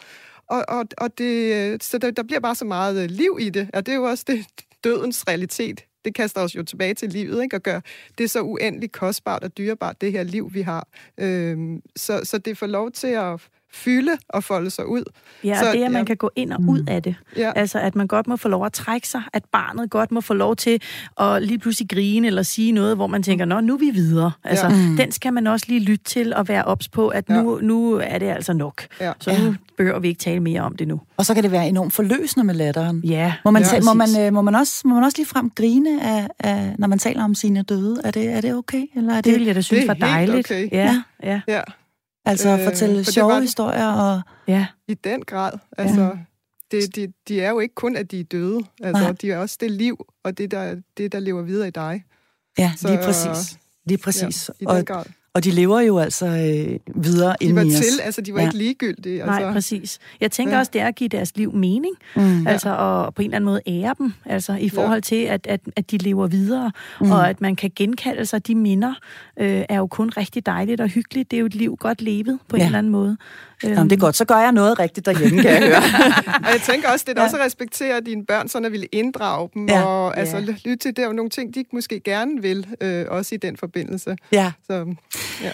Og, 0.47 0.65
og, 0.69 0.85
og 0.99 1.19
det, 1.19 1.83
så 1.85 1.99
der, 1.99 2.11
der 2.11 2.23
bliver 2.23 2.41
bare 2.41 2.55
så 2.55 2.65
meget 2.65 3.03
øh, 3.03 3.11
liv 3.11 3.39
i 3.41 3.51
det, 3.51 3.71
og 3.75 3.87
det 3.87 3.93
er 3.93 3.97
jo 3.97 4.05
også 4.05 4.25
det, 4.27 4.47
dødens 4.85 5.29
realitet. 5.29 5.85
Det 6.05 6.15
kaster 6.15 6.41
os 6.41 6.57
jo 6.57 6.63
tilbage 6.63 6.95
til 6.95 7.09
livet, 7.09 7.43
ikke? 7.43 7.57
og 7.57 7.63
gør 7.63 7.81
det 8.19 8.31
så 8.31 8.41
uendeligt 8.41 8.93
kostbart 8.93 9.45
og 9.45 9.59
dyrebart, 9.59 10.01
det 10.01 10.13
her 10.13 10.23
liv, 10.23 10.55
vi 10.55 10.61
har. 10.61 10.89
Øhm, 11.19 11.83
så, 11.97 12.21
så 12.25 12.39
det 12.39 12.59
får 12.59 12.67
lov 12.67 12.91
til 12.91 13.07
at 13.07 13.41
fylde 13.85 14.13
og 14.29 14.45
folde 14.45 14.71
sig 14.71 14.87
ud. 14.87 15.03
Ja, 15.45 15.59
så, 15.59 15.67
og 15.67 15.73
det 15.73 15.81
er, 15.83 15.87
at 15.87 15.93
man 15.93 16.05
kan 16.07 16.17
gå 16.17 16.31
ind 16.37 16.53
og 16.53 16.61
ud 16.69 16.85
af 16.89 17.03
det. 17.03 17.15
Ja. 17.37 17.53
Altså, 17.57 17.79
at 17.79 17.97
man 17.97 18.07
godt 18.07 18.27
må 18.27 18.37
få 18.37 18.49
lov 18.49 18.67
at 18.67 18.73
trække 18.73 19.09
sig, 19.09 19.23
at 19.33 19.45
barnet 19.53 19.91
godt 19.91 20.13
må 20.13 20.21
få 20.21 20.35
lov 20.35 20.57
til 20.57 20.83
at 21.21 21.43
lige 21.43 21.59
pludselig 21.59 21.89
grine 21.89 22.27
eller 22.27 22.43
sige 22.43 22.73
noget, 22.73 22.97
hvor 22.97 23.07
man 23.07 23.23
tænker, 23.23 23.45
nå, 23.45 23.61
nu 23.61 23.75
er 23.75 23.79
vi 23.79 23.91
videre. 23.91 24.33
Altså, 24.45 24.67
Ja. 24.67 24.73
ja. 24.75 25.03
den 25.03 25.13
skal 25.13 25.33
man 25.33 25.47
også 25.47 25.67
lige 25.69 25.81
lytte 25.81 26.05
til 26.05 26.35
og 26.35 26.49
være 26.49 26.65
ops 26.65 26.89
på, 26.89 27.09
at 27.09 27.29
nu, 27.29 27.59
nu 27.63 27.93
er 28.05 28.19
det 28.19 28.27
altså 28.27 28.53
nok. 28.53 28.83
Ja. 29.01 29.13
Så 29.21 29.31
nu 29.45 29.55
behøver 29.77 29.99
vi 29.99 30.09
ikke 30.09 30.19
tale 30.21 30.41
mere 30.41 30.61
om 30.61 30.77
det 30.77 30.89
nu. 30.89 31.01
Og 31.17 31.27
så 31.27 31.35
kan 31.35 31.43
det 31.43 31.53
være 31.53 31.69
enormt 31.69 31.93
forløsende 31.93 32.45
med 32.47 32.55
latteren. 32.55 33.01
Ja, 33.05 33.35
Må 33.45 33.51
man, 33.51 33.63
Ja, 33.73 33.81
må, 33.85 33.93
man, 33.95 34.09
øh, 34.21 34.33
må, 34.33 34.43
man 34.43 34.55
også, 34.55 34.83
må 34.89 34.95
man 34.95 35.05
også 35.05 35.19
lige 35.19 35.27
frem 35.27 35.51
grine, 35.51 36.03
af, 36.03 36.29
af, 36.39 36.75
når 36.79 36.89
man 36.89 36.99
taler 36.99 37.25
om 37.25 37.35
sine 37.35 37.63
døde? 37.63 38.01
Er 38.05 38.11
det, 38.11 38.33
er 38.33 38.41
det 38.41 38.55
okay? 38.55 38.83
Eller 38.97 39.11
er 39.13 39.17
det, 39.17 39.25
Det 39.25 39.33
ville 39.33 39.47
jeg 39.47 39.55
da 39.55 39.61
synes 39.61 39.85
det 39.85 39.91
er 39.91 39.95
var 40.07 40.07
helt 40.19 40.29
dejligt. 40.29 40.47
okay. 40.47 40.69
Ja, 40.73 41.03
ja, 41.23 41.41
Ja, 41.49 41.61
altså 42.31 42.49
øh, 42.49 42.65
fortælle 42.65 42.95
for 42.95 43.05
det 43.05 43.15
sjove 43.15 43.29
var 43.29 43.35
det. 43.35 43.43
historier? 43.43 43.87
Og, 43.93 44.21
ja. 44.49 44.67
i 44.89 44.95
den 44.95 45.23
grad. 45.23 45.53
Altså, 45.79 46.17
det, 46.71 46.97
de, 46.97 47.13
de 47.29 47.41
er 47.41 47.51
jo 47.51 47.59
ikke 47.61 47.75
kun, 47.75 47.97
at 47.97 48.11
de 48.11 48.21
er 48.21 48.25
døde. 48.25 48.61
Altså, 48.83 49.03
Nej. 49.03 49.13
de 49.13 49.31
er 49.33 49.39
også 49.39 49.57
det 49.61 49.71
liv, 49.71 50.07
og 50.25 50.39
det, 50.39 50.51
der, 50.51 50.77
det, 50.97 51.13
der 51.13 51.19
lever 51.21 51.43
videre 51.43 51.69
i 51.69 51.71
dig. 51.71 52.05
ja, 52.59 52.73
Så- 52.77 52.89
lige 52.89 52.99
præcis. 52.99 53.59
Lige 53.85 53.99
præcis. 53.99 54.49
Ja, 54.61 54.65
i 54.65 54.67
og, 54.67 54.77
den 54.77 54.85
grad. 54.85 55.05
Og 55.39 55.45
de 55.45 55.51
lever 55.51 55.81
jo 55.81 55.99
altså 55.99 56.27
øh, 56.27 57.03
videre 57.03 57.31
De 57.31 57.37
inden 57.45 57.57
var 57.57 57.63
i 57.63 57.67
os. 57.67 57.73
til, 57.75 58.01
altså 58.03 58.21
de 58.21 58.33
var 58.35 58.39
Ja. 58.39 58.43
ja. 58.45 58.49
ikke 58.49 58.59
ligegyldige. 58.59 59.19
Nej, 59.19 59.35
Altså, 59.37 59.53
præcis. 59.53 59.99
Jeg 60.21 60.31
tænker 60.31 60.53
Ja. 60.55 60.59
også, 60.59 60.71
det 60.73 60.81
er 60.81 60.87
at 60.87 60.95
give 60.95 61.09
deres 61.09 61.37
liv 61.37 61.55
mening. 61.55 61.95
Mm. 62.17 62.47
Altså, 62.47 62.71
og 62.71 63.15
på 63.15 63.23
en 63.23 63.27
eller 63.27 63.37
anden 63.37 63.45
måde 63.51 63.61
ære 63.67 63.95
dem, 63.99 64.13
altså 64.25 64.53
i 64.55 64.69
forhold 64.69 65.03
til, 65.03 65.17
at, 65.25 65.47
at, 65.47 65.61
at 65.77 65.91
de 65.91 65.97
lever 65.99 66.27
videre, 66.27 66.73
mm. 67.01 67.11
og 67.11 67.29
at 67.29 67.41
man 67.41 67.57
kan 67.57 67.71
genkalde 67.77 68.27
sig 68.27 68.47
de 68.47 68.55
minder, 68.55 68.95
øh, 69.41 69.65
er 69.69 69.77
jo 69.79 69.87
kun 69.87 70.09
rigtig 70.17 70.47
dejligt 70.47 70.81
og 70.81 70.89
hyggeligt. 70.89 71.31
Det 71.31 71.37
er 71.37 71.41
jo 71.41 71.47
et 71.47 71.55
liv 71.55 71.77
godt 71.77 72.03
levet 72.03 72.39
på 72.49 72.57
ja. 72.57 72.63
Ja. 72.63 72.65
en 72.65 72.67
eller 72.67 72.79
anden 72.79 72.93
måde. 72.93 73.17
Øhm, 73.65 73.73
Jamen, 73.73 73.91
det 73.91 73.97
er 73.97 74.01
godt, 74.01 74.17
så 74.17 74.25
gør 74.25 74.37
jeg 74.39 74.53
noget 74.53 74.79
rigtigt 74.79 75.07
derhjemme, 75.07 75.43
kan 75.43 75.51
jeg 75.51 75.63
høre. 75.69 75.77
og 76.45 76.51
jeg 76.53 76.61
tænker 76.67 76.89
også, 76.89 77.05
det 77.09 77.17
er 77.19 77.21
Ja. 77.21 77.25
også 77.25 77.37
at 77.37 77.45
respektere 77.45 78.01
dine 78.01 78.27
børn, 78.27 78.49
sådan 78.49 78.67
at 78.67 78.73
ville 78.73 78.87
inddrage 78.93 79.49
dem, 79.55 79.69
Ja. 79.69 79.83
og 79.83 80.19
altså, 80.19 80.37
Ja. 80.37 80.43
lytte 80.45 80.77
til, 80.77 80.97
det 80.97 81.03
er 81.03 81.07
jo 81.07 81.13
nogle 81.13 81.31
ting, 81.31 81.55
de 81.55 81.65
måske 81.73 82.01
gerne 82.01 82.43
vil, 82.43 82.67
øh, 82.81 83.05
også 83.09 83.35
i 83.35 83.39
den 83.39 83.57
forbindelse. 83.57 84.17
ja. 84.33 84.53
Så, 84.67 84.95
ja. 85.43 85.51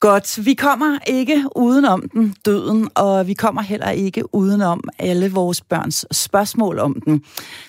Godt, 0.00 0.44
vi 0.44 0.54
kommer 0.54 0.98
ikke 1.06 1.44
udenom 1.56 2.08
den, 2.08 2.34
døden, 2.44 2.88
og 2.94 3.26
vi 3.26 3.34
kommer 3.34 3.62
heller 3.62 3.90
ikke 3.90 4.34
udenom 4.34 4.80
alle 4.98 5.32
vores 5.32 5.60
børns 5.60 6.06
spørgsmål 6.12 6.78
om 6.78 7.00
den. 7.04 7.22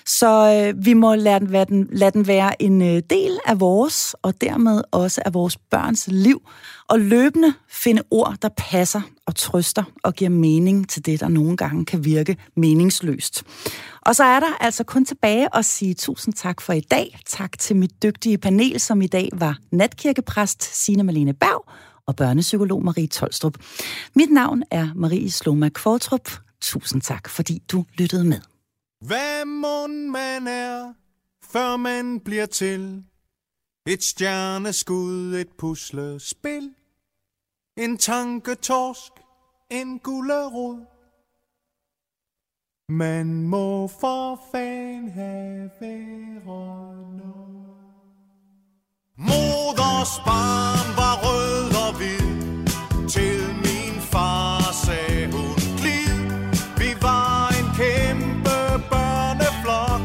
Så 0.06 0.62
øh, 0.74 0.84
vi 0.84 0.94
må 0.94 1.14
lade 1.14 1.40
den, 1.40 1.50
lade, 1.50 1.66
den, 1.66 1.88
lade 1.92 2.10
den 2.10 2.26
være 2.26 2.62
en 2.62 2.82
øh, 2.82 3.02
del 3.10 3.38
af 3.46 3.60
vores, 3.60 4.14
og 4.22 4.40
dermed 4.40 4.82
også 4.90 5.22
af 5.24 5.34
vores 5.34 5.56
børns 5.56 6.08
liv, 6.10 6.42
og 6.88 7.00
løbende 7.00 7.54
finde 7.70 8.02
ord, 8.10 8.34
der 8.42 8.48
passer 8.56 9.00
og 9.26 9.36
trøster 9.36 9.84
og 10.02 10.14
giver 10.14 10.30
mening 10.30 10.88
til 10.88 11.06
det, 11.06 11.20
der 11.20 11.28
nogle 11.28 11.56
gange 11.56 11.84
kan 11.84 12.04
virke 12.04 12.36
meningsløst. 12.56 13.42
Og 14.00 14.16
så 14.16 14.24
er 14.24 14.40
der 14.40 14.56
altså 14.60 14.84
kun 14.84 15.04
tilbage 15.04 15.48
at 15.56 15.64
sige 15.64 15.94
tusind 15.94 16.34
tak 16.34 16.60
for 16.60 16.72
i 16.72 16.80
dag. 16.80 17.18
Tak 17.26 17.58
til 17.58 17.76
mit 17.76 18.02
dygtige 18.02 18.38
panel, 18.38 18.80
som 18.80 19.02
i 19.02 19.06
dag 19.06 19.28
var 19.32 19.58
natkirkepræst 19.72 20.84
Signe 20.84 21.02
Malene 21.02 21.34
Berg, 21.34 21.64
og 22.08 22.16
børnepsykolog 22.16 22.84
Marie 22.84 23.06
Tolstrup. 23.06 23.58
Mit 24.16 24.30
navn 24.30 24.62
er 24.70 24.88
Marie 24.94 25.30
Sloma 25.30 25.68
Kvartrup. 25.68 26.30
Tusind 26.60 27.02
tak, 27.02 27.28
fordi 27.28 27.62
du 27.72 27.84
lyttede 27.98 28.24
med. 28.24 28.40
Hvad 29.06 29.44
mund 29.44 30.08
man 30.08 30.46
er, 30.46 30.92
før 31.42 31.76
man 31.76 32.20
bliver 32.20 32.46
til 32.46 33.04
et 33.86 34.02
stjerneskud, 34.02 35.34
et 35.34 35.48
puslespil, 35.58 36.70
en 37.76 37.98
tanketorsk, 37.98 39.12
en 39.70 39.98
gullerod. 39.98 40.84
Man 42.88 43.42
må 43.42 43.86
for 43.86 44.40
fan 44.52 45.08
have 45.10 45.70
været. 45.80 47.57
Moders 49.20 50.20
barn 50.24 50.96
var 50.96 51.14
rød 51.22 51.74
og 51.86 51.96
hvid, 51.96 52.66
til 53.08 53.40
min 53.64 54.00
far 54.00 54.72
sagde 54.84 55.32
hun 55.32 55.54
glid. 55.76 56.18
Vi 56.76 56.94
var 57.02 57.48
en 57.58 57.68
kæmpe 57.76 58.58
børneflok, 58.90 60.02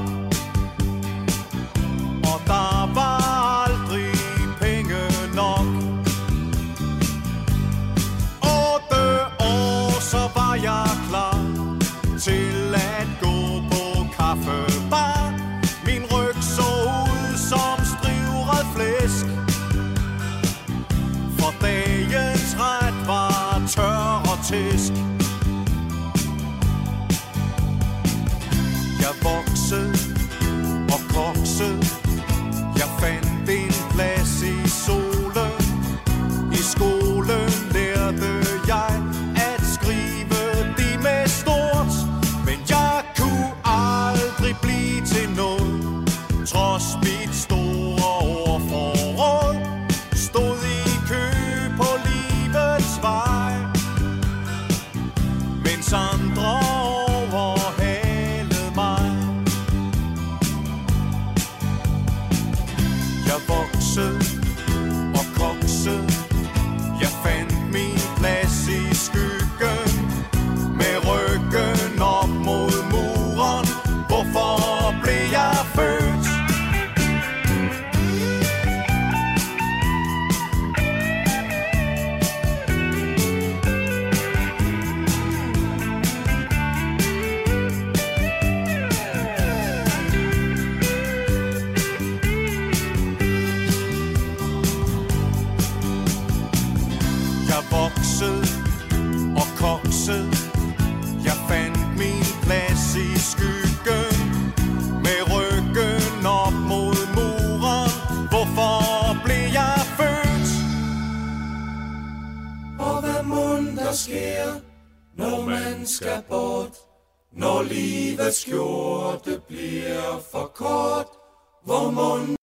og 2.23 2.39
der 2.47 2.93
var 2.93 3.19
aldrig 3.65 4.13
penge 4.61 5.03
nok. 5.35 5.67
Otte 8.41 9.03
år, 9.39 9.99
så 10.01 10.29
var 10.35 10.55
jeg 10.55 10.89
klar 11.09 11.39
til 12.19 12.62